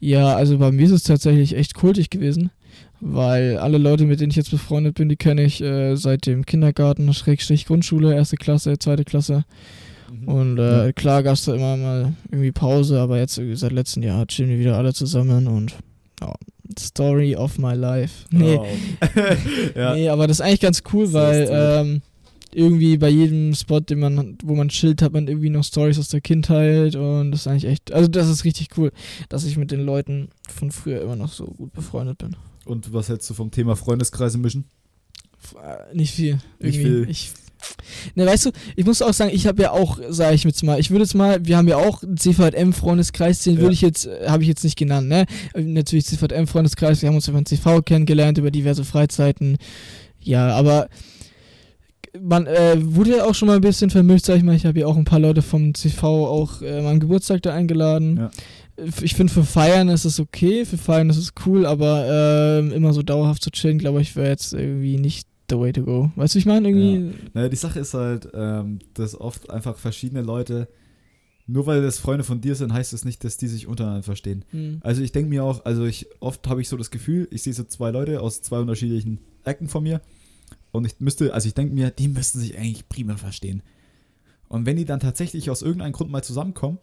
ja, 0.00 0.36
also 0.36 0.58
bei 0.58 0.70
mir 0.70 0.84
ist 0.84 0.92
es 0.92 1.02
tatsächlich 1.04 1.56
echt 1.56 1.74
kultig 1.74 2.10
gewesen, 2.10 2.50
weil 3.00 3.58
alle 3.58 3.78
Leute, 3.78 4.04
mit 4.04 4.20
denen 4.20 4.30
ich 4.30 4.36
jetzt 4.36 4.50
befreundet 4.50 4.94
bin, 4.94 5.08
die 5.08 5.16
kenne 5.16 5.42
ich 5.42 5.60
äh, 5.62 5.94
seit 5.96 6.26
dem 6.26 6.44
Kindergarten, 6.46 7.12
Schrägstrich 7.14 7.66
Grundschule, 7.66 8.14
erste 8.14 8.36
Klasse, 8.36 8.78
zweite 8.78 9.04
Klasse. 9.04 9.44
Mhm. 10.12 10.28
Und 10.28 10.58
äh, 10.58 10.86
Ja. 10.86 10.92
klar 10.92 11.22
gab 11.22 11.34
es 11.34 11.44
da 11.44 11.54
immer 11.54 11.76
mal 11.76 12.12
irgendwie 12.30 12.52
Pause, 12.52 12.98
aber 13.00 13.18
jetzt 13.18 13.40
seit 13.54 13.72
letztem 13.72 14.02
Jahr 14.02 14.26
chillen 14.26 14.50
wir 14.50 14.58
wieder 14.58 14.76
alle 14.76 14.92
zusammen 14.94 15.46
und 15.46 15.74
ja, 16.20 16.34
Story 16.78 17.36
of 17.36 17.58
my 17.58 17.74
life. 17.74 18.24
Nee, 18.30 18.56
Oh. 18.58 18.66
ja. 19.78 19.94
Nee, 19.94 20.08
aber 20.08 20.26
das 20.26 20.38
ist 20.38 20.46
eigentlich 20.46 20.60
ganz 20.60 20.82
cool, 20.92 21.12
weil 21.12 21.48
ähm, 21.50 22.02
irgendwie 22.52 22.96
bei 22.96 23.08
jedem 23.10 23.54
Spot, 23.54 23.80
den 23.80 24.00
man, 24.00 24.38
wo 24.42 24.54
man 24.54 24.68
chillt, 24.70 25.02
hat 25.02 25.12
man 25.12 25.28
irgendwie 25.28 25.50
noch 25.50 25.64
Stories 25.64 25.98
aus 25.98 26.08
der 26.08 26.20
Kindheit 26.22 26.96
und 26.96 27.30
das 27.30 27.40
ist 27.40 27.46
eigentlich 27.46 27.66
echt, 27.66 27.92
also 27.92 28.08
das 28.08 28.28
ist 28.28 28.44
richtig 28.44 28.70
cool, 28.76 28.90
dass 29.28 29.44
ich 29.44 29.56
mit 29.56 29.70
den 29.70 29.80
Leuten 29.84 30.28
von 30.48 30.70
früher 30.70 31.02
immer 31.02 31.16
noch 31.16 31.30
so 31.30 31.44
gut 31.46 31.72
befreundet 31.72 32.18
bin. 32.18 32.36
Und 32.68 32.92
was 32.92 33.08
hältst 33.08 33.28
du 33.30 33.34
vom 33.34 33.50
Thema 33.50 33.76
Freundeskreise 33.76 34.38
mischen? 34.38 34.64
Äh, 35.54 35.94
Nicht 35.96 36.14
viel. 36.14 36.38
Nicht 36.60 36.78
viel. 36.78 37.06
Ich, 37.08 37.30
ne, 38.14 38.26
weißt 38.26 38.46
du, 38.46 38.50
ich 38.76 38.84
muss 38.84 39.02
auch 39.02 39.12
sagen, 39.12 39.30
ich 39.34 39.46
habe 39.46 39.62
ja 39.62 39.70
auch, 39.72 39.98
sage 40.10 40.34
ich 40.34 40.44
jetzt 40.44 40.62
mal, 40.62 40.78
ich 40.78 40.90
würde 40.90 41.04
jetzt 41.04 41.14
mal, 41.14 41.44
wir 41.46 41.56
haben 41.56 41.68
ja 41.68 41.76
auch 41.76 42.02
einen 42.02 42.16
CVM-Freundeskreis, 42.16 43.42
den 43.42 43.54
Ja. 43.56 43.60
würde 43.62 43.74
ich 43.74 43.80
jetzt, 43.80 44.06
äh, 44.06 44.28
habe 44.28 44.42
ich 44.42 44.48
jetzt 44.48 44.64
nicht 44.64 44.76
genannt, 44.76 45.08
ne? 45.08 45.26
Äh, 45.54 45.62
Natürlich 45.62 46.06
CVM-Freundeskreis, 46.06 47.02
wir 47.02 47.08
haben 47.08 47.16
uns 47.16 47.28
über 47.28 47.40
den 47.40 47.46
CV 47.46 47.82
kennengelernt, 47.82 48.38
über 48.38 48.50
diverse 48.50 48.84
Freizeiten. 48.84 49.56
Ja, 50.20 50.48
aber 50.50 50.88
man 52.20 52.46
äh, 52.46 52.76
wurde 52.78 53.16
ja 53.18 53.24
auch 53.24 53.34
schon 53.34 53.48
mal 53.48 53.56
ein 53.56 53.60
bisschen 53.60 53.90
vermischt, 53.90 54.26
sag 54.26 54.36
ich 54.36 54.42
mal. 54.42 54.54
Ich 54.56 54.66
habe 54.66 54.78
ja 54.80 54.86
auch 54.86 54.96
ein 54.96 55.04
paar 55.04 55.20
Leute 55.20 55.42
vom 55.42 55.74
CV 55.74 56.26
auch 56.26 56.62
äh, 56.62 56.82
meinem 56.82 57.00
Geburtstag 57.00 57.42
da 57.42 57.54
eingeladen. 57.54 58.16
Ja. 58.16 58.30
Ich 59.02 59.14
finde, 59.14 59.32
für 59.32 59.44
Feiern 59.44 59.88
ist 59.88 60.04
es 60.04 60.20
okay, 60.20 60.64
für 60.64 60.78
Feiern 60.78 61.10
ist 61.10 61.16
es 61.16 61.32
cool, 61.46 61.66
aber 61.66 62.06
ähm, 62.08 62.72
immer 62.72 62.92
so 62.92 63.02
dauerhaft 63.02 63.42
zu 63.42 63.50
chillen, 63.50 63.78
glaube 63.78 64.00
ich, 64.00 64.14
wäre 64.14 64.28
jetzt 64.28 64.52
irgendwie 64.52 64.98
nicht 64.98 65.26
the 65.50 65.58
way 65.58 65.72
to 65.72 65.82
go. 65.82 66.10
Weißt 66.16 66.34
du, 66.34 66.38
ich 66.38 66.46
meine? 66.46 66.68
Irgendwie. 66.68 67.14
Naja, 67.34 67.48
die 67.48 67.56
Sache 67.56 67.80
ist 67.80 67.94
halt, 67.94 68.28
ähm, 68.34 68.78
dass 68.94 69.20
oft 69.20 69.50
einfach 69.50 69.76
verschiedene 69.76 70.22
Leute, 70.22 70.68
nur 71.46 71.66
weil 71.66 71.82
das 71.82 71.98
Freunde 71.98 72.24
von 72.24 72.40
dir 72.40 72.54
sind, 72.54 72.72
heißt 72.72 72.92
es 72.92 73.04
nicht, 73.04 73.24
dass 73.24 73.36
die 73.36 73.48
sich 73.48 73.66
untereinander 73.66 74.02
verstehen. 74.02 74.44
Hm. 74.50 74.78
Also 74.82 75.02
ich 75.02 75.12
denke 75.12 75.30
mir 75.30 75.44
auch, 75.44 75.64
also 75.64 75.84
ich 75.84 76.06
oft 76.20 76.46
habe 76.48 76.60
ich 76.60 76.68
so 76.68 76.76
das 76.76 76.90
Gefühl, 76.90 77.26
ich 77.30 77.42
sehe 77.42 77.54
so 77.54 77.64
zwei 77.64 77.90
Leute 77.90 78.20
aus 78.20 78.42
zwei 78.42 78.58
unterschiedlichen 78.58 79.18
Ecken 79.44 79.68
von 79.68 79.82
mir 79.82 80.00
und 80.72 80.84
ich 80.84 81.00
müsste, 81.00 81.32
also 81.32 81.48
ich 81.48 81.54
denke 81.54 81.74
mir, 81.74 81.90
die 81.90 82.08
müssten 82.08 82.38
sich 82.38 82.56
eigentlich 82.58 82.88
prima 82.88 83.16
verstehen. 83.16 83.62
Und 84.48 84.66
wenn 84.66 84.76
die 84.76 84.84
dann 84.84 85.00
tatsächlich 85.00 85.50
aus 85.50 85.62
irgendeinem 85.62 85.92
Grund 85.92 86.10
mal 86.10 86.22
zusammenkommen, 86.22 86.78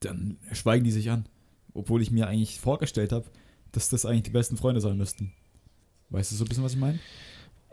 dann 0.00 0.38
schweigen 0.52 0.84
die 0.84 0.90
sich 0.90 1.10
an, 1.10 1.26
obwohl 1.74 2.02
ich 2.02 2.10
mir 2.10 2.26
eigentlich 2.28 2.60
vorgestellt 2.60 3.12
habe, 3.12 3.26
dass 3.72 3.88
das 3.88 4.04
eigentlich 4.04 4.24
die 4.24 4.30
besten 4.30 4.56
Freunde 4.56 4.80
sein 4.80 4.96
müssten. 4.96 5.32
Weißt 6.10 6.32
du 6.32 6.36
so 6.36 6.44
ein 6.44 6.48
bisschen, 6.48 6.64
was 6.64 6.72
ich 6.72 6.78
meine? 6.78 6.98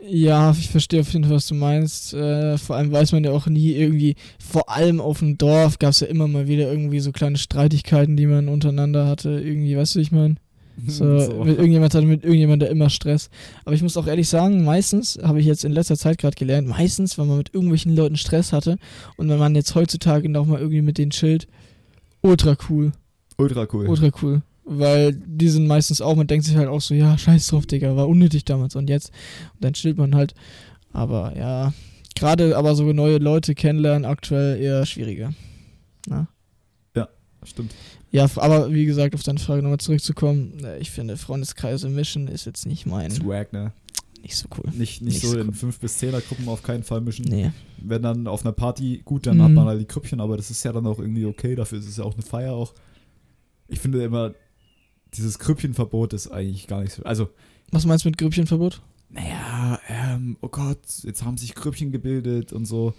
Ja, 0.00 0.50
ich 0.50 0.68
verstehe 0.68 1.00
auf 1.00 1.10
jeden 1.12 1.24
Fall, 1.24 1.36
was 1.36 1.46
du 1.46 1.54
meinst. 1.54 2.12
Äh, 2.12 2.58
vor 2.58 2.76
allem 2.76 2.92
weiß 2.92 3.12
man 3.12 3.24
ja 3.24 3.30
auch 3.32 3.46
nie 3.46 3.72
irgendwie, 3.72 4.14
vor 4.38 4.68
allem 4.68 5.00
auf 5.00 5.20
dem 5.20 5.38
Dorf 5.38 5.78
gab 5.78 5.90
es 5.90 6.00
ja 6.00 6.06
immer 6.06 6.28
mal 6.28 6.46
wieder 6.46 6.70
irgendwie 6.70 7.00
so 7.00 7.12
kleine 7.12 7.38
Streitigkeiten, 7.38 8.16
die 8.16 8.26
man 8.26 8.48
untereinander 8.48 9.06
hatte. 9.06 9.30
Irgendwie, 9.30 9.76
weißt 9.76 9.94
du, 9.94 9.98
wie 9.98 10.02
ich 10.02 10.12
meine? 10.12 10.36
So, 10.86 11.04
Mit 11.04 11.56
irgendjemand 11.56 11.94
hatte 11.94 12.04
mit 12.04 12.22
irgendjemand 12.22 12.60
da 12.60 12.66
immer 12.66 12.90
Stress. 12.90 13.30
Aber 13.64 13.74
ich 13.74 13.80
muss 13.80 13.96
auch 13.96 14.06
ehrlich 14.06 14.28
sagen, 14.28 14.62
meistens, 14.62 15.18
habe 15.22 15.40
ich 15.40 15.46
jetzt 15.46 15.64
in 15.64 15.72
letzter 15.72 15.96
Zeit 15.96 16.18
gerade 16.18 16.36
gelernt, 16.36 16.68
meistens, 16.68 17.16
wenn 17.16 17.28
man 17.28 17.38
mit 17.38 17.54
irgendwelchen 17.54 17.96
Leuten 17.96 18.18
Stress 18.18 18.52
hatte 18.52 18.76
und 19.16 19.30
wenn 19.30 19.38
man 19.38 19.54
jetzt 19.54 19.74
heutzutage 19.74 20.28
noch 20.28 20.44
mal 20.44 20.58
irgendwie 20.58 20.82
mit 20.82 20.98
denen 20.98 21.12
chillt, 21.12 21.48
ultra 22.26 22.56
cool. 22.68 22.92
Ultra 23.38 23.66
cool. 23.72 23.86
Ultra 23.88 24.10
cool. 24.22 24.42
Weil 24.64 25.12
die 25.14 25.48
sind 25.48 25.66
meistens 25.66 26.00
auch, 26.00 26.16
man 26.16 26.26
denkt 26.26 26.44
sich 26.46 26.56
halt 26.56 26.68
auch 26.68 26.80
so, 26.80 26.92
ja, 26.94 27.16
scheiß 27.16 27.46
drauf, 27.48 27.66
Digga, 27.66 27.94
war 27.96 28.08
unnötig 28.08 28.44
damals 28.44 28.74
und 28.76 28.90
jetzt. 28.90 29.10
Und 29.54 29.64
dann 29.64 29.72
chillt 29.74 29.96
man 29.96 30.14
halt. 30.14 30.34
Aber 30.92 31.36
ja, 31.36 31.72
gerade 32.16 32.56
aber 32.56 32.74
so 32.74 32.92
neue 32.92 33.18
Leute 33.18 33.54
kennenlernen, 33.54 34.04
aktuell 34.04 34.60
eher 34.60 34.84
schwieriger. 34.86 35.32
Stimmt. 37.44 37.72
Ja, 38.10 38.24
f- 38.24 38.38
aber 38.38 38.72
wie 38.72 38.86
gesagt, 38.86 39.14
auf 39.14 39.22
deine 39.22 39.38
Frage 39.38 39.62
nochmal 39.62 39.78
zurückzukommen, 39.78 40.64
äh, 40.64 40.78
ich 40.78 40.90
finde, 40.90 41.16
Freundeskreise 41.16 41.88
mischen 41.88 42.26
ist 42.26 42.44
jetzt 42.44 42.66
nicht 42.66 42.86
mein, 42.86 43.12
Swag, 43.12 43.52
ne? 43.52 43.70
Nicht 44.26 44.36
so 44.36 44.48
cool. 44.56 44.64
Nicht, 44.70 44.78
nicht, 44.78 45.02
Nicht 45.02 45.20
so 45.22 45.28
so 45.32 45.38
in 45.38 45.48
cool. 45.48 45.54
5 45.54 45.78
bis 45.80 46.00
10er 46.02 46.20
Gruppen 46.20 46.48
auf 46.48 46.62
keinen 46.62 46.82
Fall 46.82 47.00
mischen. 47.00 47.24
Nee. 47.26 47.50
Wenn 47.78 48.02
dann 48.02 48.26
auf 48.26 48.44
einer 48.44 48.52
Party, 48.52 49.02
gut, 49.04 49.26
dann 49.26 49.38
Mhm. 49.38 49.42
hat 49.42 49.52
man 49.52 49.66
halt 49.66 49.80
die 49.80 49.84
Krüppchen, 49.86 50.20
aber 50.20 50.36
das 50.36 50.50
ist 50.50 50.62
ja 50.64 50.72
dann 50.72 50.86
auch 50.86 50.98
irgendwie 50.98 51.26
okay, 51.26 51.54
dafür 51.54 51.78
ist 51.78 51.86
es 51.88 51.96
ja 51.96 52.04
auch 52.04 52.14
eine 52.14 52.22
Feier 52.22 52.52
auch. 52.54 52.74
Ich 53.68 53.80
finde 53.80 54.02
immer, 54.04 54.32
dieses 55.14 55.38
Krüppchenverbot 55.38 56.12
ist 56.12 56.28
eigentlich 56.28 56.66
gar 56.66 56.82
nicht 56.82 56.92
so. 56.92 57.02
Also, 57.04 57.28
Was 57.70 57.86
meinst 57.86 58.04
du 58.04 58.08
mit 58.08 58.18
Grüppchenverbot? 58.18 58.82
naja, 59.10 59.78
ähm, 59.88 60.36
oh 60.40 60.48
Gott, 60.48 60.78
jetzt 61.04 61.24
haben 61.24 61.36
sich 61.38 61.54
Krüppchen 61.54 61.92
gebildet 61.92 62.52
und 62.52 62.64
so. 62.66 62.92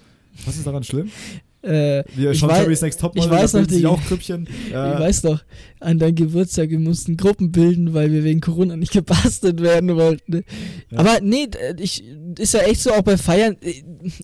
Was 0.45 0.55
ist 0.57 0.65
daran 0.67 0.83
schlimm? 0.83 1.09
Äh, 1.63 2.03
Wir 2.15 2.31
ich 2.31 2.39
schon 2.39 2.49
wei- 2.49 2.59
Jerry's 2.61 2.81
Next 2.81 2.99
Topmodel, 3.01 3.31
ich 3.31 3.37
weiß 3.37 3.53
noch 3.53 3.65
die- 3.67 3.85
auch 3.85 4.01
Grüppchen. 4.05 4.47
Ja, 4.71 4.93
Ich 4.93 4.99
weiß 4.99 5.21
doch, 5.23 5.39
an 5.79 5.97
deinem 5.99 6.15
Geburtstag, 6.15 6.69
wir 6.69 6.79
mussten 6.79 7.17
Gruppen 7.17 7.51
bilden, 7.51 7.93
weil 7.93 8.11
wir 8.11 8.23
wegen 8.23 8.41
Corona 8.41 8.75
nicht 8.77 8.91
gebastelt 8.93 9.61
werden 9.61 9.95
wollten. 9.95 10.31
ne? 10.31 10.43
Ja. 10.91 10.99
Aber 10.99 11.17
nee, 11.21 11.47
d- 11.47 11.57
ich, 11.81 12.03
ist 12.37 12.53
ja 12.53 12.61
echt 12.61 12.81
so, 12.81 12.91
auch 12.93 13.01
bei 13.01 13.17
Feiern, 13.17 13.57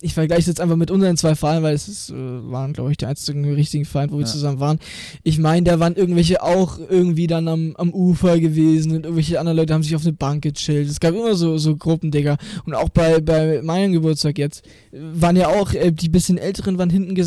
ich 0.00 0.14
vergleiche 0.14 0.48
jetzt 0.48 0.60
einfach 0.60 0.76
mit 0.76 0.90
unseren 0.90 1.16
zwei 1.16 1.34
Feiern, 1.34 1.62
weil 1.64 1.74
es 1.74 1.88
ist, 1.88 2.10
äh, 2.10 2.14
waren, 2.14 2.72
glaube 2.72 2.92
ich, 2.92 2.96
die 2.98 3.06
einzigen 3.06 3.44
richtigen 3.52 3.84
Feiern, 3.84 4.10
wo 4.12 4.16
wir 4.18 4.24
Ja. 4.26 4.30
zusammen 4.30 4.60
waren. 4.60 4.78
Ich 5.24 5.38
meine, 5.38 5.64
da 5.64 5.80
waren 5.80 5.96
irgendwelche 5.96 6.40
auch 6.42 6.78
irgendwie 6.78 7.26
dann 7.26 7.48
am, 7.48 7.74
am 7.76 7.92
Ufer 7.92 8.38
gewesen 8.38 8.92
und 8.92 9.04
irgendwelche 9.04 9.38
anderen 9.40 9.56
Leute 9.58 9.74
haben 9.74 9.82
sich 9.82 9.96
auf 9.96 10.02
eine 10.02 10.12
Bank 10.12 10.42
gechillt. 10.42 10.88
Es 10.88 11.00
gab 11.00 11.14
immer 11.14 11.34
so, 11.34 11.58
so 11.58 11.76
Gruppen, 11.76 12.10
Digga. 12.12 12.36
Und 12.64 12.74
auch 12.74 12.88
bei, 12.90 13.20
bei 13.20 13.60
meinem 13.62 13.92
Geburtstag 13.92 14.38
jetzt 14.38 14.64
äh, 14.92 14.98
waren 15.00 15.36
ja 15.36 15.48
auch, 15.48 15.72
äh, 15.74 15.90
die 15.90 16.08
bisschen 16.08 16.38
Älteren 16.38 16.78
waren 16.78 16.90
hinten 16.90 17.14
gesessen 17.14 17.23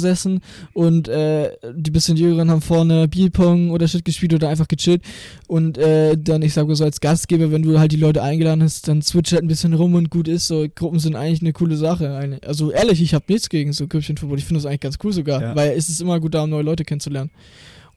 und 0.73 1.07
äh, 1.07 1.51
die 1.75 1.91
bisschen 1.91 2.17
Jüngeren 2.17 2.49
haben 2.51 2.61
vorne 2.61 3.07
Bierpong 3.07 3.71
oder 3.71 3.87
Shit 3.87 4.05
gespielt 4.05 4.33
oder 4.33 4.49
einfach 4.49 4.67
gechillt. 4.67 5.01
Und 5.47 5.77
äh, 5.77 6.17
dann, 6.17 6.41
ich 6.41 6.53
sage 6.53 6.75
so 6.75 6.83
als 6.83 6.99
Gastgeber, 7.01 7.51
wenn 7.51 7.63
du 7.63 7.79
halt 7.79 7.91
die 7.91 7.97
Leute 7.97 8.21
eingeladen 8.23 8.63
hast, 8.63 8.87
dann 8.87 9.01
switch 9.01 9.31
halt 9.33 9.43
ein 9.43 9.47
bisschen 9.47 9.73
rum 9.73 9.95
und 9.95 10.09
gut 10.09 10.27
ist. 10.27 10.47
So, 10.47 10.65
Gruppen 10.73 10.99
sind 10.99 11.15
eigentlich 11.15 11.41
eine 11.41 11.53
coole 11.53 11.77
Sache. 11.77 12.39
Also 12.45 12.71
ehrlich, 12.71 13.01
ich 13.01 13.13
habe 13.13 13.25
nichts 13.27 13.49
gegen 13.49 13.73
so 13.73 13.87
Grüppchenverbot. 13.87 14.39
Ich 14.39 14.45
finde 14.45 14.59
das 14.61 14.65
eigentlich 14.65 14.81
ganz 14.81 14.97
cool 15.03 15.13
sogar, 15.13 15.41
Ja. 15.41 15.55
weil 15.55 15.71
es 15.71 15.89
ist 15.89 16.01
immer 16.01 16.19
gut 16.19 16.33
da, 16.33 16.43
um 16.43 16.49
neue 16.49 16.63
Leute 16.63 16.83
kennenzulernen. 16.85 17.29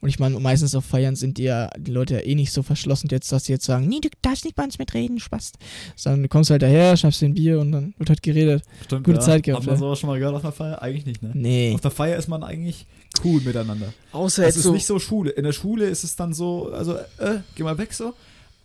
Und 0.00 0.08
ich 0.08 0.18
meine, 0.18 0.38
meistens 0.40 0.74
auf 0.74 0.84
Feiern 0.84 1.14
sind 1.16 1.38
die 1.38 1.44
ja 1.44 1.68
die 1.76 1.90
Leute 1.90 2.14
ja 2.14 2.20
eh 2.20 2.34
nicht 2.34 2.52
so 2.52 2.62
verschlossen, 2.62 3.08
jetzt, 3.10 3.30
dass 3.32 3.44
sie 3.44 3.52
jetzt 3.52 3.66
sagen, 3.66 3.86
nee, 3.86 4.00
du 4.00 4.08
darfst 4.22 4.44
nicht 4.44 4.56
bei 4.56 4.64
uns 4.64 4.78
mitreden, 4.78 5.20
Spaß. 5.20 5.52
Sondern 5.96 6.22
du 6.22 6.28
kommst 6.28 6.50
halt 6.50 6.62
daher, 6.62 6.96
schnappst 6.96 7.20
dir 7.20 7.26
ein 7.26 7.34
Bier 7.34 7.60
und 7.60 7.72
dann 7.72 7.94
wird 7.98 8.08
halt 8.08 8.22
geredet. 8.22 8.62
Stimmt, 8.84 9.04
gute 9.04 9.18
ja. 9.18 9.22
Zeit 9.22 9.42
gehabt, 9.42 9.62
Hat 9.62 9.66
man 9.66 9.74
ja. 9.76 9.80
sowas 9.80 9.98
schon 9.98 10.08
mal 10.08 10.18
gehört 10.18 10.34
auf 10.36 10.44
einer 10.44 10.52
Feier? 10.52 10.82
Eigentlich 10.82 11.06
nicht, 11.06 11.22
ne? 11.22 11.30
Nee. 11.34 11.72
Auf 11.74 11.80
der 11.80 11.90
Feier 11.90 12.16
ist 12.16 12.28
man 12.28 12.42
eigentlich 12.42 12.86
cool 13.24 13.40
miteinander. 13.42 13.92
Außer 14.12 14.42
Es 14.42 14.48
jetzt 14.48 14.56
ist 14.56 14.62
so, 14.64 14.72
nicht 14.72 14.86
so 14.86 14.98
Schule. 14.98 15.30
In 15.30 15.44
der 15.44 15.52
Schule 15.52 15.86
ist 15.86 16.04
es 16.04 16.16
dann 16.16 16.32
so, 16.32 16.70
also, 16.72 16.94
äh, 17.18 17.40
geh 17.54 17.62
mal 17.62 17.76
weg 17.76 17.92
so. 17.92 18.14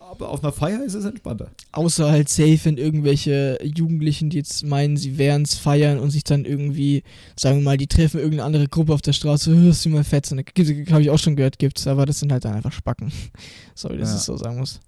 Aber 0.09 0.29
auf 0.29 0.43
einer 0.43 0.53
Feier 0.53 0.83
ist 0.83 0.93
es 0.93 1.03
entspannter. 1.03 1.51
außer 1.71 2.09
halt 2.09 2.29
safe, 2.29 2.59
wenn 2.63 2.77
irgendwelche 2.77 3.57
Jugendlichen, 3.63 4.29
die 4.29 4.37
jetzt 4.37 4.63
meinen, 4.63 4.97
sie 4.97 5.17
wären's 5.17 5.55
feiern 5.55 5.99
und 5.99 6.11
sich 6.11 6.23
dann 6.23 6.45
irgendwie, 6.45 7.03
sagen 7.35 7.57
wir 7.57 7.63
mal, 7.63 7.77
die 7.77 7.87
treffen 7.87 8.19
irgendeine 8.19 8.43
andere 8.45 8.67
Gruppe 8.67 8.93
auf 8.93 9.01
der 9.01 9.13
Straße, 9.13 9.53
hörst 9.55 9.83
du 9.83 9.89
mal 9.89 10.03
fetzen. 10.03 10.39
Habe 10.91 11.01
ich 11.01 11.09
auch 11.09 11.17
schon 11.19 11.35
gehört, 11.35 11.59
gibt's, 11.59 11.87
aber 11.87 12.05
das 12.05 12.19
sind 12.19 12.31
halt 12.31 12.45
dann 12.45 12.53
einfach 12.53 12.71
Spacken. 12.71 13.11
Sorry, 13.75 13.97
dass 13.97 14.09
Ja. 14.09 14.15
ich 14.15 14.19
es 14.19 14.25
so 14.25 14.37
sagen 14.37 14.59
muss. 14.59 14.79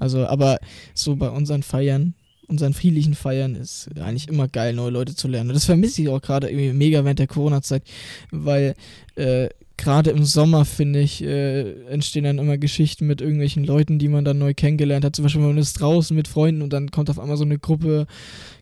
Also, 0.00 0.26
aber 0.26 0.58
so 0.92 1.14
bei 1.16 1.30
unseren 1.30 1.62
Feiern, 1.62 2.14
unseren 2.48 2.74
friedlichen 2.74 3.14
Feiern 3.14 3.54
ist 3.54 3.88
eigentlich 3.98 4.28
immer 4.28 4.48
geil, 4.48 4.74
neue 4.74 4.90
Leute 4.90 5.14
zu 5.14 5.28
lernen. 5.28 5.50
Und 5.50 5.54
das 5.54 5.64
vermisse 5.64 6.02
ich 6.02 6.08
auch 6.08 6.20
gerade 6.20 6.50
irgendwie 6.50 6.72
mega 6.72 7.04
während 7.04 7.20
der 7.20 7.28
Corona-Zeit, 7.28 7.84
weil 8.32 8.74
äh, 9.14 9.48
gerade 9.76 10.10
im 10.10 10.24
Sommer, 10.24 10.64
finde 10.64 11.00
ich, 11.00 11.22
äh, 11.22 11.72
entstehen 11.86 12.24
dann 12.24 12.38
immer 12.38 12.58
Geschichten 12.58 13.06
mit 13.06 13.20
irgendwelchen 13.20 13.64
Leuten, 13.64 13.98
die 13.98 14.08
man 14.08 14.24
dann 14.24 14.38
neu 14.38 14.54
kennengelernt 14.54 15.04
hat. 15.04 15.16
Zum 15.16 15.24
Beispiel, 15.24 15.42
man 15.42 15.58
ist 15.58 15.80
draußen 15.80 16.16
mit 16.16 16.28
Freunden 16.28 16.62
und 16.62 16.72
dann 16.72 16.90
kommt 16.90 17.10
auf 17.10 17.18
einmal 17.18 17.36
so 17.36 17.44
eine 17.44 17.58
Gruppe, 17.58 18.06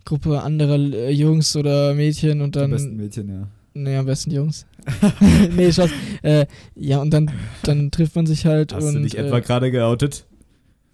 Gruppe 0.05 0.42
anderer 0.42 0.79
äh, 0.79 1.11
Jungs 1.11 1.55
oder 1.57 1.94
Mädchen 1.94 2.40
und 2.40 2.55
Die 2.55 2.61
dann. 2.61 2.70
besten 2.70 2.96
Mädchen, 2.96 3.29
ja. 3.29 3.48
Nee, 3.75 3.96
am 3.96 4.07
besten 4.07 4.31
Jungs. 4.31 4.66
nee, 5.57 5.72
Spaß. 5.72 5.90
Äh, 6.22 6.46
ja, 6.75 7.01
und 7.01 7.11
dann, 7.11 7.31
dann 7.62 7.90
trifft 7.90 8.16
man 8.16 8.27
sich 8.27 8.44
halt 8.46 8.72
Hast 8.72 8.85
und. 8.85 8.94
du 8.94 9.01
dich 9.01 9.16
äh, 9.16 9.22
etwa 9.27 9.40
gerade 9.40 9.70
geoutet? 9.70 10.27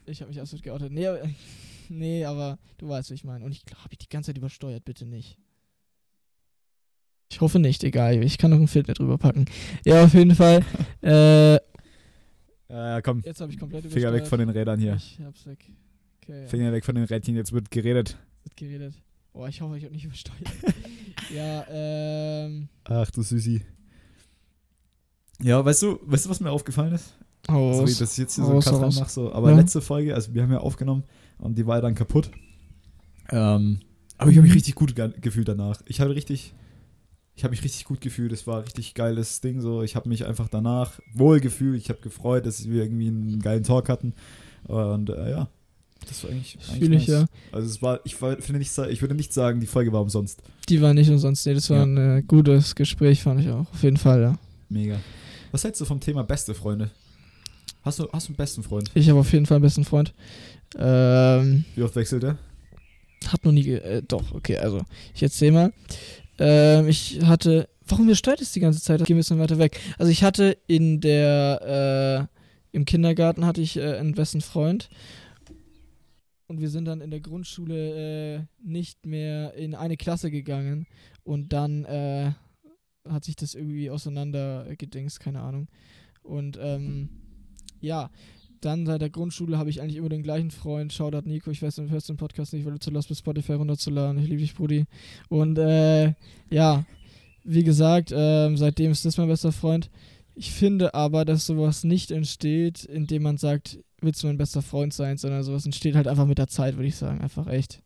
ich 0.06 0.20
habe 0.20 0.30
mich 0.30 0.40
absolut 0.40 0.62
geoutet. 0.62 0.92
Nee, 0.92 1.06
aber, 1.06 1.20
nee, 1.88 2.24
aber 2.24 2.58
du 2.78 2.88
weißt, 2.88 3.10
was 3.10 3.14
ich 3.14 3.24
meine. 3.24 3.44
Und 3.44 3.52
ich 3.52 3.64
glaube, 3.64 3.88
ich 3.90 3.98
die 3.98 4.08
ganze 4.08 4.28
Zeit 4.28 4.38
übersteuert, 4.38 4.84
bitte 4.84 5.04
nicht. 5.06 5.38
Ich 7.30 7.40
hoffe 7.40 7.58
nicht, 7.58 7.84
egal. 7.84 8.22
Ich 8.24 8.38
kann 8.38 8.50
noch 8.50 8.58
ein 8.58 8.68
Filter 8.68 8.94
drüber 8.94 9.18
packen. 9.18 9.44
Ja, 9.84 10.04
auf 10.04 10.14
jeden 10.14 10.34
Fall. 10.34 10.64
äh, 11.02 11.54
Ja, 12.70 13.00
komm, 13.02 13.22
jetzt 13.24 13.40
habe 13.40 13.52
ich 13.52 13.58
komplett 13.58 13.86
Finger 13.86 14.12
weg 14.12 14.26
von 14.26 14.38
den 14.38 14.48
Rädern 14.48 14.80
hier. 14.80 14.94
Ich 14.96 15.18
hab's 15.24 15.46
weg. 15.46 15.58
Okay, 16.22 16.42
ja. 16.42 16.48
Finger 16.48 16.72
weg 16.72 16.84
von 16.84 16.94
den 16.94 17.04
Rädchen, 17.04 17.36
jetzt 17.36 17.52
wird 17.52 17.70
geredet. 17.70 18.16
Wird 18.44 18.56
geredet. 18.56 18.94
Oh, 19.32 19.46
ich 19.46 19.60
hoffe, 19.60 19.76
ich 19.78 19.84
habe 19.84 19.94
nicht 19.94 20.04
übersteuert. 20.04 20.40
ja, 21.34 21.64
ähm. 21.70 22.68
Ach 22.84 23.10
du 23.10 23.22
Süßi. 23.22 23.62
Ja, 25.40 25.64
weißt 25.64 25.82
du, 25.82 25.98
weißt 26.02 26.26
du, 26.26 26.30
was 26.30 26.40
mir 26.40 26.50
aufgefallen 26.50 26.92
ist? 26.94 27.14
Hau 27.48 27.72
Sorry, 27.72 27.94
dass 27.94 28.12
ich 28.12 28.18
jetzt 28.18 28.34
hier 28.34 28.44
so 28.44 28.52
Raus, 28.52 28.66
einen 28.66 28.76
Cut 28.76 28.82
raus. 28.86 28.94
reinmache, 28.96 29.10
so. 29.12 29.32
Aber 29.32 29.50
Ja. 29.50 29.56
letzte 29.56 29.80
Folge, 29.80 30.14
also 30.14 30.34
wir 30.34 30.42
haben 30.42 30.52
ja 30.52 30.58
aufgenommen 30.58 31.04
und 31.38 31.56
die 31.56 31.66
war 31.66 31.76
ja 31.76 31.80
dann 31.82 31.94
kaputt. 31.94 32.30
Ähm, 33.30 33.80
aber 34.16 34.30
ich 34.30 34.36
habe 34.36 34.46
mich 34.46 34.54
richtig 34.56 34.74
gut 34.74 34.96
ge 34.96 35.12
gefühlt 35.20 35.46
danach. 35.48 35.80
Ich 35.86 36.00
habe 36.00 36.14
richtig, 36.14 36.54
ich 37.38 37.44
habe 37.44 37.52
mich 37.52 37.62
richtig 37.62 37.84
gut 37.84 38.00
gefühlt. 38.00 38.32
Es 38.32 38.48
war 38.48 38.56
ein 38.58 38.64
richtig 38.64 38.94
geiles 38.94 39.40
Ding 39.40 39.60
so. 39.60 39.82
Ich 39.84 39.94
habe 39.94 40.08
mich 40.08 40.26
einfach 40.26 40.48
danach 40.48 40.98
wohl 41.14 41.38
gefühlt. 41.38 41.80
Ich 41.80 41.88
habe 41.88 42.00
gefreut, 42.00 42.44
dass 42.46 42.68
wir 42.68 42.82
irgendwie 42.82 43.06
einen 43.06 43.40
geilen 43.40 43.62
Talk 43.62 43.88
hatten. 43.88 44.12
Und 44.64 45.08
äh, 45.10 45.30
ja, 45.30 45.48
das 46.08 46.24
war 46.24 46.30
eigentlich. 46.32 46.58
eigentlich 46.68 46.78
Fühle 46.80 46.96
ich, 46.96 47.06
nice. 47.06 47.20
ja. 47.20 47.26
Also 47.52 47.68
es 47.68 47.80
war, 47.80 48.00
ich 48.04 48.20
war, 48.20 48.36
finde 48.38 48.58
nicht, 48.58 48.76
ich 48.76 49.00
würde 49.02 49.14
nicht 49.14 49.32
sagen, 49.32 49.60
die 49.60 49.68
Folge 49.68 49.92
war 49.92 50.02
umsonst. 50.02 50.42
Die 50.68 50.82
war 50.82 50.92
nicht 50.94 51.08
umsonst. 51.10 51.46
Nee, 51.46 51.54
das 51.54 51.70
war 51.70 51.76
Ja. 51.76 51.82
ein 51.84 51.96
äh, 52.18 52.22
gutes 52.26 52.74
Gespräch, 52.74 53.22
fand 53.22 53.40
ich 53.40 53.48
auch. 53.50 53.72
Auf 53.72 53.82
jeden 53.84 53.98
Fall, 53.98 54.20
ja. 54.20 54.38
Mega. 54.68 54.98
Was 55.52 55.62
hältst 55.62 55.80
du 55.80 55.84
vom 55.84 56.00
Thema 56.00 56.24
beste 56.24 56.54
Freunde? 56.54 56.90
Hast 57.82 58.00
du, 58.00 58.08
hast 58.12 58.26
du 58.26 58.30
einen 58.32 58.36
besten 58.36 58.64
Freund? 58.64 58.90
Ich 58.94 59.08
habe 59.08 59.20
auf 59.20 59.32
jeden 59.32 59.46
Fall 59.46 59.58
einen 59.58 59.62
besten 59.62 59.84
Freund. 59.84 60.12
Ähm. 60.76 61.64
Wie 61.76 61.84
oft 61.84 61.94
wechselt 61.94 62.24
er? 62.24 62.36
Hat 63.28 63.44
noch 63.44 63.52
nie. 63.52 63.68
Äh, 63.70 64.02
doch, 64.06 64.32
okay, 64.34 64.56
also. 64.56 64.82
Ich 65.14 65.22
erzähl 65.22 65.52
mal. 65.52 65.72
Ähm, 66.38 66.88
ich 66.88 67.20
hatte. 67.24 67.68
Warum 67.86 68.04
mir 68.04 68.16
stört 68.16 68.42
es 68.42 68.52
die 68.52 68.60
ganze 68.60 68.82
Zeit? 68.82 68.98
Gehen 68.98 69.08
wir 69.08 69.16
ein 69.16 69.18
bisschen 69.18 69.38
weiter 69.38 69.58
weg. 69.58 69.80
Also, 69.98 70.10
ich 70.10 70.22
hatte 70.22 70.56
in 70.66 71.00
der. 71.00 72.28
Äh, 72.30 72.76
Im 72.76 72.84
Kindergarten 72.84 73.46
hatte 73.46 73.62
ich 73.62 73.76
äh, 73.76 73.96
einen 73.96 74.14
besten 74.14 74.40
Freund. 74.40 74.88
Und 76.46 76.60
wir 76.60 76.70
sind 76.70 76.86
dann 76.86 77.00
in 77.00 77.10
der 77.10 77.20
Grundschule 77.20 78.36
äh, 78.36 78.40
nicht 78.62 79.04
mehr 79.04 79.54
in 79.54 79.74
eine 79.74 79.96
Klasse 79.96 80.30
gegangen. 80.30 80.86
Und 81.24 81.52
dann 81.52 81.84
äh, 81.84 82.32
hat 83.08 83.24
sich 83.24 83.36
das 83.36 83.54
irgendwie 83.54 83.90
auseinandergedingst, 83.90 85.20
keine 85.20 85.40
Ahnung. 85.40 85.68
Und 86.22 86.58
ähm, 86.60 87.08
ja, 87.80 88.10
dann 88.60 88.86
seit 88.86 89.00
der 89.00 89.10
Grundschule 89.10 89.58
habe 89.58 89.70
ich 89.70 89.80
eigentlich 89.80 89.96
immer 89.96 90.08
den 90.08 90.22
gleichen 90.22 90.50
Freund. 90.50 90.92
Shoutout 90.92 91.28
Nico, 91.28 91.50
ich 91.50 91.62
weiß, 91.62 91.76
du 91.76 91.88
hörst 91.88 92.08
den 92.08 92.16
Podcast 92.16 92.52
nicht, 92.52 92.64
weil 92.64 92.72
du 92.72 92.78
zu 92.78 92.90
lost 92.90 93.08
bist, 93.08 93.20
Spotify 93.20 93.54
runterzuladen. 93.54 94.20
Ich 94.22 94.28
liebe 94.28 94.40
dich, 94.40 94.54
Brudi. 94.54 94.86
Und 95.28 95.58
äh, 95.58 96.14
ja, 96.50 96.84
wie 97.44 97.64
gesagt, 97.64 98.12
ähm, 98.14 98.56
seitdem 98.56 98.92
ist 98.92 99.04
das 99.04 99.16
mein 99.16 99.28
bester 99.28 99.52
Freund. 99.52 99.90
Ich 100.34 100.52
finde 100.52 100.94
aber, 100.94 101.24
dass 101.24 101.46
sowas 101.46 101.82
nicht 101.82 102.10
entsteht, 102.10 102.84
indem 102.84 103.22
man 103.22 103.38
sagt, 103.38 103.80
willst 104.00 104.22
du 104.22 104.28
mein 104.28 104.38
bester 104.38 104.62
Freund 104.62 104.92
sein, 104.92 105.16
sondern 105.16 105.42
sowas 105.42 105.64
entsteht 105.64 105.96
halt 105.96 106.06
einfach 106.06 106.26
mit 106.26 106.38
der 106.38 106.48
Zeit, 106.48 106.76
würde 106.76 106.88
ich 106.88 106.96
sagen. 106.96 107.20
Einfach 107.20 107.46
echt. 107.48 107.82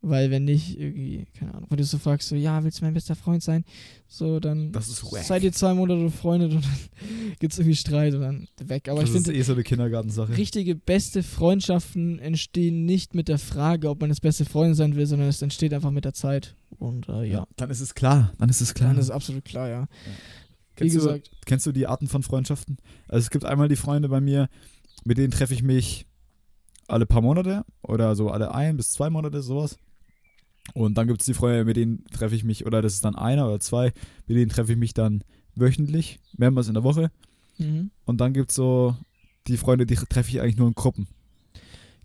Weil 0.00 0.30
wenn 0.30 0.44
nicht, 0.44 0.78
irgendwie, 0.78 1.26
keine 1.36 1.54
Ahnung, 1.54 1.66
wenn 1.70 1.78
du 1.78 1.84
so 1.84 1.98
fragst, 1.98 2.28
so, 2.28 2.36
ja, 2.36 2.62
willst 2.62 2.80
du 2.80 2.84
mein 2.84 2.94
bester 2.94 3.16
Freund 3.16 3.42
sein? 3.42 3.64
So, 4.06 4.38
dann 4.38 4.72
seid 5.22 5.42
ihr 5.42 5.52
zwei 5.52 5.74
Monate 5.74 6.04
befreundet 6.04 6.52
und 6.52 6.64
dann 6.64 6.78
gibt's 7.40 7.58
irgendwie 7.58 7.74
Streit 7.74 8.14
und 8.14 8.20
dann 8.20 8.48
weg. 8.62 8.88
Aber 8.88 9.00
das 9.00 9.10
ich 9.10 9.16
finde, 9.16 9.34
eh 9.34 9.42
so 9.42 9.54
eine 9.54 9.64
Kindergartensache. 9.64 10.36
richtige 10.36 10.76
beste 10.76 11.24
Freundschaften 11.24 12.20
entstehen 12.20 12.84
nicht 12.84 13.16
mit 13.16 13.26
der 13.26 13.38
Frage, 13.38 13.90
ob 13.90 14.00
man 14.00 14.08
das 14.08 14.20
beste 14.20 14.44
Freund 14.44 14.76
sein 14.76 14.94
will, 14.94 15.06
sondern 15.06 15.28
es 15.28 15.42
entsteht 15.42 15.74
einfach 15.74 15.90
mit 15.90 16.04
der 16.04 16.14
Zeit. 16.14 16.54
Und 16.78 17.08
äh, 17.08 17.24
ja, 17.24 17.48
Dann 17.56 17.70
ist 17.70 17.80
es 17.80 17.94
klar. 17.96 18.32
Dann 18.38 18.48
ist 18.48 18.60
es 18.60 18.74
klar. 18.74 18.90
dann 18.90 18.98
ist 18.98 19.06
es 19.06 19.10
absolut 19.10 19.44
klar, 19.44 19.68
ja. 19.68 19.88
Wie 20.76 20.84
kennst, 20.84 20.94
du, 20.94 21.00
gesagt, 21.00 21.30
kennst 21.44 21.66
du 21.66 21.72
die 21.72 21.88
Arten 21.88 22.06
von 22.06 22.22
Freundschaften? 22.22 22.76
Also 23.08 23.24
es 23.24 23.30
gibt 23.30 23.44
einmal 23.44 23.66
die 23.68 23.74
Freunde 23.74 24.08
bei 24.08 24.20
mir, 24.20 24.48
mit 25.04 25.18
denen 25.18 25.32
treffe 25.32 25.54
ich 25.54 25.64
mich 25.64 26.06
alle 26.86 27.04
paar 27.04 27.20
Monate 27.20 27.64
oder 27.82 28.14
so 28.14 28.30
alle 28.30 28.54
ein 28.54 28.76
bis 28.76 28.92
zwei 28.92 29.10
Monate, 29.10 29.42
sowas. 29.42 29.76
Und 30.74 30.94
dann 30.98 31.06
gibt 31.08 31.20
es 31.20 31.26
die 31.26 31.34
Freunde, 31.34 31.64
mit 31.64 31.76
denen 31.76 32.04
treffe 32.12 32.34
ich 32.34 32.44
mich, 32.44 32.66
oder 32.66 32.82
das 32.82 32.94
ist 32.94 33.04
dann 33.04 33.16
einer 33.16 33.46
oder 33.46 33.60
zwei, 33.60 33.92
mit 34.26 34.36
denen 34.36 34.50
treffe 34.50 34.72
ich 34.72 34.78
mich 34.78 34.94
dann 34.94 35.22
wöchentlich, 35.54 36.20
mehrmals 36.36 36.68
in 36.68 36.74
der 36.74 36.84
Woche. 36.84 37.10
mhm. 37.58 37.90
Und 38.04 38.20
dann 38.20 38.32
gibt 38.32 38.50
es 38.50 38.56
so 38.56 38.96
die 39.46 39.56
Freunde, 39.56 39.86
die 39.86 39.94
treffe 39.96 40.30
ich 40.30 40.40
eigentlich 40.40 40.56
nur 40.56 40.68
in 40.68 40.74
Gruppen. 40.74 41.08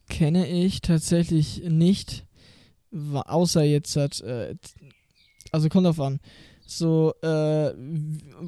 kenne 0.10 0.48
ich 0.48 0.82
tatsächlich 0.82 1.64
nicht, 1.68 2.26
außer 2.92 3.64
jetzt 3.64 3.96
hat, 3.96 4.22
äh, 4.22 4.56
also 5.52 5.70
kommt 5.70 5.86
drauf 5.88 6.00
an. 6.00 6.20
So, 6.66 7.14
äh, 7.22 7.74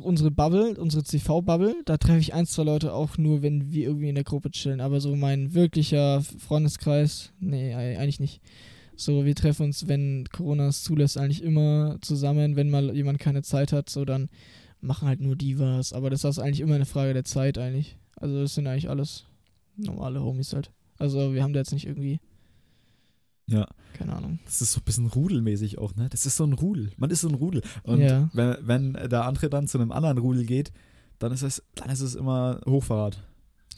unsere 0.01 0.31
Bubble, 0.31 0.75
unsere 0.79 1.03
CV-Bubble, 1.03 1.75
da 1.85 1.97
treffe 1.97 2.19
ich 2.19 2.33
ein, 2.33 2.45
zwei 2.45 2.63
Leute 2.63 2.93
auch 2.93 3.17
nur, 3.17 3.41
wenn 3.41 3.71
wir 3.71 3.83
irgendwie 3.87 4.09
in 4.09 4.15
der 4.15 4.23
Gruppe 4.23 4.49
chillen. 4.51 4.79
Aber 4.79 5.01
so 5.01 5.15
mein 5.15 5.53
wirklicher 5.53 6.21
Freundeskreis, 6.21 7.33
nee, 7.39 7.73
ei- 7.75 7.99
eigentlich 7.99 8.19
nicht. 8.21 8.41
So, 8.97 9.25
wir 9.25 9.35
treffen 9.35 9.63
uns, 9.63 9.87
wenn 9.87 10.25
Corona 10.31 10.67
es 10.67 10.83
zulässt, 10.83 11.17
eigentlich 11.17 11.43
immer 11.43 11.97
zusammen. 12.01 12.55
Wenn 12.55 12.69
mal 12.69 12.95
jemand 12.95 13.19
keine 13.19 13.41
Zeit 13.43 13.71
hat, 13.73 13.89
so 13.89 14.05
dann 14.05 14.29
machen 14.81 15.07
halt 15.07 15.19
nur 15.21 15.35
die 15.35 15.59
was. 15.59 15.93
Aber 15.93 16.09
das 16.09 16.23
ist 16.23 16.39
eigentlich 16.39 16.61
immer 16.61 16.75
eine 16.75 16.85
Frage 16.85 17.13
der 17.13 17.25
Zeit 17.25 17.57
eigentlich. 17.57 17.97
Also 18.15 18.41
das 18.41 18.55
sind 18.55 18.67
eigentlich 18.67 18.89
alles 18.89 19.25
normale 19.75 20.21
Homies 20.23 20.53
halt. 20.53 20.71
Also 20.97 21.33
wir 21.33 21.43
haben 21.43 21.53
da 21.53 21.59
jetzt 21.59 21.73
nicht 21.73 21.85
irgendwie 21.85 22.19
Ja. 23.47 23.67
Keine 23.93 24.13
Ahnung. 24.15 24.39
Das 24.45 24.61
ist 24.61 24.71
so 24.73 24.79
ein 24.79 24.83
bisschen 24.83 25.07
rudelmäßig 25.07 25.77
auch, 25.77 25.95
ne? 25.95 26.07
Das 26.09 26.25
ist 26.25 26.35
so 26.37 26.45
ein 26.45 26.53
Rudel. 26.53 26.91
Man 26.97 27.09
ist 27.11 27.21
so 27.21 27.27
ein 27.29 27.35
Rudel. 27.35 27.61
Und 27.83 28.01
Ja. 28.01 28.29
wenn, 28.33 28.55
wenn 28.61 28.93
der 28.93 29.25
andere 29.25 29.49
dann 29.49 29.67
zu 29.67 29.77
einem 29.77 29.91
anderen 29.91 30.17
Rudel 30.17 30.45
geht, 30.45 30.71
dann 31.19 31.31
ist 31.31 31.43
es, 31.43 31.63
dann 31.75 31.89
ist 31.89 32.01
es 32.01 32.15
immer 32.15 32.61
Hochverrat. 32.65 33.21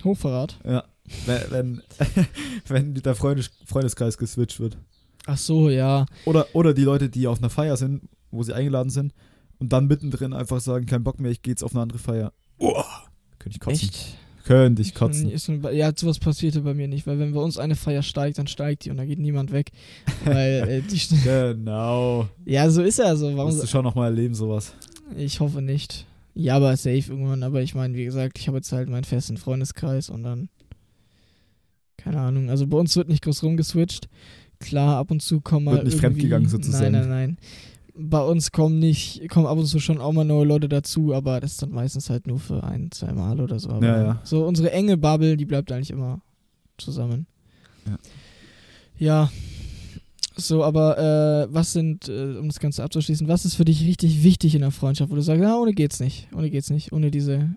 Hochverrat. 0.04 0.60
Ja. 0.64 0.84
Wenn, 1.26 1.42
wenn, 1.52 1.82
wenn 2.68 2.94
der 2.96 3.16
Freundes 3.16 3.52
Freundeskreis 3.66 4.18
geswitcht 4.18 4.60
wird. 4.60 4.78
Ach 5.28 5.38
so, 5.38 5.70
ja. 5.70 6.06
Oder, 6.26 6.48
oder 6.54 6.74
die 6.74 6.84
Leute, 6.84 7.10
die 7.10 7.28
auf 7.28 7.38
einer 7.38 7.50
Feier 7.52 7.78
sind, 7.78 8.02
wo 8.32 8.42
sie 8.44 8.54
eingeladen 8.54 8.90
sind 8.90 9.14
und 9.60 9.72
dann 9.74 9.88
mittendrin 9.88 10.34
einfach 10.34 10.60
sagen, 10.60 10.86
kein 10.86 11.04
Bock 11.04 11.20
mehr, 11.20 11.30
ich 11.32 11.42
gehe 11.42 11.52
jetzt 11.52 11.64
auf 11.64 11.74
eine 11.74 11.82
andere 11.82 12.00
Feier. 12.00 12.34
Oh, 12.58 12.82
könnte 13.38 13.56
ich 13.58 13.60
kotzen. 13.60 13.90
Echt? 13.90 14.18
Könnte 14.46 14.82
ich 14.82 14.96
kotzen. 14.96 15.30
Ist 15.30 15.50
ein- 15.50 15.62
ja, 15.76 15.92
sowas 15.94 16.20
passierte 16.20 16.62
bei 16.62 16.74
mir 16.74 16.88
nicht, 16.88 17.06
weil 17.06 17.20
wenn 17.20 17.34
bei 17.34 17.42
uns 17.42 17.58
eine 17.58 17.76
Feier 17.76 18.02
steigt, 18.02 18.38
dann 18.40 18.48
steigt 18.48 18.86
die 18.86 18.90
und 18.92 18.96
da 18.98 19.04
geht 19.06 19.20
niemand 19.20 19.52
weg. 19.52 19.72
Weil 20.24 20.84
äh, 20.90 20.98
Genau. 21.24 22.30
Ja, 22.46 22.70
so 22.70 22.82
ist 22.82 23.00
er 23.00 23.18
so. 23.18 23.26
Warum 23.36 23.52
Musst 23.52 23.64
du 23.64 23.68
schon 23.68 23.84
nochmal 23.84 24.12
erleben, 24.12 24.34
sowas. 24.34 24.74
Ich 25.18 25.42
hoffe 25.42 25.62
nicht. 25.62 26.06
Ja, 26.34 26.56
aber 26.56 26.78
safe 26.78 26.96
irgendwann. 27.12 27.44
Aber 27.44 27.62
ich 27.62 27.76
meine, 27.76 27.96
wie 27.98 28.06
gesagt, 28.06 28.40
ich 28.40 28.48
habe 28.48 28.58
jetzt 28.60 28.72
halt 28.72 28.88
meinen 28.88 29.04
festen 29.04 29.36
Freundeskreis 29.36 30.10
und 30.10 30.24
dann. 30.24 30.48
Keine 31.98 32.20
Ahnung. 32.22 32.50
Also 32.50 32.68
bei 32.68 32.78
uns 32.78 32.96
wird 32.96 33.10
nicht 33.10 33.24
groß 33.24 33.44
rumgeswitcht. 33.44 34.08
Klar, 34.60 34.98
ab 34.98 35.12
und 35.12 35.22
zu 35.22 35.42
kommen 35.42 35.66
mal. 35.66 35.76
Wird 35.76 35.86
nicht 35.86 36.00
fremdgegangen 36.00 36.50
sozusagen. 36.50 36.92
Nein, 36.92 37.10
nein, 37.10 37.10
nein. 37.10 37.38
Bei 38.00 38.22
uns 38.22 38.52
kommen 38.52 38.78
nicht, 38.78 39.28
kommen 39.30 39.48
ab 39.48 39.58
und 39.58 39.66
zu 39.66 39.80
schon 39.80 40.00
auch 40.00 40.12
mal 40.14 40.24
neue 40.24 40.46
Leute 40.46 40.70
dazu, 40.70 41.14
aber 41.16 41.40
das 41.40 41.54
ist 41.54 41.62
dann 41.64 41.72
meistens 41.72 42.10
halt 42.12 42.28
nur 42.28 42.40
für 42.40 42.64
ein, 42.64 42.92
zwei 42.92 43.12
Mal 43.12 43.42
oder 43.42 43.60
so. 43.60 43.70
Aber 43.70 43.86
Ja, 43.86 44.02
ja. 44.04 44.22
So 44.24 44.46
unsere 44.46 44.72
enge 44.72 44.98
Bubble, 44.98 45.36
die 45.36 45.46
bleibt 45.46 45.72
eigentlich 45.72 45.90
immer 45.90 46.22
zusammen. 46.78 47.26
Ja. 47.88 47.98
Ja. 49.00 49.32
So, 50.36 50.64
aber 50.64 50.98
äh, 51.50 51.54
was 51.54 51.74
sind, 51.74 52.08
äh, 52.08 52.36
um 52.38 52.48
das 52.48 52.60
Ganze 52.60 52.84
abzuschließen, 52.84 53.28
was 53.28 53.46
ist 53.46 53.56
für 53.56 53.66
dich 53.66 53.84
richtig 53.84 54.24
wichtig 54.24 54.54
in 54.54 54.62
der 54.62 54.70
Freundschaft, 54.70 55.10
wo 55.12 55.16
du 55.16 55.22
sagst, 55.22 55.42
ja, 55.42 55.58
ohne 55.58 55.74
geht's 55.74 56.00
nicht, 56.00 56.28
ohne 56.36 56.52
geht's 56.52 56.70
nicht, 56.70 56.94
ohne 56.94 57.10
diese 57.10 57.56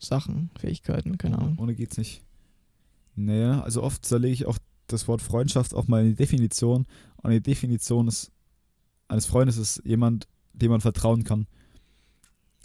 Sachen, 0.00 0.50
Fähigkeiten, 0.58 1.18
keine 1.18 1.38
Ahnung. 1.38 1.58
Ohne 1.58 1.74
geht's 1.74 1.98
nicht. 1.98 2.22
Naja, 3.14 3.60
also 3.60 3.82
oft 3.82 4.06
zerlege 4.06 4.32
ich 4.32 4.46
auch 4.46 4.56
das 4.86 5.08
Wort 5.08 5.22
Freundschaft 5.22 5.74
auch 5.74 5.88
mal 5.88 6.02
in 6.02 6.10
die 6.10 6.14
Definition. 6.14 6.86
Und 7.16 7.30
die 7.30 7.40
Definition 7.40 8.08
ist, 8.08 8.30
eines 9.08 9.26
Freundes 9.26 9.56
ist 9.56 9.82
jemand, 9.84 10.28
dem 10.52 10.70
man 10.70 10.80
vertrauen 10.80 11.24
kann. 11.24 11.46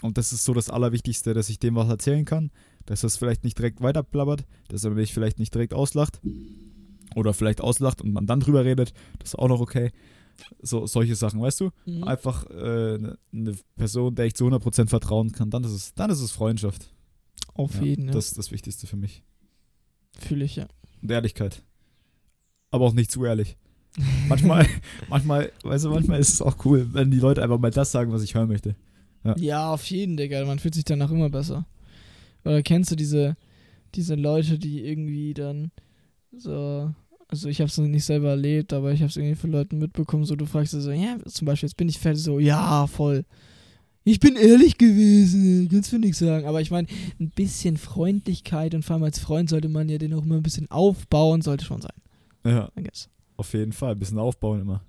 Und 0.01 0.17
das 0.17 0.31
ist 0.31 0.45
so 0.45 0.53
das 0.53 0.69
Allerwichtigste, 0.69 1.33
dass 1.33 1.49
ich 1.49 1.59
dem 1.59 1.75
was 1.75 1.89
erzählen 1.89 2.23
kann, 2.25 2.51
dass 2.85 3.03
er 3.03 3.07
es 3.07 3.17
vielleicht 3.17 3.43
nicht 3.43 3.57
direkt 3.57 3.81
weiterplappert, 3.81 4.45
dass 4.69 4.83
er 4.83 4.91
mich 4.91 5.13
vielleicht 5.13 5.39
nicht 5.39 5.53
direkt 5.53 5.73
auslacht. 5.73 6.21
Oder 7.15 7.33
vielleicht 7.33 7.59
auslacht 7.61 8.01
und 8.01 8.13
man 8.13 8.27
dann 8.27 8.39
drüber 8.39 8.63
redet, 8.63 8.93
das 9.17 9.29
ist 9.29 9.35
auch 9.35 9.47
noch 9.47 9.59
okay. 9.59 9.91
So, 10.61 10.85
solche 10.87 11.15
Sachen, 11.15 11.41
weißt 11.41 11.59
du? 11.59 11.71
Mhm. 11.85 12.03
Einfach 12.03 12.49
äh, 12.49 12.53
eine 12.95 13.17
ne 13.31 13.55
Person, 13.75 14.15
der 14.15 14.25
ich 14.25 14.35
zu 14.35 14.45
100% 14.45 14.87
vertrauen 14.87 15.31
kann, 15.33 15.49
dann 15.49 15.63
ist 15.65 15.71
es, 15.71 15.93
dann 15.95 16.09
ist 16.11 16.21
es 16.21 16.31
Freundschaft. 16.31 16.93
Auf 17.55 17.75
Ja, 17.75 17.81
jeden, 17.81 18.05
ja. 18.05 18.11
Das 18.13 18.27
ist 18.27 18.37
das 18.37 18.51
Wichtigste 18.51 18.87
für 18.87 18.95
mich. 18.95 19.23
fühle 20.17 20.45
ich, 20.45 20.55
ja. 20.55 20.67
Und 21.01 21.11
Ehrlichkeit. 21.11 21.63
Aber 22.71 22.85
auch 22.85 22.93
nicht 22.93 23.11
zu 23.11 23.25
ehrlich. 23.25 23.57
Manchmal, 24.27 24.65
manchmal, 25.09 25.51
weißt 25.63 25.85
du, 25.85 25.89
manchmal 25.89 26.19
ist 26.19 26.33
es 26.33 26.41
auch 26.41 26.63
cool, 26.65 26.87
wenn 26.93 27.11
die 27.11 27.19
Leute 27.19 27.41
einfach 27.41 27.59
mal 27.59 27.71
das 27.71 27.91
sagen, 27.91 28.11
was 28.11 28.23
ich 28.23 28.35
hören 28.35 28.47
möchte. 28.47 28.75
Ja. 29.23 29.35
Ja, 29.37 29.73
auf 29.73 29.85
jeden, 29.85 30.17
Digga. 30.17 30.45
Man 30.45 30.59
fühlt 30.59 30.75
sich 30.75 30.85
danach 30.85 31.11
immer 31.11 31.29
besser. 31.29 31.65
Oder 32.45 32.61
kennst 32.63 32.91
du 32.91 32.95
diese, 32.95 33.35
diese 33.95 34.15
Leute, 34.15 34.57
die 34.57 34.85
irgendwie 34.85 35.33
dann 35.33 35.71
so. 36.31 36.93
Also 37.31 37.47
ich 37.47 37.61
habe 37.61 37.69
es 37.69 37.77
nicht 37.77 38.05
selber 38.05 38.29
erlebt, 38.29 38.73
aber 38.73 38.91
ich 38.91 39.01
habe 39.01 39.09
es 39.09 39.15
irgendwie 39.15 39.35
von 39.35 39.51
Leuten 39.51 39.77
mitbekommen, 39.77 40.25
so 40.25 40.35
du 40.35 40.47
fragst 40.47 40.71
so, 40.71 40.89
ja, 40.89 41.17
zum 41.25 41.45
Beispiel, 41.45 41.67
jetzt 41.67 41.77
bin 41.77 41.87
ich 41.87 41.99
fertig, 41.99 42.23
so, 42.23 42.39
ja, 42.39 42.87
voll. 42.87 43.23
Ich 44.03 44.19
bin 44.19 44.35
ehrlich 44.35 44.79
gewesen, 44.79 45.69
kannst 45.69 45.93
du 45.93 45.99
nichts 45.99 46.17
sagen. 46.17 46.47
Aber 46.47 46.59
ich 46.61 46.71
meine, 46.71 46.87
ein 47.19 47.29
bisschen 47.29 47.77
Freundlichkeit 47.77 48.73
und 48.73 48.83
vor 48.83 48.95
allem 48.95 49.03
als 49.03 49.19
Freund 49.19 49.47
sollte 49.47 49.69
man 49.69 49.89
ja 49.89 49.99
den 49.99 50.13
auch 50.15 50.23
immer 50.23 50.37
ein 50.37 50.43
bisschen 50.43 50.71
aufbauen, 50.71 51.43
sollte 51.43 51.65
schon 51.65 51.81
sein, 51.81 51.93
Ja, 52.45 52.69
I 52.77 52.83
guess. 52.83 53.09
auf 53.37 53.53
jeden 53.53 53.71
Fall. 53.73 53.91
Ein 53.93 53.99
bisschen 53.99 54.19
aufbauen 54.19 54.61
immer. 54.61 54.83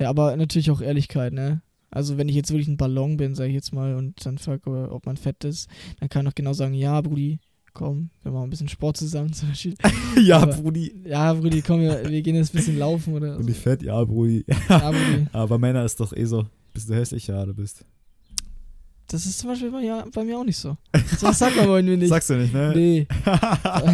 Ja, 0.00 0.10
aber 0.10 0.36
natürlich 0.36 0.70
auch 0.70 0.80
Ehrlichkeit, 0.80 1.32
ne? 1.32 1.62
Also 1.90 2.18
wenn 2.18 2.28
ich 2.28 2.34
jetzt 2.34 2.50
wirklich 2.50 2.68
ein 2.68 2.76
Ballon 2.76 3.16
bin, 3.16 3.34
sage 3.34 3.48
ich 3.48 3.54
jetzt 3.54 3.72
mal, 3.72 3.94
und 3.94 4.24
dann 4.26 4.38
frage, 4.38 4.90
ob 4.90 5.06
man 5.06 5.16
fett 5.16 5.44
ist, 5.44 5.68
dann 6.00 6.08
kann 6.08 6.26
ich 6.26 6.30
auch 6.32 6.34
genau 6.34 6.52
sagen, 6.52 6.74
ja, 6.74 7.00
Brudi, 7.00 7.38
komm, 7.72 8.10
wir 8.22 8.32
machen 8.32 8.44
ein 8.44 8.50
bisschen 8.50 8.68
Sport 8.68 8.96
zusammen 8.96 9.32
zum 9.32 9.48
Beispiel. 9.50 9.74
ja, 10.22 10.40
Aber- 10.42 10.52
Brudi. 10.56 10.94
Ja, 11.06 11.32
Brudi, 11.32 11.62
komm, 11.62 11.80
wir, 11.80 12.08
wir 12.10 12.22
gehen 12.22 12.34
jetzt 12.34 12.52
ein 12.54 12.58
bisschen 12.58 12.78
laufen 12.78 13.14
oder 13.14 13.36
Und 13.36 13.44
so. 13.44 13.48
ich 13.48 13.56
fett, 13.58 13.82
ja, 13.82 14.02
Brudi. 14.04 14.44
Ja, 14.68 14.90
Brudi. 14.90 15.26
Aber 15.32 15.58
Männer 15.58 15.84
ist 15.84 15.98
doch 16.00 16.12
eh 16.14 16.24
so. 16.24 16.44
Bist 16.74 16.90
du 16.90 16.94
hässlich? 16.94 17.28
Ja, 17.28 17.44
du 17.46 17.54
bist. 17.54 17.86
Das 19.08 19.24
ist 19.24 19.38
zum 19.38 19.50
Beispiel 19.50 19.70
bei, 19.70 19.82
ja, 19.82 20.04
bei 20.12 20.24
mir 20.24 20.36
auch 20.38 20.44
nicht 20.44 20.56
so. 20.56 20.76
Was 21.20 21.38
sagt 21.38 21.56
man 21.56 21.66
bei 21.68 21.80
mir 21.82 21.96
nicht. 21.96 22.08
Sagst 22.08 22.28
du 22.30 22.34
nicht, 22.34 22.52
ne? 22.52 22.72
Nee. 22.74 23.06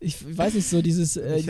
ich 0.00 0.16
weiß 0.36 0.54
nicht, 0.54 0.68
so 0.68 0.80
dieses, 0.82 1.16
äh, 1.16 1.42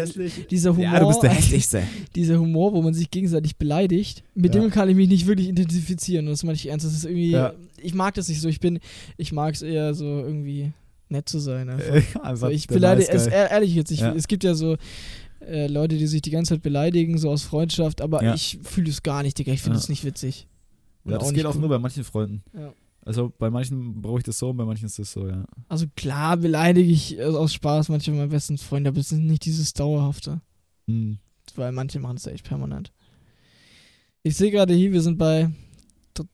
dieser 0.51 0.71
Humor, 0.71 0.85
Ja, 0.85 1.01
du 1.01 1.09
bist 1.09 1.23
der 1.23 1.31
hässlichste. 1.31 1.83
dieser 2.15 2.39
Humor, 2.39 2.73
wo 2.73 2.83
man 2.83 2.95
sich 2.95 3.11
gegenseitig 3.11 3.57
beleidigt, 3.57 4.23
mit 4.35 4.55
Ja. 4.55 4.61
dem 4.61 4.71
kann 4.71 4.89
ich 4.89 4.97
mich 4.97 5.09
nicht 5.09 5.27
wirklich 5.27 5.49
identifizieren. 5.49 6.27
Und 6.27 6.33
das 6.33 6.45
meine 6.45 6.55
ich 6.57 6.69
ernst. 6.69 6.87
Das 6.87 6.93
ist 6.95 7.05
irgendwie, 7.05 7.31
Ja. 7.31 7.53
ich 7.83 7.95
mag 7.95 8.15
das 8.15 8.29
nicht 8.29 8.41
so. 8.41 8.49
Ich 8.49 8.61
bin, 8.61 8.79
ich 9.17 9.33
mag 9.33 9.55
es 9.55 9.63
eher 9.63 9.95
so 9.95 10.05
irgendwie 10.05 10.73
nett 11.09 11.29
zu 11.29 11.39
sein. 11.39 11.69
Also 11.69 12.47
So, 12.47 12.49
ich 12.53 12.67
beleidige, 12.69 13.13
Nice 13.13 13.27
es, 13.27 13.33
ehr- 13.33 13.51
ehrlich 13.51 13.75
jetzt, 13.75 13.91
ich, 13.91 14.01
Ja. 14.01 14.15
es 14.15 14.29
gibt 14.29 14.45
ja 14.45 14.55
so 14.55 14.77
äh, 15.47 15.67
Leute, 15.67 15.97
die 15.99 16.07
sich 16.07 16.23
die 16.23 16.31
ganze 16.31 16.55
Zeit 16.55 16.63
beleidigen, 16.63 17.19
so 17.19 17.29
aus 17.31 17.43
Freundschaft, 17.43 18.01
aber 18.01 18.35
ich 18.35 18.59
fühle 18.63 18.89
es 18.91 19.03
gar 19.03 19.23
nicht, 19.23 19.39
Digga. 19.39 19.53
Ich 19.53 19.61
finde 19.61 19.77
es 19.79 19.89
nicht 19.89 20.05
witzig. 20.05 20.47
Ja, 21.05 21.19
das 21.19 21.29
auch 21.29 21.33
geht 21.33 21.47
auch 21.47 21.55
cool. 21.55 21.61
nur 21.61 21.69
bei 21.71 21.79
manchen 21.79 22.05
Freunden. 22.05 22.43
Ja. 22.55 22.73
Also 23.05 23.33
bei 23.37 23.51
manchen 23.51 24.01
brauche 24.01 24.19
ich 24.19 24.25
das 24.25 24.39
so 24.39 24.51
und 24.51 24.57
bei 24.57 24.65
manchen 24.65 24.87
ist 24.87 24.99
das 24.99 25.11
so, 25.11 25.27
ja. 25.27 25.45
Also 25.69 25.87
klar 25.97 26.37
beleidige 26.37 26.89
ich 26.89 27.19
äh, 27.19 27.25
aus 27.25 27.53
Spaß 27.53 27.89
manche 27.89 28.13
meiner 28.13 28.29
besten 28.29 28.59
Freunde, 28.59 28.89
aber 28.89 29.01
es 29.01 29.11
ist 29.11 29.19
nicht 29.19 29.45
dieses 29.45 29.73
Dauerhafte. 29.73 30.41
Hm. 30.87 31.19
Weil 31.57 31.73
manche 31.73 31.99
machen 31.99 32.17
es 32.17 32.25
ja 32.25 32.33
echt 32.33 32.47
permanent. 32.47 32.93
Ich 34.23 34.37
sehe 34.37 34.53
gerade 34.53 34.73
hier, 34.73 34.93
wir 34.93 35.03
sind 35.03 35.19
bei 35.19 35.51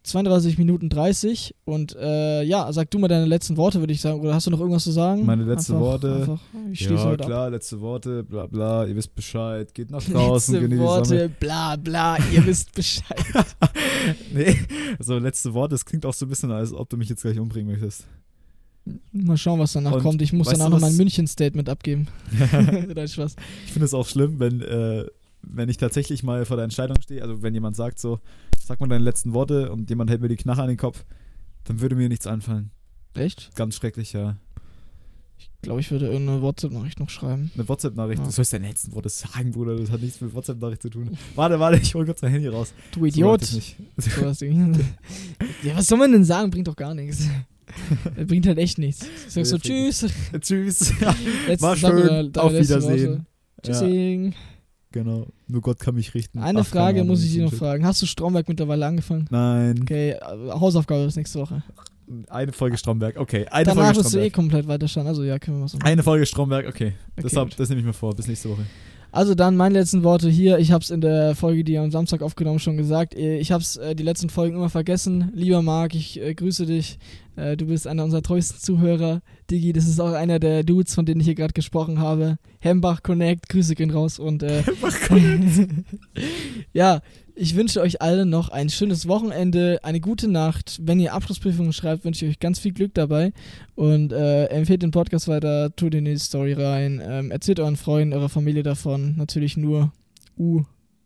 32 0.02 0.58
Minuten 0.58 0.88
30 0.88 1.54
und 1.64 1.94
äh, 1.96 2.42
ja, 2.42 2.72
sag 2.72 2.90
du 2.90 2.98
mal 2.98 3.08
deine 3.08 3.26
letzten 3.26 3.56
Worte, 3.56 3.80
würde 3.80 3.92
ich 3.92 4.00
sagen. 4.00 4.20
Oder 4.20 4.34
hast 4.34 4.46
du 4.46 4.50
noch 4.50 4.60
irgendwas 4.60 4.84
zu 4.84 4.90
sagen? 4.90 5.24
Meine 5.24 5.44
letzten 5.44 5.74
einfach, 5.74 5.84
Worte? 5.86 6.14
Einfach, 6.14 6.40
ich 6.72 6.78
schließe 6.80 6.94
Ja, 6.94 7.04
heute 7.04 7.24
ab. 7.24 7.28
klar, 7.28 7.50
letzte 7.50 7.80
Worte, 7.80 8.24
bla 8.24 8.46
bla, 8.46 8.84
ihr 8.86 8.96
wisst 8.96 9.14
Bescheid, 9.14 9.72
geht 9.74 9.90
nach 9.90 10.02
draußen, 10.04 10.54
Letzte 10.54 10.68
genießt 10.68 10.72
die 10.72 10.76
Sonne. 10.76 11.20
Worte, 11.22 11.28
bla 11.40 11.76
bla, 11.76 12.16
ihr 12.32 12.44
wisst 12.46 12.74
Bescheid. 12.74 13.24
nee, 14.34 14.56
so 14.98 15.18
letzte 15.18 15.54
Worte, 15.54 15.74
das 15.74 15.84
klingt 15.84 16.04
auch 16.06 16.14
so 16.14 16.26
ein 16.26 16.28
bisschen, 16.28 16.50
als 16.50 16.72
ob 16.72 16.88
du 16.88 16.96
mich 16.96 17.08
jetzt 17.08 17.22
gleich 17.22 17.38
umbringen 17.38 17.70
möchtest. 17.72 18.04
Mal 19.12 19.36
schauen, 19.36 19.60
was 19.60 19.72
danach 19.74 19.92
Und 19.92 20.02
kommt. 20.02 20.22
Ich 20.22 20.32
muss 20.32 20.48
danach 20.48 20.70
noch 20.70 20.80
mein 20.80 20.96
München-Statement 20.96 21.68
abgeben. 21.68 22.08
Nein, 22.94 23.08
Spaß. 23.08 23.36
Ich 23.66 23.72
finde 23.72 23.84
es 23.84 23.94
auch 23.94 24.06
schlimm, 24.06 24.40
wenn, 24.40 24.62
äh, 24.62 25.04
wenn 25.42 25.68
ich 25.68 25.76
tatsächlich 25.76 26.22
mal 26.22 26.44
vor 26.44 26.56
der 26.56 26.64
Entscheidung 26.64 26.96
stehe, 27.02 27.22
also 27.22 27.42
wenn 27.42 27.54
jemand 27.54 27.76
sagt 27.76 27.98
so, 27.98 28.18
sag 28.68 28.80
mal 28.80 28.88
deine 28.88 29.04
letzten 29.04 29.32
Worte 29.34 29.72
und 29.72 29.90
jemand 29.90 30.10
hält 30.10 30.20
mir 30.20 30.28
die 30.28 30.36
Knarre 30.36 30.62
an 30.62 30.68
den 30.68 30.76
Kopf, 30.76 31.04
dann 31.64 31.80
würde 31.80 31.96
mir 31.96 32.08
nichts 32.08 32.26
einfallen. 32.26 32.70
Echt? 33.14 33.54
Ganz 33.56 33.74
schrecklich, 33.74 34.12
ja. 34.12 34.36
Ich 35.38 35.50
glaube, 35.62 35.80
ich 35.80 35.90
würde 35.90 36.06
irgendeine 36.06 36.42
WhatsApp-Nachricht 36.42 37.00
noch 37.00 37.10
schreiben. 37.10 37.50
Eine 37.54 37.68
WhatsApp-Nachricht, 37.68 38.20
Ja. 38.20 38.24
du 38.26 38.30
sollst 38.30 38.52
deine 38.52 38.68
letzten 38.68 38.92
Worte 38.94 39.08
sagen, 39.08 39.50
Bruder, 39.52 39.76
das 39.76 39.90
hat 39.90 40.02
nichts 40.02 40.20
mit 40.20 40.34
WhatsApp-Nachricht 40.34 40.82
zu 40.82 40.90
tun. 40.90 41.16
Warte, 41.34 41.58
warte, 41.58 41.78
ich 41.78 41.94
hol 41.94 42.04
kurz 42.04 42.22
mein 42.22 42.32
Handy 42.32 42.48
raus. 42.48 42.72
Du 42.92 43.04
Idiot. 43.04 43.44
So 43.44 43.58
was 44.22 44.40
ja, 44.40 45.76
was 45.76 45.86
soll 45.86 45.98
man 45.98 46.12
denn 46.12 46.24
sagen? 46.24 46.50
Bringt 46.50 46.68
doch 46.68 46.76
gar 46.76 46.94
nichts. 46.94 47.26
Das 48.16 48.26
bringt 48.26 48.46
halt 48.46 48.58
echt 48.58 48.78
nichts. 48.78 49.06
Ich 49.26 49.32
sag 49.32 49.46
so, 49.46 49.58
tschüss. 49.58 50.06
Tschüss. 50.40 50.92
Jetzt 51.48 51.62
War 51.62 51.76
schön. 51.76 52.36
Auf 52.36 52.52
Wiedersehen. 52.52 52.82
Worte. 52.82 53.26
Ja, 53.64 53.72
Tschüssing. 53.72 54.34
Genau. 54.92 55.26
Nur 55.46 55.60
Gott 55.60 55.78
kann 55.80 55.94
mich 55.94 56.14
richten. 56.14 56.38
Eine 56.38 56.60
Ach, 56.60 56.66
Frage 56.66 57.00
Ahnung, 57.00 57.08
muss 57.08 57.24
ich 57.24 57.32
dir 57.32 57.44
noch 57.44 57.52
fragen. 57.52 57.84
Hast 57.84 58.02
du 58.02 58.06
Stromberg 58.06 58.48
mittlerweile 58.48 58.86
angefangen? 58.86 59.26
Nein. 59.30 59.80
Okay, 59.82 60.10
äh, 60.10 60.18
Hausaufgabe 60.50 61.04
bis 61.06 61.16
nächste 61.16 61.40
Woche. 61.40 61.62
Eine 62.28 62.52
Folge 62.52 62.78
Stromberg, 62.78 63.18
okay. 63.18 63.46
Eine 63.50 63.64
Danach 63.66 63.84
Folge 63.84 63.98
wirst 63.98 64.14
du 64.14 64.18
eh 64.18 64.30
Stromberg. 64.30 64.32
komplett 64.32 64.68
weiterschauen. 64.68 65.06
Also 65.06 65.24
ja, 65.24 65.38
können 65.38 65.58
wir 65.58 65.64
was 65.64 65.74
machen. 65.74 65.84
Eine 65.84 66.02
Folge 66.02 66.24
Stromberg, 66.24 66.66
okay. 66.66 66.94
Okay, 67.12 67.22
das, 67.22 67.36
hab, 67.36 67.50
gut. 67.50 67.60
das 67.60 67.68
nehme 67.68 67.80
ich 67.80 67.86
mir 67.86 67.92
vor. 67.92 68.14
Bis 68.14 68.26
nächste 68.26 68.48
Woche. 68.50 68.64
Also 69.10 69.34
dann 69.34 69.56
meine 69.56 69.78
letzten 69.78 70.04
Worte 70.04 70.28
hier. 70.28 70.58
Ich 70.58 70.70
habe 70.70 70.84
es 70.84 70.90
in 70.90 71.00
der 71.00 71.34
Folge, 71.34 71.64
die 71.64 71.78
am 71.78 71.90
Samstag 71.90 72.22
aufgenommen, 72.22 72.58
schon 72.58 72.76
gesagt. 72.76 73.14
Äh, 73.14 73.38
Ich 73.38 73.52
habe 73.52 73.62
es 73.62 73.76
äh, 73.76 73.94
die 73.94 74.02
letzten 74.02 74.28
Folgen 74.28 74.56
immer 74.56 74.68
vergessen. 74.68 75.30
Lieber 75.34 75.62
Marc, 75.62 75.94
ich 75.94 76.20
äh, 76.20 76.34
grüße 76.34 76.66
dich. 76.66 76.98
Äh, 77.36 77.56
du 77.56 77.66
bist 77.66 77.86
einer 77.86 78.04
unserer 78.04 78.22
treuesten 78.22 78.60
Zuhörer. 78.60 79.22
Digi, 79.50 79.72
das 79.72 79.88
ist 79.88 80.00
auch 80.00 80.12
einer 80.12 80.38
der 80.38 80.62
Dudes, 80.62 80.94
von 80.94 81.06
denen 81.06 81.20
ich 81.20 81.26
hier 81.26 81.34
gerade 81.34 81.54
gesprochen 81.54 82.00
habe. 82.00 82.36
Hembach 82.58 83.02
Connect, 83.02 83.48
Grüße 83.48 83.74
gehen 83.74 83.90
raus. 83.90 84.18
Und 84.18 84.42
äh, 84.42 84.62
ja, 86.74 87.00
ich 87.38 87.54
wünsche 87.54 87.80
euch 87.80 88.02
allen 88.02 88.28
noch 88.28 88.48
ein 88.48 88.68
schönes 88.68 89.06
Wochenende, 89.06 89.78
eine 89.84 90.00
gute 90.00 90.28
Nacht. 90.28 90.80
Wenn 90.82 90.98
ihr 90.98 91.14
Abschlussprüfungen 91.14 91.72
schreibt, 91.72 92.04
wünsche 92.04 92.24
ich 92.24 92.32
euch 92.32 92.40
ganz 92.40 92.58
viel 92.58 92.72
Glück 92.72 92.94
dabei. 92.94 93.32
Und 93.76 94.12
äh, 94.12 94.46
empfehlt 94.46 94.82
den 94.82 94.90
Podcast 94.90 95.28
weiter, 95.28 95.74
tut 95.76 95.94
in 95.94 96.04
die 96.04 96.18
Story 96.18 96.54
rein, 96.54 97.00
ähm, 97.04 97.30
erzählt 97.30 97.60
euren 97.60 97.76
Freunden, 97.76 98.12
eurer 98.12 98.28
Familie 98.28 98.64
davon. 98.64 99.14
Natürlich 99.16 99.56
nur 99.56 99.92
U 100.36 100.64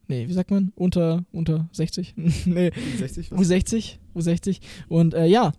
Nee, 0.09 0.29
wie 0.29 0.33
sagt 0.33 0.51
man? 0.51 0.73
Unter, 0.75 1.25
unter 1.33 1.69
60? 1.73 2.15
nee, 2.45 2.71
60 2.99 3.31
was? 3.31 3.41
U60. 3.41 3.97
U60. 4.15 4.61
Und 4.89 5.15
äh, 5.15 5.27
ja, 5.27 5.53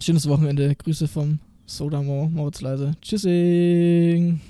schönes 0.00 0.28
Wochenende. 0.28 0.74
Grüße 0.74 1.08
vom 1.08 1.40
Sodamo, 1.66 2.30
Moritz 2.32 2.60
Leise. 2.60 2.92
Tschüssing. 3.02 4.40